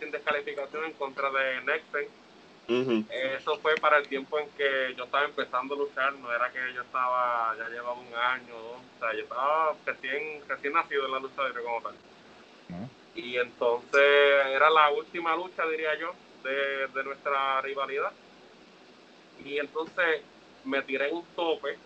sin 0.00 0.10
descalificación 0.10 0.84
en 0.86 0.92
contra 0.94 1.30
de 1.30 1.60
Nexen. 1.60 2.21
Eso 2.68 3.58
fue 3.58 3.74
para 3.76 3.98
el 3.98 4.08
tiempo 4.08 4.38
en 4.38 4.48
que 4.50 4.94
yo 4.96 5.04
estaba 5.04 5.24
empezando 5.24 5.74
a 5.74 5.78
luchar, 5.78 6.12
no 6.14 6.32
era 6.32 6.50
que 6.50 6.72
yo 6.74 6.82
estaba, 6.82 7.54
ya 7.58 7.68
llevaba 7.68 7.94
un 7.94 8.14
año, 8.14 8.54
o 8.56 8.98
sea, 8.98 9.12
yo 9.12 9.22
estaba 9.22 9.74
recién, 9.84 10.42
recién 10.48 10.72
nacido 10.72 11.06
en 11.06 11.12
la 11.12 11.18
lucha 11.18 11.46
libre 11.46 11.62
como 11.62 11.82
tal. 11.82 11.94
Y 13.14 13.36
entonces 13.36 14.00
era 14.46 14.70
la 14.70 14.90
última 14.90 15.36
lucha, 15.36 15.66
diría 15.66 15.98
yo, 15.98 16.14
de, 16.42 16.86
de 16.88 17.04
nuestra 17.04 17.60
rivalidad. 17.60 18.12
Y 19.44 19.58
entonces 19.58 20.22
me 20.64 20.80
tiré 20.82 21.08
en 21.08 21.16
un 21.16 21.26
tope 21.36 21.76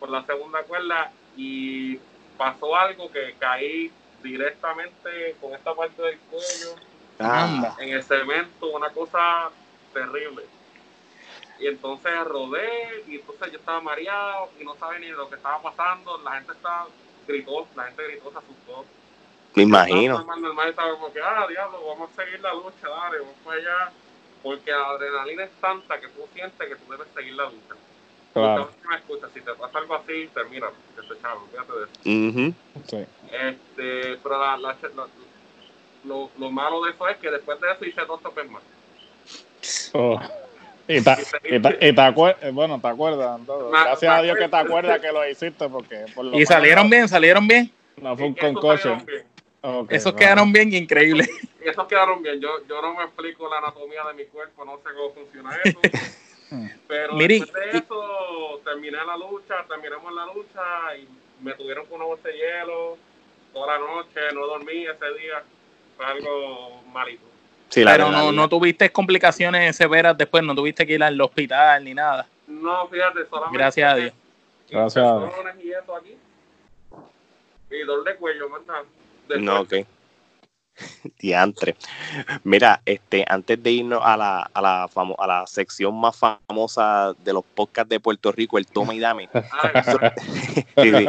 por 0.00 0.08
la 0.08 0.24
segunda 0.24 0.62
cuerda 0.64 1.12
y 1.36 1.98
pasó 2.36 2.74
algo 2.74 3.10
que 3.12 3.34
caí 3.38 3.92
directamente 4.22 5.36
con 5.40 5.54
esta 5.54 5.74
parte 5.74 6.02
del 6.02 6.18
cuello 6.18 6.87
Ah, 7.20 7.76
en 7.80 7.88
el 7.90 8.02
cemento, 8.02 8.66
una 8.68 8.90
cosa 8.90 9.50
terrible. 9.92 10.44
Y 11.60 11.66
entonces 11.66 12.12
rodé 12.24 13.02
y 13.08 13.16
entonces 13.16 13.50
yo 13.52 13.58
estaba 13.58 13.80
mareado 13.80 14.50
y 14.60 14.64
no 14.64 14.76
sabía 14.76 15.00
ni 15.00 15.08
lo 15.08 15.28
que 15.28 15.34
estaba 15.36 15.60
pasando. 15.60 16.18
La 16.22 16.32
gente 16.36 16.52
estaba, 16.52 16.86
gritó, 17.26 17.66
la 17.74 17.84
gente 17.84 18.04
gritó, 18.06 18.30
se 18.30 18.38
asustó. 18.38 18.84
me 19.56 19.62
imagino. 19.64 20.18
Normal, 20.18 20.42
normal, 20.42 20.68
estaba 20.68 20.92
como 20.92 21.12
que, 21.12 21.20
ah, 21.20 21.46
diablo, 21.48 21.84
vamos 21.86 22.10
a 22.16 22.22
seguir 22.22 22.40
la 22.40 22.54
lucha, 22.54 22.88
dale, 22.88 23.18
vamos 23.18 23.34
para 23.44 23.56
allá. 23.58 23.92
Porque 24.42 24.70
la 24.70 24.86
adrenalina 24.90 25.44
es 25.44 25.50
tanta 25.60 26.00
que 26.00 26.06
tú 26.08 26.28
sientes 26.32 26.68
que 26.68 26.76
tú 26.76 26.92
debes 26.92 27.08
seguir 27.12 27.34
la 27.34 27.44
lucha. 27.50 27.74
Claro. 28.32 28.62
Usted 28.70 28.88
me 28.88 28.96
escucha, 28.96 29.28
si 29.34 29.40
te 29.40 29.52
pasa 29.54 29.78
algo 29.78 29.94
así, 29.96 30.28
termina, 30.32 30.68
que 30.94 31.02
te 31.14 31.20
chavo, 31.20 31.48
fíjate 31.50 31.72
de 31.72 31.84
eso. 31.84 32.28
Ujú. 32.38 32.54
Sí. 32.86 33.04
Este, 33.32 34.16
pero 34.22 34.38
la, 34.38 34.56
la- 34.58 34.76
la- 34.94 35.08
lo, 36.04 36.30
lo 36.38 36.50
malo 36.50 36.82
de 36.84 36.92
eso 36.92 37.08
es 37.08 37.16
que 37.18 37.30
después 37.30 37.60
de 37.60 37.70
eso 37.72 37.84
hice 37.84 38.00
dos 38.06 38.22
topes 38.22 38.48
más. 38.50 38.62
Oh. 39.92 40.20
Y, 40.86 41.02
ta- 41.02 41.18
y, 41.44 41.60
ta- 41.60 41.74
y 41.74 41.92
te 41.92 42.00
acuer- 42.00 42.36
eh, 42.40 42.50
bueno, 42.50 42.80
te 42.80 42.88
acuerdas. 42.88 43.38
Gracias 43.70 44.10
a 44.10 44.22
Dios 44.22 44.38
que 44.38 44.48
te 44.48 44.56
acuerdas 44.56 45.00
que 45.00 45.12
lo 45.12 45.28
hiciste 45.28 45.68
porque 45.68 46.06
por 46.14 46.24
lo 46.24 46.30
Y 46.30 46.34
menos 46.36 46.48
salieron 46.48 46.88
bien, 46.90 47.08
salieron 47.08 47.46
bien. 47.46 47.70
No 47.98 48.16
fue 48.16 48.26
un 48.26 48.34
concoche. 48.34 48.82
salieron 48.84 49.06
bien. 49.06 49.24
Ok, 49.60 49.92
Esos 49.92 50.12
bueno. 50.12 50.18
quedaron 50.18 50.52
bien 50.52 50.72
increíbles. 50.72 51.28
Esos 51.60 51.86
quedaron 51.88 52.22
bien. 52.22 52.40
Yo, 52.40 52.48
yo 52.66 52.80
no 52.80 52.94
me 52.94 53.04
explico 53.04 53.48
la 53.50 53.58
anatomía 53.58 54.02
de 54.04 54.14
mi 54.14 54.24
cuerpo, 54.26 54.64
no 54.64 54.76
sé 54.78 54.84
cómo 54.96 55.12
funciona 55.12 55.56
eso. 55.64 55.78
Pero 56.88 57.16
después 57.18 57.52
de 57.52 57.78
eso, 57.78 58.60
terminé 58.64 58.96
la 59.04 59.16
lucha, 59.18 59.56
terminamos 59.68 60.14
la 60.14 60.24
lucha 60.32 60.96
y 60.96 61.06
me 61.44 61.52
tuvieron 61.52 61.84
con 61.86 61.96
una 61.96 62.06
bolsa 62.06 62.28
de 62.28 62.34
hielo 62.38 62.96
toda 63.52 63.78
la 63.78 63.78
noche, 63.86 64.20
no 64.32 64.46
dormí 64.46 64.86
ese 64.86 65.18
día. 65.20 65.42
Fue 65.98 66.06
algo 66.06 66.80
malito. 66.92 67.24
Sí, 67.68 67.82
la 67.82 67.92
Pero 67.92 68.10
no, 68.10 68.30
no 68.30 68.48
tuviste 68.48 68.90
complicaciones 68.90 69.76
severas 69.76 70.16
después, 70.16 70.44
no 70.44 70.54
tuviste 70.54 70.86
que 70.86 70.94
ir 70.94 71.02
al 71.02 71.20
hospital 71.20 71.84
ni 71.84 71.92
nada. 71.92 72.26
No, 72.46 72.86
fíjate, 72.86 73.26
solamente. 73.26 73.58
Gracias 73.58 73.92
a 73.92 73.96
Dios. 73.96 74.12
Gracias 74.70 75.04
a 75.04 75.18
Dios. 75.18 75.32
Y 77.70 77.78
dolor 77.80 78.04
de 78.04 78.16
cuello, 78.16 78.48
¿verdad? 78.48 78.84
No, 79.40 79.60
ok. 79.60 79.74
Diantre. 81.18 81.76
Mira, 82.44 82.80
este, 82.84 83.24
antes 83.28 83.62
de 83.62 83.70
irnos 83.72 84.00
a 84.02 84.16
la, 84.16 84.50
a 84.52 84.60
la 84.62 84.88
famo- 84.88 85.16
a 85.18 85.26
la 85.26 85.46
sección 85.46 85.98
más 85.98 86.16
famosa 86.16 87.14
de 87.24 87.32
los 87.32 87.44
podcasts 87.44 87.88
de 87.88 88.00
Puerto 88.00 88.32
Rico, 88.32 88.58
el 88.58 88.66
Toma 88.66 88.94
y 88.94 88.98
Dame, 88.98 89.28
Ay, 89.32 89.82
sí, 90.76 90.90
sí. 90.92 91.08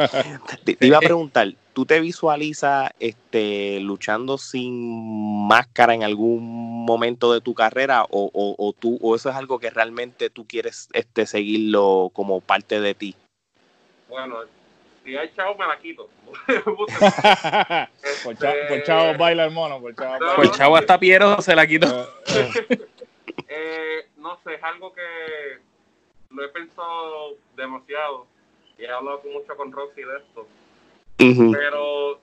Te, 0.64 0.76
te 0.76 0.86
iba 0.86 0.98
a 0.98 1.02
preguntar, 1.02 1.52
¿tú 1.72 1.86
te 1.86 2.00
visualizas 2.00 2.90
este, 2.98 3.80
luchando 3.80 4.38
sin 4.38 5.46
máscara 5.46 5.94
en 5.94 6.02
algún 6.02 6.84
momento 6.84 7.32
de 7.32 7.40
tu 7.40 7.54
carrera 7.54 8.04
o, 8.04 8.30
o, 8.32 8.54
o 8.58 8.72
tú, 8.72 8.98
o 9.00 9.14
eso 9.14 9.30
es 9.30 9.36
algo 9.36 9.58
que 9.58 9.70
realmente 9.70 10.30
tú 10.30 10.46
quieres 10.46 10.88
este, 10.92 11.26
seguirlo 11.26 12.10
como 12.12 12.40
parte 12.40 12.80
de 12.80 12.94
ti? 12.94 13.14
bueno, 14.08 14.36
si 15.04 15.16
hay 15.16 15.32
chavo, 15.34 15.56
me 15.56 15.66
la 15.66 15.78
quito. 15.78 16.08
por, 16.64 18.36
chavo, 18.36 18.56
por 18.68 18.82
chavo 18.82 19.18
baila 19.18 19.44
el 19.44 19.50
mono, 19.50 19.80
por 19.80 19.94
chavo 19.94 20.18
No, 20.18 20.26
baila. 20.26 20.36
Pues 20.36 20.50
chavo 20.52 20.76
hasta 20.76 20.98
Piero 20.98 21.40
se 21.40 21.54
la 21.54 21.66
quitó. 21.66 22.08
Eh, 23.52 24.06
no 24.16 24.38
sé, 24.44 24.54
es 24.54 24.62
algo 24.62 24.92
que 24.92 25.58
lo 26.30 26.44
he 26.44 26.48
pensado 26.48 27.34
demasiado 27.56 28.26
y 28.78 28.84
he 28.84 28.90
hablado 28.90 29.22
mucho 29.32 29.56
con 29.56 29.72
Roxy 29.72 30.02
de 30.02 30.18
esto, 30.18 30.46
pero 31.52 32.20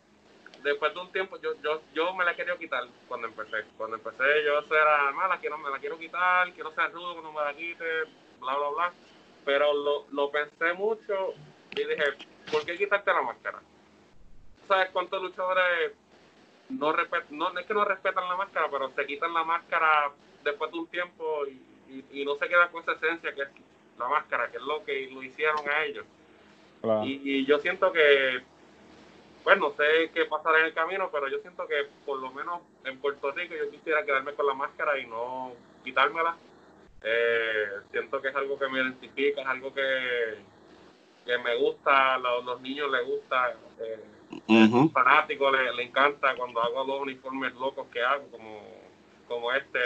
después 0.63 0.93
de 0.93 0.99
un 0.99 1.11
tiempo 1.11 1.37
yo 1.41 1.53
yo 1.61 1.81
yo 1.93 2.13
me 2.13 2.23
la 2.23 2.31
he 2.31 2.35
querido 2.35 2.57
quitar 2.57 2.83
cuando 3.07 3.27
empecé. 3.27 3.57
Cuando 3.77 3.97
empecé 3.97 4.23
yo 4.45 4.59
eso 4.59 4.73
era, 4.73 5.11
mala, 5.11 5.37
quiero, 5.39 5.57
me 5.57 5.69
la 5.69 5.79
quiero 5.79 5.97
quitar, 5.97 6.51
quiero 6.53 6.73
ser 6.73 6.91
rudo 6.91 7.13
cuando 7.13 7.31
me 7.31 7.41
la 7.41 7.53
quite, 7.53 8.03
bla, 8.39 8.55
bla, 8.55 8.69
bla. 8.69 8.93
Pero 9.45 9.73
lo, 9.73 10.07
lo 10.11 10.31
pensé 10.31 10.73
mucho 10.73 11.33
y 11.71 11.83
dije, 11.83 12.03
¿por 12.51 12.65
qué 12.65 12.77
quitarte 12.77 13.11
la 13.13 13.21
máscara? 13.21 13.59
¿Sabes 14.67 14.89
cuántos 14.91 15.21
luchadores 15.21 15.93
no, 16.69 16.93
respet- 16.93 17.29
no, 17.29 17.51
no 17.51 17.59
es 17.59 17.65
que 17.65 17.73
no 17.73 17.85
respetan 17.85 18.27
la 18.27 18.35
máscara, 18.35 18.67
pero 18.69 18.91
se 18.91 19.05
quitan 19.05 19.33
la 19.33 19.43
máscara 19.43 20.11
después 20.43 20.71
de 20.71 20.77
un 20.79 20.87
tiempo 20.87 21.45
y, 21.47 21.51
y- 21.89 22.21
y 22.21 22.25
no 22.25 22.35
se 22.35 22.47
queda 22.47 22.69
con 22.69 22.81
esa 22.83 22.93
esencia 22.93 23.33
que 23.33 23.43
es 23.43 23.49
la 23.97 24.07
máscara, 24.09 24.49
que 24.51 24.57
es 24.57 24.63
lo 24.63 24.83
que 24.83 25.09
lo 25.11 25.23
hicieron 25.23 25.67
a 25.69 25.83
ellos. 25.85 26.05
claro. 26.81 27.05
Y, 27.05 27.21
y 27.23 27.45
yo 27.45 27.59
siento 27.59 27.91
que, 27.93 28.41
bueno, 29.43 29.69
no 29.69 29.75
sé 29.75 30.11
qué 30.13 30.25
pasará 30.25 30.59
en 30.59 30.65
el 30.65 30.73
camino, 30.73 31.09
pero 31.11 31.27
yo 31.29 31.39
siento 31.39 31.65
que 31.67 31.87
por 32.05 32.19
lo 32.19 32.31
menos 32.31 32.61
en 32.83 32.99
Puerto 32.99 33.31
Rico 33.31 33.55
yo 33.55 33.71
quisiera 33.71 34.03
quedarme 34.05 34.33
con 34.33 34.45
la 34.45 34.53
máscara 34.53 34.99
y 34.99 35.05
no 35.07 35.53
quitármela. 35.83 36.35
Eh, 37.01 37.67
siento 37.91 38.21
que 38.21 38.29
es 38.29 38.35
algo 38.35 38.59
que 38.59 38.67
me 38.67 38.79
identifica, 38.81 39.41
es 39.41 39.47
algo 39.47 39.73
que, 39.73 40.35
que 41.27 41.37
me 41.37 41.55
gusta, 41.57 42.15
a 42.15 42.17
los, 42.17 42.43
los 42.45 42.61
niños 42.61 42.89
les 42.89 43.05
gusta. 43.05 43.53
Eh, 43.79 44.03
Ujú. 44.47 44.89
fanático 44.89 45.51
le, 45.51 45.73
le 45.73 45.83
encanta 45.83 46.35
cuando 46.35 46.61
hago 46.61 46.83
los 46.85 47.01
uniformes 47.01 47.53
locos 47.53 47.87
que 47.91 48.01
hago, 48.01 48.27
como, 48.31 48.61
como 49.27 49.53
este. 49.53 49.79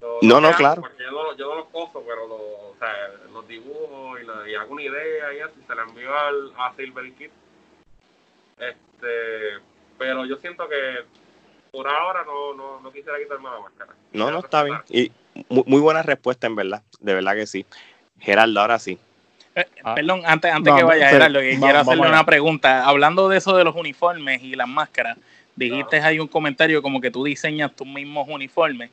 Lo- 0.00 0.20
No, 0.22 0.40
no, 0.40 0.52
claro. 0.52 0.80
Porque 0.80 1.02
yo, 1.02 1.10
no, 1.10 1.36
yo 1.36 1.48
no 1.48 1.54
los 1.56 1.66
coso, 1.68 2.02
pero 2.06 2.26
lo, 2.26 2.36
o 2.36 2.76
sea, 2.78 2.94
los 3.32 3.46
dibujo 3.46 4.14
y, 4.18 4.54
hago 4.54 4.72
una 4.72 4.82
idea 4.82 5.34
y 5.34 5.60
y 5.60 5.66
se 5.66 5.74
la 5.74 5.82
envío 5.82 6.16
al, 6.16 6.52
a 6.56 6.72
Silver 6.74 7.12
Kid. 7.14 7.30
Este, 8.58 9.58
pero 9.98 10.24
yo 10.26 10.36
siento 10.36 10.68
que 10.68 11.04
por 11.70 11.88
ahora 11.88 12.24
no, 12.24 12.54
no, 12.54 12.80
no 12.80 12.92
quisiera 12.92 13.18
quitarme 13.18 13.48
la 13.50 13.60
máscara. 13.60 13.94
No, 14.12 14.30
no, 14.30 14.38
está 14.38 14.64
bien. 14.64 14.80
Y 14.88 15.12
muy, 15.48 15.64
muy 15.66 15.80
buena 15.80 16.02
respuesta, 16.02 16.46
en 16.46 16.56
verdad. 16.56 16.82
De 17.00 17.14
verdad 17.14 17.34
que 17.34 17.46
sí. 17.46 17.66
Gerardo, 18.18 18.60
ahora 18.60 18.78
sí. 18.78 18.98
Eh, 19.60 19.66
Ah. 19.84 19.94
Perdón, 19.94 20.22
antes, 20.24 20.52
antes 20.52 20.74
que 20.74 20.82
vaya, 20.82 21.08
Gerardo, 21.08 21.40
que 21.40 21.46
vamos- 21.52 21.60
quiero 21.60 21.78
vamos 21.78 21.88
hacerle 21.92 22.08
una 22.08 22.24
pregunta. 22.26 22.84
Hablando 22.84 23.28
de 23.28 23.38
eso 23.38 23.56
de 23.56 23.64
los 23.64 23.74
uniformes 23.76 24.42
y 24.42 24.54
las 24.56 24.68
máscaras, 24.68 25.16
dijiste 25.56 25.96
Claro. 25.98 26.06
ahí 26.06 26.18
un 26.20 26.28
comentario 26.28 26.82
como 26.82 27.00
que 27.00 27.10
tú 27.10 27.24
diseñas 27.24 27.74
tus 27.74 27.86
mismos 27.86 28.26
uniformes. 28.28 28.90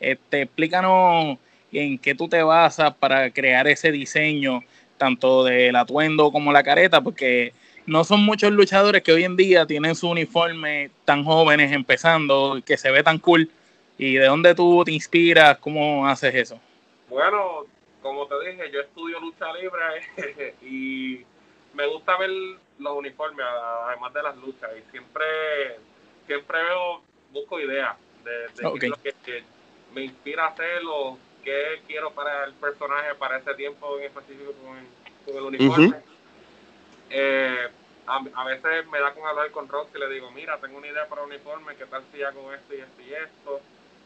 Este, 0.00 0.42
explícanos 0.42 1.38
en 1.72 1.98
qué 1.98 2.14
tú 2.14 2.28
te 2.28 2.42
basas 2.42 2.94
para 2.94 3.30
crear 3.30 3.66
ese 3.68 3.90
diseño, 3.92 4.62
tanto 4.96 5.44
del 5.44 5.76
atuendo 5.76 6.30
como 6.32 6.52
la 6.52 6.62
careta, 6.62 7.00
porque 7.00 7.52
no 7.86 8.04
son 8.04 8.24
muchos 8.24 8.50
luchadores 8.52 9.02
que 9.02 9.12
hoy 9.12 9.24
en 9.24 9.36
día 9.36 9.66
tienen 9.66 9.94
su 9.94 10.08
uniforme 10.10 10.90
tan 11.04 11.24
jóvenes 11.24 11.72
empezando, 11.72 12.60
que 12.64 12.76
se 12.76 12.90
ve 12.90 13.02
tan 13.02 13.18
cool. 13.18 13.50
¿Y 13.96 14.14
de 14.14 14.26
dónde 14.26 14.54
tú 14.54 14.82
te 14.84 14.92
inspiras? 14.92 15.58
¿Cómo 15.58 16.06
haces 16.06 16.34
eso? 16.34 16.60
Bueno, 17.08 17.64
como 18.02 18.26
te 18.26 18.50
dije, 18.50 18.70
yo 18.70 18.80
estudio 18.80 19.20
lucha 19.20 19.52
libre 19.54 19.82
y 20.62 21.24
me 21.74 21.86
gusta 21.86 22.16
ver 22.16 22.30
los 22.30 22.92
uniformes, 22.96 23.44
además 23.46 24.12
de 24.12 24.22
las 24.22 24.36
luchas. 24.36 24.70
Y 24.78 24.90
siempre, 24.90 25.24
siempre 26.26 26.62
veo, 26.62 27.02
busco 27.32 27.60
ideas 27.60 27.96
de, 28.24 28.48
de 28.48 28.66
Ok. 28.66 28.80
qué 28.80 28.86
es 28.86 28.90
lo 28.90 28.96
que, 29.02 29.12
que 29.24 29.44
me 29.94 30.04
inspira 30.04 30.44
a 30.44 30.48
hacer 30.48 30.82
o 30.88 31.18
qué 31.42 31.82
quiero 31.86 32.10
para 32.12 32.44
el 32.44 32.54
personaje 32.54 33.14
para 33.14 33.38
ese 33.38 33.54
tiempo 33.54 33.98
en 33.98 34.04
específico 34.04 34.52
con 34.52 34.76
el, 34.78 34.86
con 35.24 35.36
el 35.36 35.42
uniforme. 35.42 35.96
Eh, 37.10 37.68
a, 38.06 38.24
a 38.34 38.44
veces 38.44 38.86
me 38.88 39.00
da 39.00 39.12
con 39.14 39.26
hablar 39.26 39.50
con 39.50 39.68
Rox 39.68 39.94
y 39.94 39.98
le 39.98 40.08
digo, 40.08 40.30
mira, 40.30 40.58
tengo 40.58 40.78
una 40.78 40.86
idea 40.86 41.06
para 41.08 41.22
un 41.22 41.28
uniforme, 41.30 41.76
¿qué 41.76 41.86
tal 41.86 42.02
si 42.12 42.22
hago 42.22 42.52
esto 42.52 42.74
y 42.74 42.80
esto 42.80 43.02
y 43.02 43.14
esto? 43.14 43.60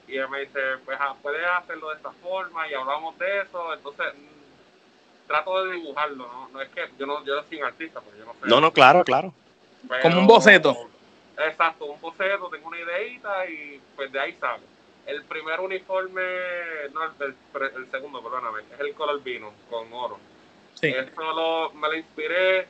Y 0.08 0.16
él 0.16 0.28
me 0.28 0.40
dice, 0.40 0.60
pues 0.84 0.98
ah, 1.00 1.14
puedes 1.22 1.46
hacerlo 1.46 1.90
de 1.90 1.96
esta 1.96 2.10
forma 2.10 2.68
y 2.68 2.74
hablamos 2.74 3.18
de 3.18 3.40
eso. 3.40 3.72
Entonces, 3.72 4.06
mm, 4.14 5.26
trato 5.26 5.64
de 5.64 5.74
dibujarlo, 5.74 6.26
¿no? 6.26 6.48
No 6.48 6.60
es 6.60 6.68
que 6.70 6.88
yo 6.98 7.06
no, 7.06 7.24
yo 7.24 7.36
no 7.36 7.42
soy 7.44 7.58
un 7.58 7.64
artista, 7.64 8.00
porque 8.00 8.18
yo 8.18 8.24
no 8.24 8.32
sé. 8.34 8.40
No, 8.42 8.60
no, 8.60 8.72
claro, 8.72 9.04
claro. 9.04 9.32
Como 10.02 10.18
un 10.18 10.26
boceto. 10.26 10.88
Exacto, 11.38 11.86
un 11.86 12.00
boceto, 12.00 12.48
tengo 12.50 12.68
una 12.68 12.78
ideita 12.78 13.46
y 13.48 13.80
pues 13.96 14.12
de 14.12 14.20
ahí 14.20 14.36
sale. 14.40 14.64
El 15.06 15.24
primer 15.24 15.58
uniforme, 15.60 16.22
no, 16.92 17.04
el, 17.04 17.34
el, 17.76 17.90
segundo, 17.90 18.22
perdóname, 18.22 18.60
es 18.72 18.80
el 18.80 18.94
color 18.94 19.20
vino 19.22 19.52
con 19.68 19.92
oro. 19.92 20.18
Sí. 20.74 20.88
Eso 20.88 21.32
lo, 21.32 21.72
me 21.72 21.88
lo 21.88 21.94
inspiré 21.94 22.68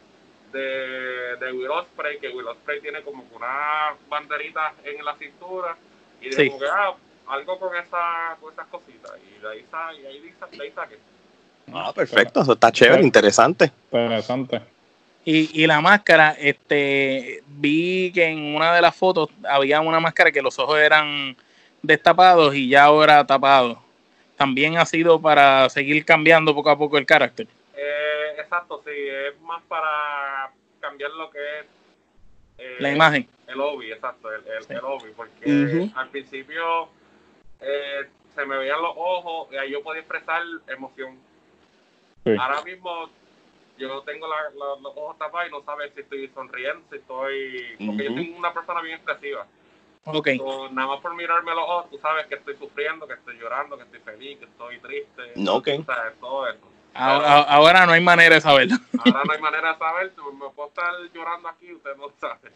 de, 0.51 1.37
de 1.37 1.53
Will 1.53 1.71
Ospreay, 1.71 2.19
que 2.19 2.29
Will 2.29 2.47
Ospreay 2.47 2.81
tiene 2.81 3.03
como 3.03 3.25
una 3.33 3.95
banderita 4.09 4.75
en 4.85 5.05
la 5.05 5.15
cintura 5.17 5.77
y 6.21 6.31
de 6.31 6.37
que, 6.37 6.67
ah, 6.71 6.95
algo 7.29 7.59
con, 7.59 7.77
esa, 7.77 8.37
con 8.41 8.53
esas 8.53 8.67
cositas. 8.69 9.13
Y 9.19 9.41
de 9.41 9.49
ahí, 9.49 9.67
y 10.03 10.07
ahí, 10.07 10.21
de 10.21 10.63
ahí 10.63 10.73
saqué. 10.73 10.99
Ah, 11.73 11.93
perfecto, 11.95 12.43
eso 12.43 12.53
está 12.53 12.71
chévere, 12.73 13.03
interesante. 13.03 13.73
Interesante. 13.91 14.61
Y, 15.25 15.63
y 15.63 15.67
la 15.67 15.81
máscara, 15.81 16.37
este, 16.39 17.43
vi 17.47 18.11
que 18.13 18.25
en 18.25 18.55
una 18.55 18.75
de 18.75 18.83
las 18.83 18.97
fotos 18.97 19.31
había 19.49 19.81
una 19.81 20.01
máscara 20.01 20.33
que 20.33 20.43
los 20.43 20.59
ojos 20.59 20.79
eran 20.79 21.37
destapados 21.81 22.55
y 22.55 22.69
ya 22.69 22.85
ahora 22.85 23.25
tapados. 23.25 23.79
También 24.37 24.77
ha 24.79 24.85
sido 24.85 25.21
para 25.21 25.69
seguir 25.69 26.05
cambiando 26.05 26.55
poco 26.55 26.71
a 26.71 26.77
poco 26.77 26.99
el 26.99 27.07
carácter. 27.07 27.47
Eh, 27.77 28.41
exacto, 28.41 28.83
sí, 28.85 28.91
es 28.91 29.41
más 29.43 29.63
para 29.69 30.51
cambiar 30.81 31.13
lo 31.13 31.31
que 31.31 31.39
es 31.39 31.67
eh, 32.59 32.77
la 32.81 32.91
imagen. 32.91 33.29
El 33.47 33.61
obi, 33.61 33.93
exacto, 33.93 34.29
el, 34.33 34.43
el, 34.69 34.85
obi, 34.85 35.11
porque 35.15 35.91
al 35.95 36.09
principio 36.09 36.89
eh, 37.63 38.09
se 38.35 38.47
me 38.47 38.59
veían 38.59 38.81
los 38.81 38.95
ojos 38.97 39.49
y 39.53 39.57
ahí 39.57 39.71
yo 39.71 39.83
podía 39.83 40.01
expresar 40.01 40.43
emoción. 40.69 41.19
Ahora 42.39 42.63
mismo 42.63 43.11
yo 43.79 44.03
tengo 44.03 44.27
los 44.27 44.97
ojos 44.97 45.19
tapados 45.19 45.49
y 45.49 45.53
no 45.53 45.63
sabes 45.65 45.93
si 45.95 46.01
estoy 46.01 46.29
sonriendo, 46.35 46.85
si 46.91 46.97
estoy... 46.97 47.77
Porque 47.87 48.05
yo 48.05 48.15
tengo 48.15 48.39
una 48.39 48.53
persona 48.53 48.81
bien 48.81 48.97
expresiva. 48.97 49.47
Ok. 50.05 50.29
nada 50.73 50.89
más 50.89 51.01
por 51.01 51.15
mirarme 51.15 51.55
los 51.55 51.65
ojos, 51.65 51.91
tú 51.91 51.99
sabes 51.99 52.27
que 52.27 52.35
estoy 52.35 52.57
sufriendo, 52.57 53.07
que 53.07 53.15
estoy 53.15 53.39
llorando, 53.39 53.77
que 53.77 53.85
estoy 53.85 54.01
feliz, 54.01 54.39
que 54.39 54.45
estoy 54.47 54.79
triste. 54.81 55.23
No, 55.37 55.57
ok. 55.57 55.69
todo 56.21 56.49
eso. 56.49 56.73
Ahora, 56.95 57.87
no 57.87 57.93
hay 57.93 58.01
manera 58.01 58.35
de 58.35 58.41
saberlo. 58.41 58.77
Ahora 58.99 59.23
no 59.25 59.33
hay 59.33 59.41
manera 59.41 59.73
de 59.73 59.79
saberlo. 59.79 60.33
Me 60.33 60.51
puedo 60.55 60.69
estar 60.69 60.93
llorando 61.15 61.49
aquí, 61.49 61.73
usted 61.73 61.97
no 61.97 62.11
sabe. 62.21 62.51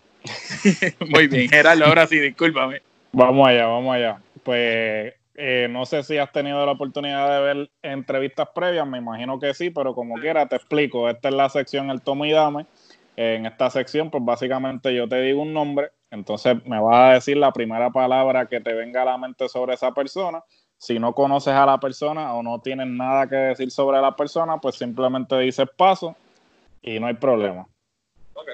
Muy 1.11 1.29
bien, 1.29 1.49
Gerardo, 1.49 1.85
ahora 1.85 2.07
sí, 2.07 2.19
discúlpame. 2.19 2.83
Vamos 3.13 3.49
allá, 3.49 3.67
vamos 3.67 3.95
allá. 3.95 4.21
Pues 4.47 5.12
eh, 5.34 5.66
no 5.68 5.84
sé 5.86 6.05
si 6.05 6.18
has 6.18 6.30
tenido 6.30 6.64
la 6.64 6.70
oportunidad 6.70 7.28
de 7.28 7.40
ver 7.40 7.70
entrevistas 7.82 8.49
previas, 8.55 8.86
me 8.86 8.99
imagino 8.99 9.40
que 9.40 9.53
sí, 9.55 9.70
pero 9.70 9.92
como 9.92 10.14
quiera 10.14 10.47
te 10.47 10.55
explico. 10.55 11.11
Esta 11.11 11.30
es 11.30 11.34
la 11.34 11.49
sección 11.49 11.90
El 11.90 12.01
Tomo 12.01 12.24
y 12.26 12.30
Dame. 12.30 12.64
En 13.16 13.44
esta 13.44 13.70
sección, 13.70 14.09
pues 14.09 14.24
básicamente 14.24 14.94
yo 14.94 15.09
te 15.09 15.20
digo 15.20 15.42
un 15.42 15.53
nombre, 15.53 15.90
entonces 16.12 16.64
me 16.64 16.80
vas 16.80 16.97
a 16.97 17.14
decir 17.14 17.36
la 17.38 17.51
primera 17.51 17.90
palabra 17.90 18.47
que 18.47 18.61
te 18.61 18.72
venga 18.72 19.03
a 19.03 19.07
la 19.07 19.18
mente 19.18 19.49
sobre 19.49 19.74
esa 19.74 19.90
persona. 19.92 20.44
Si 20.78 21.01
no 21.01 21.12
conoces 21.12 21.55
a 21.55 21.66
la 21.66 21.80
persona 21.80 22.32
o 22.34 22.42
no 22.44 22.61
tienes 22.61 22.86
nada 22.86 23.28
que 23.28 23.34
decir 23.34 23.72
sobre 23.72 24.01
la 24.01 24.14
persona, 24.14 24.59
pues 24.59 24.76
simplemente 24.76 25.36
dices 25.38 25.66
paso 25.76 26.14
y 26.82 27.01
no 27.01 27.09
hay 27.09 27.14
problema. 27.14 27.66
Ok. 28.34 28.49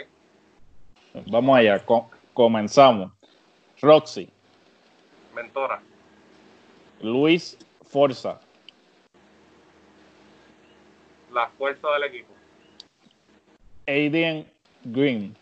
Vamos 1.27 1.59
allá, 1.59 1.85
comenzamos. 2.33 3.13
Roxy. 3.83 4.33
Mentora. 5.35 5.81
Luis 7.01 7.59
Forza. 7.83 8.41
La 11.33 11.49
fuerza 11.49 11.89
del 11.93 12.05
equipo. 12.05 12.33
Aiden 13.87 14.51
Green. 14.85 15.37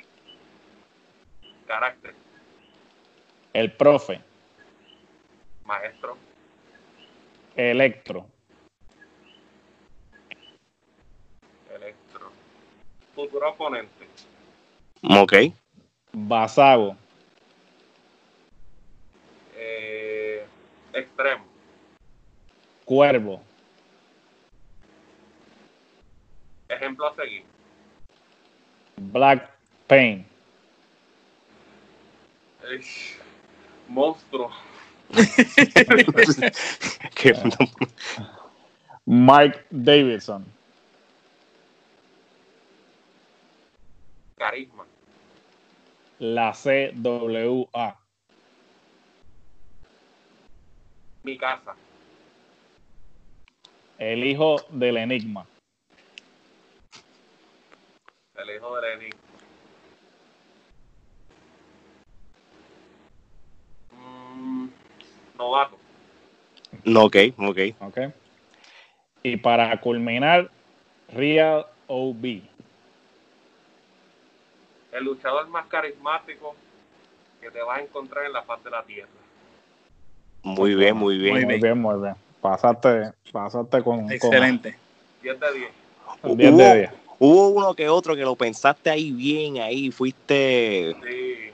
Carácter. 1.67 2.15
El 3.53 3.73
profe. 3.73 4.21
Maestro. 5.65 6.17
Electro. 7.57 8.27
Electro. 11.75 12.31
Futuro 13.15 13.51
oponente. 13.51 14.07
Ok. 15.03 15.53
Basago. 16.13 16.97
Eh, 19.63 20.47
extremo. 20.95 21.45
Cuervo. 22.87 23.43
Ejemplo 26.69 27.07
a 27.07 27.15
seguir. 27.15 27.45
Black 28.97 29.51
Pain. 29.87 30.27
monstruo. 33.89 34.51
Mike 39.05 39.67
Davidson. 39.71 40.47
Carisma. 44.39 44.87
La 46.19 46.53
CWA. 46.53 47.99
Mi 51.23 51.37
casa. 51.37 51.75
El 53.99 54.25
hijo 54.25 54.57
del 54.71 54.97
enigma. 54.97 55.47
El 58.35 58.57
hijo 58.57 58.77
del 58.77 58.93
enigma. 58.93 59.21
Mm, 63.93 64.69
novato. 65.37 65.77
Ok, 66.97 67.17
ok. 67.37 67.59
Ok. 67.81 67.99
Y 69.23 69.37
para 69.37 69.79
culminar, 69.81 70.51
Real 71.09 71.67
OB. 71.89 72.43
El 74.93 75.05
luchador 75.05 75.47
más 75.49 75.67
carismático 75.67 76.57
que 77.41 77.51
te 77.51 77.61
vas 77.61 77.79
a 77.79 77.83
encontrar 77.83 78.25
en 78.25 78.33
la 78.33 78.43
faz 78.43 78.65
de 78.65 78.71
la 78.71 78.83
tierra. 78.83 79.20
Muy 80.43 80.75
bien, 80.75 80.97
muy 80.97 81.19
bien. 81.19 81.47
Muy 81.47 81.61
bien, 81.61 81.81
muy 81.81 82.01
bien. 82.01 82.15
Pasaste, 82.41 83.13
pasaste 83.33 83.83
con. 83.83 84.11
Excelente. 84.11 84.77
10 85.23 85.41
de 85.41 85.53
10. 85.53 85.71
10 86.37 86.57
de 86.57 86.79
10. 86.79 86.91
Hubo 87.19 87.49
uno 87.49 87.75
que 87.75 87.89
otro 87.89 88.17
que 88.17 88.23
lo 88.23 88.35
pensaste 88.35 88.89
ahí 88.89 89.13
bien, 89.13 89.59
ahí 89.59 89.91
fuiste. 89.91 90.97
Sí. 91.03 91.53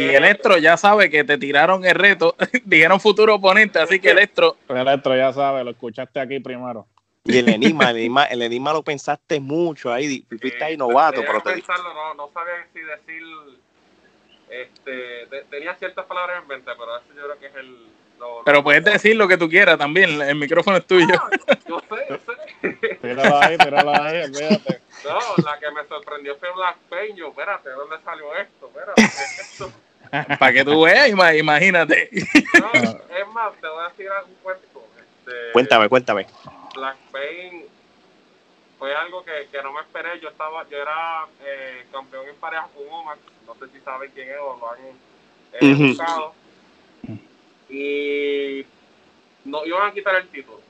y 0.00 0.02
Electro 0.02 0.58
ya 0.58 0.76
sabe 0.76 1.08
que 1.08 1.22
te 1.22 1.38
tiraron 1.38 1.84
el 1.84 1.94
reto, 1.94 2.34
dijeron 2.64 2.98
futuro 2.98 3.36
oponente, 3.36 3.78
así 3.78 4.00
que 4.00 4.10
Electro. 4.10 4.56
Electro 4.68 5.16
ya 5.16 5.32
sabe, 5.32 5.62
lo 5.62 5.70
escuchaste 5.70 6.18
aquí 6.18 6.40
primero. 6.40 6.86
Y 7.24 7.38
el 7.38 7.48
enigma, 7.48 7.90
el 7.90 7.98
enigma, 7.98 8.24
el 8.24 8.42
enigma 8.42 8.72
lo 8.72 8.82
pensaste 8.82 9.38
mucho 9.38 9.92
ahí, 9.92 10.26
fuiste 10.28 10.64
ahí 10.64 10.76
novato, 10.76 11.22
pero 11.24 11.40
te... 11.40 11.52
pensarlo, 11.52 11.94
no, 11.94 12.14
no 12.14 12.28
sabía 12.34 12.66
si 12.72 12.80
decir, 12.80 13.22
este, 14.52 15.26
tenía 15.50 15.74
ciertas 15.76 16.06
palabras 16.06 16.42
en 16.42 16.48
mente, 16.48 16.70
pero 16.78 16.96
eso 16.96 17.06
yo 17.14 17.22
creo 17.24 17.38
que 17.38 17.46
es 17.46 17.54
el, 17.56 17.76
pero 18.44 18.62
puedes 18.62 18.84
decir 18.84 19.16
lo 19.16 19.28
que 19.28 19.36
tú 19.36 19.48
quieras 19.48 19.78
también, 19.78 20.20
el 20.20 20.36
micrófono 20.36 20.76
es 20.76 20.86
tuyo. 20.86 21.06
yo 21.68 21.80
sé, 21.80 22.06
yo 22.08 22.18
sé. 22.18 22.98
Tíralo 23.00 23.38
ahí, 23.40 23.58
tíralo 23.58 23.90
ahí, 23.90 24.22
olvídate. 24.22 24.80
No, 25.04 25.44
la 25.44 25.58
que 25.58 25.70
me 25.70 25.84
sorprendió 25.88 26.36
fue 26.36 26.48
Black. 26.54 26.76
Yo, 27.16 27.28
espérate, 27.28 27.70
¿dónde 27.70 27.96
salió 28.04 28.34
esto? 28.36 28.66
Espérate, 28.66 29.02
esto? 29.02 29.72
Para 30.38 30.52
que 30.52 30.64
tú 30.64 30.82
veas, 30.82 31.08
imagínate. 31.08 32.10
No, 32.12 32.72
es 32.80 33.28
más, 33.32 33.52
te 33.60 33.68
voy 33.68 33.84
a 33.84 33.88
decir 33.88 34.08
un 34.28 34.34
cuento. 34.42 34.86
Este, 34.98 35.52
cuéntame, 35.52 35.88
cuéntame. 35.88 36.26
Black 36.74 36.96
Pain 37.10 37.64
fue 38.82 38.92
algo 38.96 39.24
que, 39.24 39.46
que, 39.52 39.62
no 39.62 39.72
me 39.72 39.80
esperé. 39.80 40.18
Yo 40.18 40.28
estaba, 40.28 40.68
yo 40.68 40.76
era 40.76 41.24
eh, 41.40 41.86
campeón 41.92 42.28
en 42.28 42.34
pareja 42.34 42.68
con 42.74 42.82
Omar. 42.92 43.16
No 43.46 43.54
sé 43.54 43.68
si 43.72 43.78
saben 43.78 44.10
quién 44.10 44.28
es 44.28 44.38
o 44.40 44.56
lo 44.56 44.70
han 44.72 44.78
eh, 45.52 45.74
buscado 45.88 46.34
y 47.68 48.66
no 49.44 49.64
iban 49.64 49.88
a 49.88 49.94
quitar 49.94 50.16
el 50.16 50.26
título. 50.30 50.60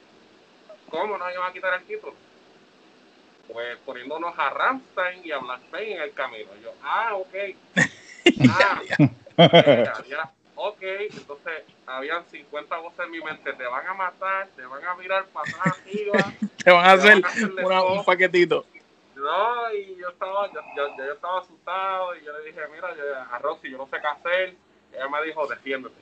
¿Cómo 0.90 1.16
no 1.16 1.30
iban 1.30 1.48
a 1.48 1.54
quitar 1.54 1.72
el 1.80 1.86
título? 1.86 2.12
Pues 3.50 3.78
poniéndonos 3.78 4.38
a 4.38 4.50
Ramstein 4.50 5.24
y 5.24 5.32
a 5.32 5.38
Black 5.38 5.62
Pain 5.70 5.92
en 5.92 6.02
el 6.02 6.12
camino. 6.12 6.50
Yo, 6.62 6.74
ah, 6.82 7.14
ok. 7.14 7.34
Ah, 8.50 8.82
ya, 10.06 10.32
ok. 10.68 10.82
Entonces, 11.10 11.62
habían 11.86 12.24
50 12.26 12.76
voces 12.78 13.00
en 13.00 13.10
mi 13.10 13.20
mente. 13.20 13.52
Te 13.52 13.64
van 13.64 13.86
a 13.86 13.94
matar, 13.94 14.48
te 14.56 14.64
van 14.64 14.84
a 14.84 14.94
mirar 14.94 15.24
para 15.26 15.48
atrás 15.50 15.78
arriba. 15.78 16.32
te 16.64 16.70
van 16.70 16.86
a 16.86 16.92
hacer, 16.92 17.22
un 17.96 18.04
paquetito. 18.04 18.64
No, 19.14 19.72
y 19.74 19.96
yo 20.00 20.08
estaba, 20.08 20.50
yo, 20.52 20.60
yo, 20.76 21.12
estaba 21.12 21.40
asustado 21.40 22.16
y 22.16 22.24
yo 22.24 22.36
le 22.38 22.44
dije, 22.46 22.60
mira, 22.74 22.88
a 23.30 23.38
Roxy, 23.38 23.70
yo 23.70 23.78
no 23.78 23.86
sé 23.86 23.98
qué 24.00 24.06
hacer. 24.06 24.54
Ella 24.92 25.08
me 25.08 25.22
dijo, 25.24 25.46
defiéndete 25.46 25.94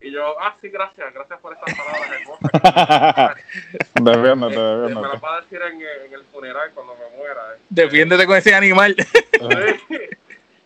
Y 0.00 0.10
yo, 0.12 0.38
ah, 0.40 0.54
sí, 0.60 0.68
gracias, 0.68 1.12
gracias 1.14 1.40
por 1.40 1.54
estas 1.54 1.74
palabras 1.76 2.10
hermosas. 2.20 3.36
Bebiéndote, 4.00 4.54
Este, 4.54 4.60
me 4.60 4.76
bebiéndote. 4.76 5.08
las 5.08 5.24
va 5.24 5.36
a 5.36 5.40
decir 5.40 5.60
en, 5.62 5.80
en 5.80 6.12
el 6.14 6.24
funeral 6.26 6.70
cuando 6.74 6.94
me 6.96 7.16
muera. 7.16 7.54
eh. 7.54 7.60
Defiéndete 7.70 8.26
con 8.26 8.36
ese 8.36 8.54
animal. 8.54 8.94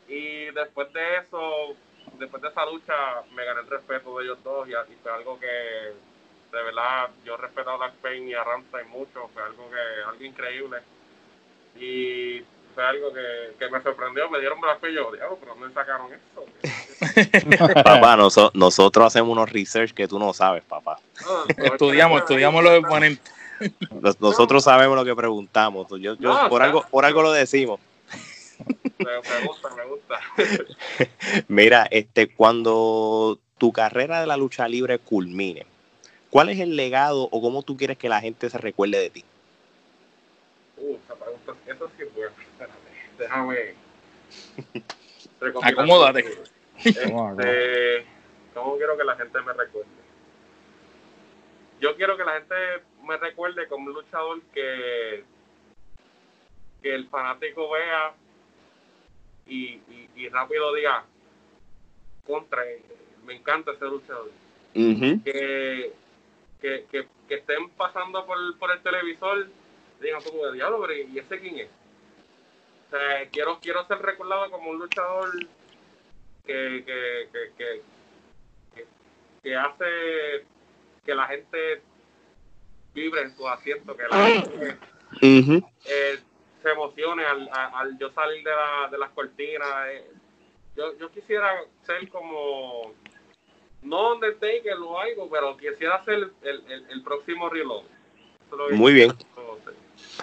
Y 0.08 0.50
después 0.50 0.92
de 0.92 1.16
eso, 1.16 1.74
después 2.22 2.42
de 2.42 2.48
esa 2.48 2.64
lucha, 2.66 2.94
me 3.34 3.44
gané 3.44 3.60
el 3.60 3.66
respeto 3.68 4.18
de 4.18 4.24
ellos 4.24 4.38
dos 4.42 4.66
y, 4.68 4.72
y 4.72 4.96
fue 5.02 5.12
algo 5.12 5.38
que, 5.38 5.46
de 5.46 6.62
verdad, 6.64 7.10
yo 7.24 7.36
respeto 7.36 7.70
a 7.70 7.78
Dark 7.78 7.94
Pain 8.02 8.26
y 8.28 8.34
a 8.34 8.42
Ramsay 8.44 8.84
mucho, 8.86 9.28
fue 9.34 9.42
algo 9.42 9.68
que, 9.70 10.08
algo 10.08 10.24
increíble. 10.24 10.78
Y 11.78 12.42
fue 12.74 12.84
algo 12.84 13.12
que, 13.12 13.54
que 13.58 13.68
me 13.70 13.82
sorprendió, 13.82 14.28
me 14.30 14.40
dieron 14.40 14.60
brazo 14.60 14.86
y 14.88 14.94
yo, 14.94 15.10
diablo, 15.12 15.38
pero 15.40 15.54
¿dónde 15.54 15.72
sacaron 15.74 16.08
eso? 16.12 16.46
Papá, 17.84 18.16
noso- 18.16 18.50
nosotros 18.54 19.06
hacemos 19.06 19.30
unos 19.30 19.50
research 19.50 19.92
que 19.92 20.06
tú 20.08 20.18
no 20.18 20.32
sabes, 20.32 20.64
papá. 20.64 20.98
No, 21.26 21.64
estudiamos, 21.64 22.20
estudiamos 22.20 22.62
los 22.62 22.84
oponentes. 22.84 23.32
Nos- 24.00 24.20
Nosotros 24.20 24.64
sabemos 24.64 24.96
lo 24.96 25.04
que 25.04 25.14
preguntamos. 25.14 25.86
Yo, 25.90 26.14
yo- 26.14 26.16
No, 26.18 26.48
por, 26.48 26.62
algo, 26.62 26.82
por 26.90 27.04
algo 27.04 27.22
lo 27.22 27.32
decimos. 27.32 27.80
Me, 28.98 29.46
gusta, 29.46 29.74
me 29.74 29.84
gusta. 29.86 30.20
Mira, 31.48 31.86
este, 31.90 32.28
cuando 32.28 33.38
tu 33.58 33.72
carrera 33.72 34.20
de 34.20 34.26
la 34.26 34.36
lucha 34.36 34.68
libre 34.68 34.98
culmine, 34.98 35.66
¿cuál 36.30 36.48
es 36.48 36.60
el 36.60 36.76
legado 36.76 37.28
o 37.30 37.40
cómo 37.40 37.62
tú 37.62 37.76
quieres 37.76 37.98
que 37.98 38.08
la 38.08 38.20
gente 38.20 38.50
se 38.50 38.58
recuerde 38.58 38.98
de 38.98 39.10
ti? 39.10 39.24
Uh, 40.76 40.96
esa 41.04 41.14
pregunta, 41.14 41.52
eso 41.66 41.90
sí 41.96 42.02
es 42.02 42.14
bueno. 42.14 42.32
Espérame, 42.40 42.74
déjame. 43.18 43.74
recopilar 45.40 45.72
Acomódate. 45.72 46.24
Este, 46.84 48.04
¿Cómo 48.54 48.76
quiero 48.76 48.96
que 48.98 49.04
la 49.04 49.16
gente 49.16 49.40
me 49.40 49.52
recuerde? 49.52 49.88
Yo 51.80 51.94
quiero 51.96 52.16
que 52.16 52.24
la 52.24 52.32
gente 52.34 52.54
me 53.04 53.16
recuerde 53.16 53.68
como 53.68 53.86
un 53.86 53.94
luchador 53.94 54.40
que, 54.52 55.24
que 56.82 56.94
el 56.94 57.08
fanático 57.08 57.70
vea 57.70 58.14
y, 59.46 59.74
y, 59.88 60.10
y 60.16 60.28
rápido 60.28 60.72
diga, 60.74 61.04
contra, 62.26 62.64
eh, 62.66 62.82
me 63.24 63.34
encanta 63.34 63.72
ese 63.72 63.84
luchador. 63.86 64.30
que, 65.24 65.92
que, 66.60 66.86
que, 66.90 67.08
que 67.28 67.34
estén 67.34 67.68
pasando 67.70 68.24
por, 68.26 68.38
por 68.58 68.70
el 68.70 68.82
televisor 68.82 69.48
digan 70.00 70.22
como 70.22 70.46
de 70.46 70.52
diablo, 70.54 70.80
pero 70.80 70.94
¿y 70.94 71.18
ese 71.18 71.38
quién 71.40 71.58
es? 71.58 71.68
O 72.88 72.90
sea, 72.96 73.28
quiero, 73.30 73.58
quiero 73.60 73.86
ser 73.86 73.98
recordado 73.98 74.50
como 74.50 74.70
un 74.70 74.78
luchador 74.78 75.30
que, 76.44 76.82
que, 76.86 77.28
que, 77.32 77.52
que, 77.56 77.82
que- 78.74 78.86
que 79.42 79.56
hace 79.56 80.44
que 81.04 81.14
la 81.14 81.26
gente 81.26 81.82
vibre 82.94 83.22
en 83.22 83.36
su 83.36 83.48
asiento, 83.48 83.96
que 83.96 84.02
la 84.08 84.26
gente 84.26 84.78
Ujú. 85.22 85.68
eh, 85.84 86.18
se 86.62 86.70
emocione 86.70 87.24
al, 87.24 87.48
a- 87.52 87.80
al 87.80 87.98
yo 87.98 88.10
salir 88.12 88.44
de, 88.44 88.50
la, 88.50 88.88
de 88.90 88.98
las 88.98 89.10
cortinas. 89.10 89.68
eh. 89.88 90.04
Yo, 90.76 90.96
yo 90.98 91.10
quisiera 91.10 91.52
ser 91.86 92.08
como, 92.08 92.92
no 93.82 94.14
Undertaker 94.14 94.74
o 94.74 94.98
algo, 94.98 95.28
pero 95.30 95.56
quisiera 95.56 96.02
ser 96.04 96.14
el, 96.14 96.62
el, 96.68 96.86
el 96.90 97.02
próximo 97.02 97.48
Reload. 97.50 97.84
Muy 98.70 98.92
bien. 98.92 99.12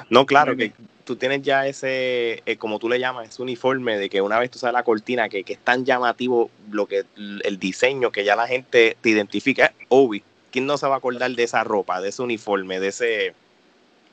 No, 0.10 0.26
claro, 0.26 0.56
que 0.56 0.72
tú 1.04 1.16
tienes 1.16 1.42
ya 1.42 1.66
ese, 1.68 2.44
eh, 2.46 2.58
como 2.58 2.78
tú 2.80 2.88
le 2.90 3.00
llamas, 3.00 3.30
ese 3.30 3.42
uniforme 3.42 3.98
de 3.98 4.10
que 4.10 4.22
una 4.22 4.38
vez 4.40 4.52
tú 4.52 4.60
sabes 4.60 4.74
la 4.74 4.84
cortina, 4.84 5.30
que, 5.30 5.44
que 5.44 5.54
es 5.54 5.60
tan 5.60 5.84
llamativo 5.84 6.52
lo 6.72 6.86
que 6.86 7.06
el 7.16 7.58
diseño, 7.60 8.12
que 8.12 8.24
ya 8.24 8.36
la 8.36 8.48
gente 8.48 8.98
te 9.02 9.10
identifica. 9.10 9.74
Obi, 9.90 10.24
¿quién 10.52 10.66
no 10.68 10.78
se 10.78 10.88
va 10.88 10.96
a 10.96 10.98
acordar 11.00 11.32
de 11.32 11.44
esa 11.44 11.64
ropa, 11.64 12.02
de 12.02 12.10
ese 12.10 12.22
uniforme, 12.22 12.80
de 12.80 12.88
ese... 12.88 13.34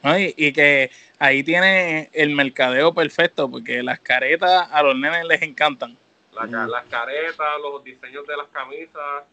¿no? 0.06 0.18
Y, 0.18 0.34
y 0.36 0.52
que 0.52 0.90
ahí 1.18 1.42
tiene 1.42 2.08
el 2.12 2.30
mercadeo 2.30 2.94
perfecto, 2.94 3.50
porque 3.50 3.82
las 3.82 3.98
caretas 4.00 4.68
a 4.70 4.82
los 4.82 4.96
nenes 4.96 5.24
les 5.24 5.42
encantan. 5.42 5.96
La. 6.32 6.46
Las 6.66 6.84
caretas, 6.86 7.60
los 7.60 7.82
diseños 7.82 8.26
de 8.26 8.36
las 8.36 8.46
camisas, 8.48 9.24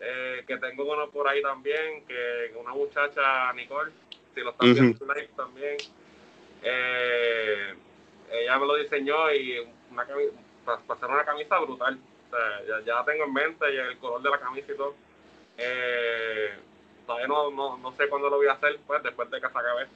eh, 0.00 0.44
que 0.46 0.56
tengo 0.58 0.92
uno 0.92 1.08
por 1.10 1.28
ahí 1.28 1.40
también, 1.42 2.04
que 2.06 2.52
una 2.56 2.72
muchacha, 2.72 3.52
Nicole, 3.54 3.92
si 4.34 4.40
lo 4.40 4.50
están 4.50 4.68
viendo 4.74 5.14
live 5.14 5.30
también, 5.36 5.76
eh, 6.62 7.74
ella 8.32 8.58
me 8.58 8.66
lo 8.66 8.76
diseñó 8.76 9.32
y 9.32 9.58
una 9.90 10.06
cami- 10.06 10.30
para, 10.64 10.78
para 10.80 10.98
hacer 10.98 11.10
una 11.10 11.24
camisa 11.24 11.58
brutal. 11.60 11.98
O 12.26 12.36
sea, 12.36 12.66
ya, 12.68 12.84
ya 12.84 12.94
la 12.96 13.04
tengo 13.04 13.24
en 13.24 13.32
mente 13.32 13.72
y 13.72 13.76
el 13.76 13.98
color 13.98 14.22
de 14.22 14.30
la 14.30 14.38
camisa 14.38 14.72
y 14.72 14.76
todo. 14.76 14.94
Eh, 15.56 16.50
todavía 17.26 17.28
no, 17.28 17.50
no, 17.50 17.76
no 17.78 17.96
sé 17.96 18.08
cuándo 18.08 18.28
lo 18.30 18.36
voy 18.36 18.46
a 18.48 18.52
hacer, 18.52 18.78
pues 18.86 19.02
después 19.02 19.30
de 19.30 19.40
que 19.40 19.46
se 19.48 19.58
acabe 19.58 19.82
esto. 19.84 19.94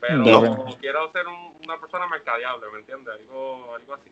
Pero 0.00 0.24
No. 0.24 0.76
quiero 0.80 1.10
ser 1.12 1.26
un- 1.26 1.56
una 1.64 1.78
persona 1.80 2.06
mercadeable, 2.06 2.66
¿me 2.72 2.78
entiendes? 2.80 3.14
Algo, 3.20 3.74
algo 3.74 3.94
así. 3.94 4.10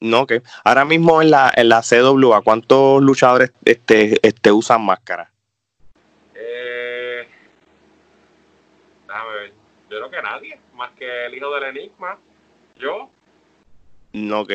No, 0.00 0.26
que 0.26 0.42
ahora 0.64 0.84
mismo 0.84 1.20
en 1.20 1.30
la, 1.32 1.52
en 1.56 1.68
la 1.68 1.82
CWA, 1.82 2.40
¿cuántos 2.42 3.02
luchadores 3.02 3.52
este, 3.64 4.18
este, 4.26 4.52
usan 4.52 4.84
máscara? 4.84 5.28
Eh, 6.34 7.26
déjame 9.08 9.30
ver. 9.34 9.52
Yo 9.90 9.96
creo 9.98 10.10
que 10.10 10.22
nadie, 10.22 10.60
más 10.74 10.90
que 10.92 11.26
el 11.26 11.34
hijo 11.34 11.52
del 11.54 11.64
Enigma. 11.64 12.18
Yo, 12.78 13.10
No, 14.12 14.42
ok. 14.42 14.52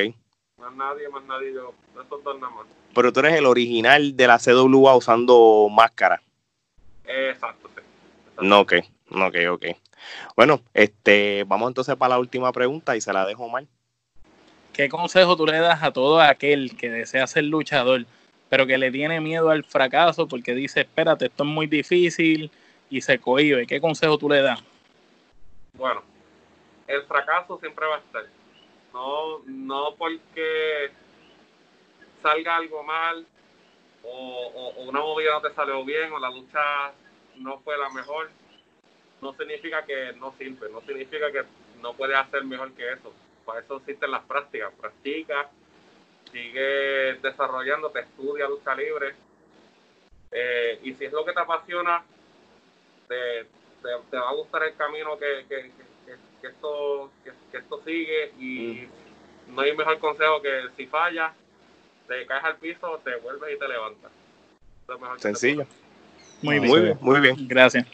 más 0.60 0.74
nadie, 0.76 1.10
más 1.10 1.24
nadie, 1.26 1.54
yo. 1.54 1.74
Esos 2.02 2.24
dos 2.24 2.40
nada 2.40 2.54
más. 2.54 2.66
Pero 2.96 3.12
tú 3.12 3.20
eres 3.20 3.34
el 3.34 3.46
original 3.46 4.16
de 4.16 4.28
la 4.28 4.40
CWA 4.40 4.96
usando 4.96 5.68
máscara. 5.70 6.22
Exacto, 7.06 7.70
sí. 7.76 7.82
Exacto. 8.22 8.44
No, 8.44 8.62
ok, 8.62 8.74
no, 9.12 9.28
ok, 9.28 9.36
ok. 9.52 9.66
Bueno, 10.36 10.62
este, 10.74 11.44
vamos 11.46 11.70
entonces 11.70 11.96
para 11.96 12.16
la 12.16 12.20
última 12.20 12.52
pregunta 12.52 12.96
y 12.96 13.02
se 13.02 13.14
la 13.14 13.26
dejo 13.26 13.48
mal. 13.50 13.68
¿Qué 14.74 14.90
consejo 14.90 15.38
tú 15.38 15.46
le 15.46 15.60
das 15.60 15.84
a 15.84 15.92
todo 15.92 16.20
aquel 16.20 16.76
que 16.76 16.90
desea 16.90 17.28
ser 17.28 17.44
luchador, 17.44 18.06
pero 18.50 18.66
que 18.66 18.78
le 18.78 18.92
tiene 18.92 19.22
miedo 19.22 19.50
al 19.52 19.64
fracaso 19.64 20.28
porque 20.28 20.56
dice, 20.56 20.82
espérate, 20.82 21.26
esto 21.26 21.44
es 21.44 21.50
muy 21.50 21.68
difícil 21.68 22.50
y 22.90 23.02
se 23.02 23.20
cohíbe? 23.20 23.68
¿Qué 23.68 23.80
consejo 23.80 24.18
tú 24.18 24.30
le 24.30 24.42
das? 24.42 24.64
Bueno, 25.74 26.02
el 26.88 27.04
fracaso 27.04 27.60
siempre 27.60 27.86
va 27.86 27.98
a 27.98 28.00
estar. 28.00 28.24
No, 28.94 29.40
no 29.46 29.96
porque 29.96 30.92
salga 32.22 32.56
algo 32.56 32.84
mal 32.84 33.28
o, 34.04 34.48
o- 34.48 34.74
o 34.76 34.84
una 34.84 35.00
movida 35.00 35.32
no 35.34 35.42
te 35.42 35.54
salió 35.54 35.84
bien 35.86 36.12
o 36.14 36.20
la 36.20 36.30
lucha 36.30 36.94
no 37.38 37.60
fue 37.62 37.78
la 37.78 37.90
mejor, 37.90 38.30
no 39.22 39.34
significa 39.34 39.86
que 39.86 40.14
no 40.14 40.34
sirve, 40.38 40.70
no 40.70 40.82
significa 40.82 41.32
que 41.32 41.44
no 41.82 41.94
puedes 41.94 42.18
hacer 42.18 42.44
mejor 42.44 42.74
que 42.74 42.92
eso. 42.92 43.14
Para 43.46 43.60
eso 43.62 43.78
existen 43.78 44.12
las 44.12 44.24
prácticas. 44.24 44.74
Practica, 44.80 45.50
sigue 46.32 47.16
desarrollándote, 47.22 48.00
estudia 48.02 48.48
lucha 48.48 48.76
libre. 48.76 49.16
Eh, 50.32 50.80
y 50.84 50.94
si 50.96 51.06
es 51.06 51.12
lo 51.14 51.24
que 51.26 51.34
te 51.34 51.40
apasiona, 51.40 52.04
te, 53.08 53.44
te, 53.44 53.90
te 54.10 54.18
va 54.18 54.30
a 54.30 54.34
gustar 54.34 54.64
el 54.64 54.76
camino 54.76 55.18
que, 55.18 55.46
que, 55.48 55.56
que- 56.06 56.18
que 56.42 56.48
esto, 56.48 57.10
que, 57.24 57.32
que 57.52 57.58
esto 57.60 57.82
sigue 57.86 58.34
y 58.38 58.86
no 59.48 59.62
hay 59.62 59.74
mejor 59.78 59.98
consejo 60.00 60.42
que 60.42 60.64
si 60.76 60.88
fallas, 60.88 61.34
te 62.20 62.26
caes 62.26 62.44
al 62.44 62.56
piso, 62.58 63.00
te 63.04 63.16
vuelves 63.18 63.56
y 63.56 63.60
te 63.60 63.68
levantas. 63.68 64.12
Sencillo. 65.22 65.66
Muy 66.42 66.60
bien. 66.60 66.72
Muy 66.72 66.82
bien, 66.82 66.98
muy 67.02 67.20
bien. 67.20 67.36
Gracias. 67.48 67.86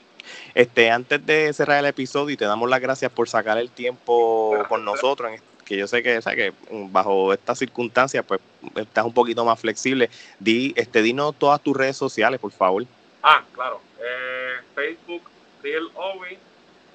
Este, 0.53 0.89
antes 0.91 1.26
de 1.26 1.53
cerrar 1.53 1.80
el 1.80 1.86
episodio 1.86 2.34
y 2.34 2.38
te 2.38 2.45
damos 2.45 2.70
las 2.70 2.80
gracias 2.82 3.11
por 3.11 3.30
sacar 3.30 3.57
el 3.57 3.70
tiempo 3.70 4.63
con 4.67 4.84
nosotros, 4.86 5.32
en- 5.32 5.41
que 5.65 5.78
yo 5.78 5.88
sé 5.88 6.01
que, 6.01 6.17
o 6.17 6.22
sea, 6.22 6.36
que 6.36 6.51
mm, 6.72 6.91
bajo 6.91 7.32
estas 7.32 7.59
circunstancias, 7.59 8.26
pues 8.28 8.41
estás 8.76 9.05
un 9.05 9.13
poquito 9.13 9.45
más 9.45 9.59
flexible. 9.59 10.09
Di, 10.39 10.74
este, 10.76 11.01
dinos 11.03 11.36
todas 11.38 11.61
tus 11.61 11.78
redes 11.78 11.95
sociales, 11.95 12.39
por 12.39 12.51
favor. 12.51 12.86
Ah, 13.22 13.43
claro. 13.53 13.80
Eh, 14.01 14.55
Facebook, 14.74 15.22
Real 15.61 15.89
Ovi. 15.93 16.38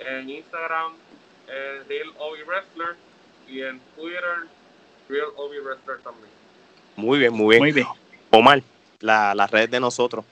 En 0.01 0.29
Instagram, 0.29 0.93
eh, 1.49 1.83
Real 1.89 2.12
Ovi 2.18 2.43
Wrestler. 2.43 2.97
Y 3.47 3.62
en 3.62 3.81
Twitter, 3.97 4.49
Real 5.09 5.29
Ovi 5.37 5.59
Wrestler 5.61 5.99
también. 5.99 6.31
Muy 6.97 7.19
bien, 7.19 7.33
muy 7.33 7.55
bien. 7.55 7.61
Muy 7.61 7.73
bien. 7.73 7.87
Omar, 8.31 8.63
la- 9.01 9.35
las 9.35 9.51
redes 9.51 9.71
de 9.71 9.81
nosotros. 9.81 10.25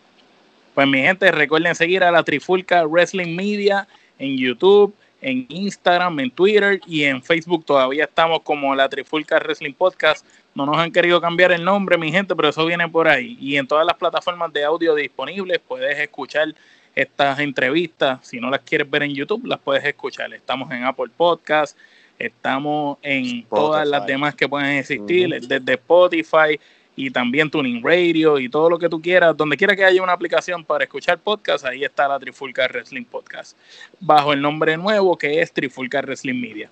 Pues 0.75 0.87
mi 0.87 1.01
gente, 1.03 1.31
recuerden 1.31 1.75
seguir 1.75 2.03
a 2.03 2.11
la 2.11 2.23
Trifulca 2.23 2.85
Wrestling 2.87 3.35
Media 3.37 3.87
en 4.19 4.39
YouTube, 4.39 4.95
en 5.21 5.47
Instagram, 5.49 6.19
en 6.21 6.31
Twitter 6.31 6.81
y 6.87 7.05
en 7.05 7.23
Facebook. 7.23 7.65
Todavía 7.65 8.05
estamos 8.05 8.41
como 8.43 8.75
la 8.75 8.89
Trifulca 8.89 9.39
Wrestling 9.39 9.75
Podcast. 9.75 10.25
No 10.55 10.67
nos 10.67 10.79
han 10.79 10.91
querido 10.91 11.21
cambiar 11.21 11.53
el 11.53 11.65
nombre, 11.65 11.97
mi 11.99 12.11
gente, 12.11 12.35
pero 12.35 12.49
eso 12.49 12.65
viene 12.67 12.89
por 12.89 13.07
ahí. 13.09 13.37
Y 13.41 13.57
en 13.57 13.67
todas 13.67 13.87
las 13.87 13.97
plataformas 13.97 14.53
de 14.53 14.65
audio 14.65 14.95
disponibles 14.95 15.61
puedes 15.67 15.99
escuchar 15.99 16.55
estas 16.95 17.39
entrevistas. 17.39 18.19
Si 18.27 18.41
no 18.41 18.51
las 18.51 18.61
quieres 18.61 18.89
ver 18.91 19.03
en 19.05 19.15
YouTube, 19.15 19.47
las 19.47 19.59
puedes 19.61 19.85
escuchar. 19.85 20.33
Estamos 20.35 20.71
en 20.71 20.85
Apple 20.85 21.11
Podcast, 21.17 21.77
estamos 22.19 22.99
en 23.03 23.45
todas 23.47 23.87
las 23.87 24.07
demás 24.07 24.35
que 24.35 24.49
pueden 24.49 24.79
existir, 24.79 25.41
desde 25.41 25.75
Spotify 25.75 26.59
y 26.95 27.11
también 27.11 27.51
Tuning 27.51 27.83
Radio 27.83 28.39
y 28.39 28.49
todo 28.49 28.69
lo 28.71 28.79
que 28.79 28.89
tú 28.89 29.01
quieras. 29.01 29.37
Donde 29.37 29.57
quiera 29.57 29.75
que 29.75 29.85
haya 29.85 30.03
una 30.03 30.13
aplicación 30.13 30.65
para 30.65 30.85
escuchar 30.85 31.19
podcast, 31.19 31.65
ahí 31.65 31.85
está 31.85 32.09
la 32.09 32.19
Trifulca 32.19 32.67
Wrestling 32.69 33.05
Podcast, 33.05 33.57
bajo 34.01 34.33
el 34.33 34.41
nombre 34.41 34.77
nuevo 34.77 35.17
que 35.17 35.41
es 35.41 35.53
Trifulca 35.53 36.01
Wrestling 36.01 36.41
Media. 36.41 36.71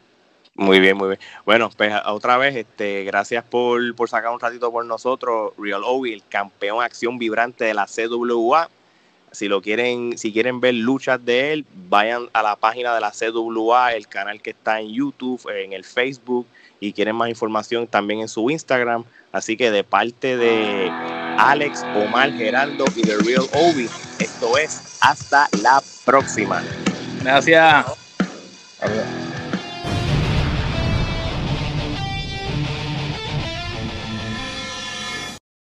Muy 0.54 0.80
bien, 0.80 0.96
muy 0.96 1.08
bien. 1.08 1.20
Bueno, 1.46 1.70
pues 1.74 1.92
otra 2.04 2.36
vez, 2.36 2.54
este, 2.54 3.04
gracias 3.04 3.44
por, 3.44 3.80
sacar 4.08 4.30
un 4.30 4.40
ratito 4.40 4.70
por 4.70 4.84
nosotros, 4.84 5.52
Real 5.56 5.82
Ovi, 5.84 6.12
el 6.12 6.22
campeón 6.28 6.82
acción 6.82 7.18
vibrante 7.18 7.64
de 7.64 7.74
la 7.74 7.86
CWA. 7.86 8.68
Si 9.32 9.48
lo 9.48 9.62
quieren, 9.62 10.18
si 10.18 10.32
quieren 10.32 10.60
ver 10.60 10.74
luchas 10.74 11.24
de 11.24 11.52
él, 11.52 11.66
vayan 11.88 12.28
a 12.32 12.42
la 12.42 12.56
página 12.56 12.94
de 12.94 13.00
la 13.00 13.12
CWA, 13.12 13.94
el 13.94 14.08
canal 14.08 14.42
que 14.42 14.50
está 14.50 14.80
en 14.80 14.92
YouTube, 14.92 15.40
en 15.50 15.72
el 15.72 15.84
Facebook, 15.84 16.46
y 16.80 16.92
quieren 16.92 17.16
más 17.16 17.28
información 17.28 17.86
también 17.86 18.20
en 18.20 18.28
su 18.28 18.50
Instagram. 18.50 19.04
Así 19.32 19.56
que 19.56 19.70
de 19.70 19.84
parte 19.84 20.36
de 20.36 20.88
Alex, 21.38 21.84
Omar, 21.94 22.32
Geraldo 22.32 22.84
y 22.96 23.02
The 23.02 23.16
Real 23.18 23.46
Ovi, 23.54 23.88
esto 24.18 24.58
es 24.58 24.98
hasta 25.00 25.48
la 25.62 25.80
próxima. 26.04 26.62
Gracias. 27.22 27.86
Adiós. 28.80 29.29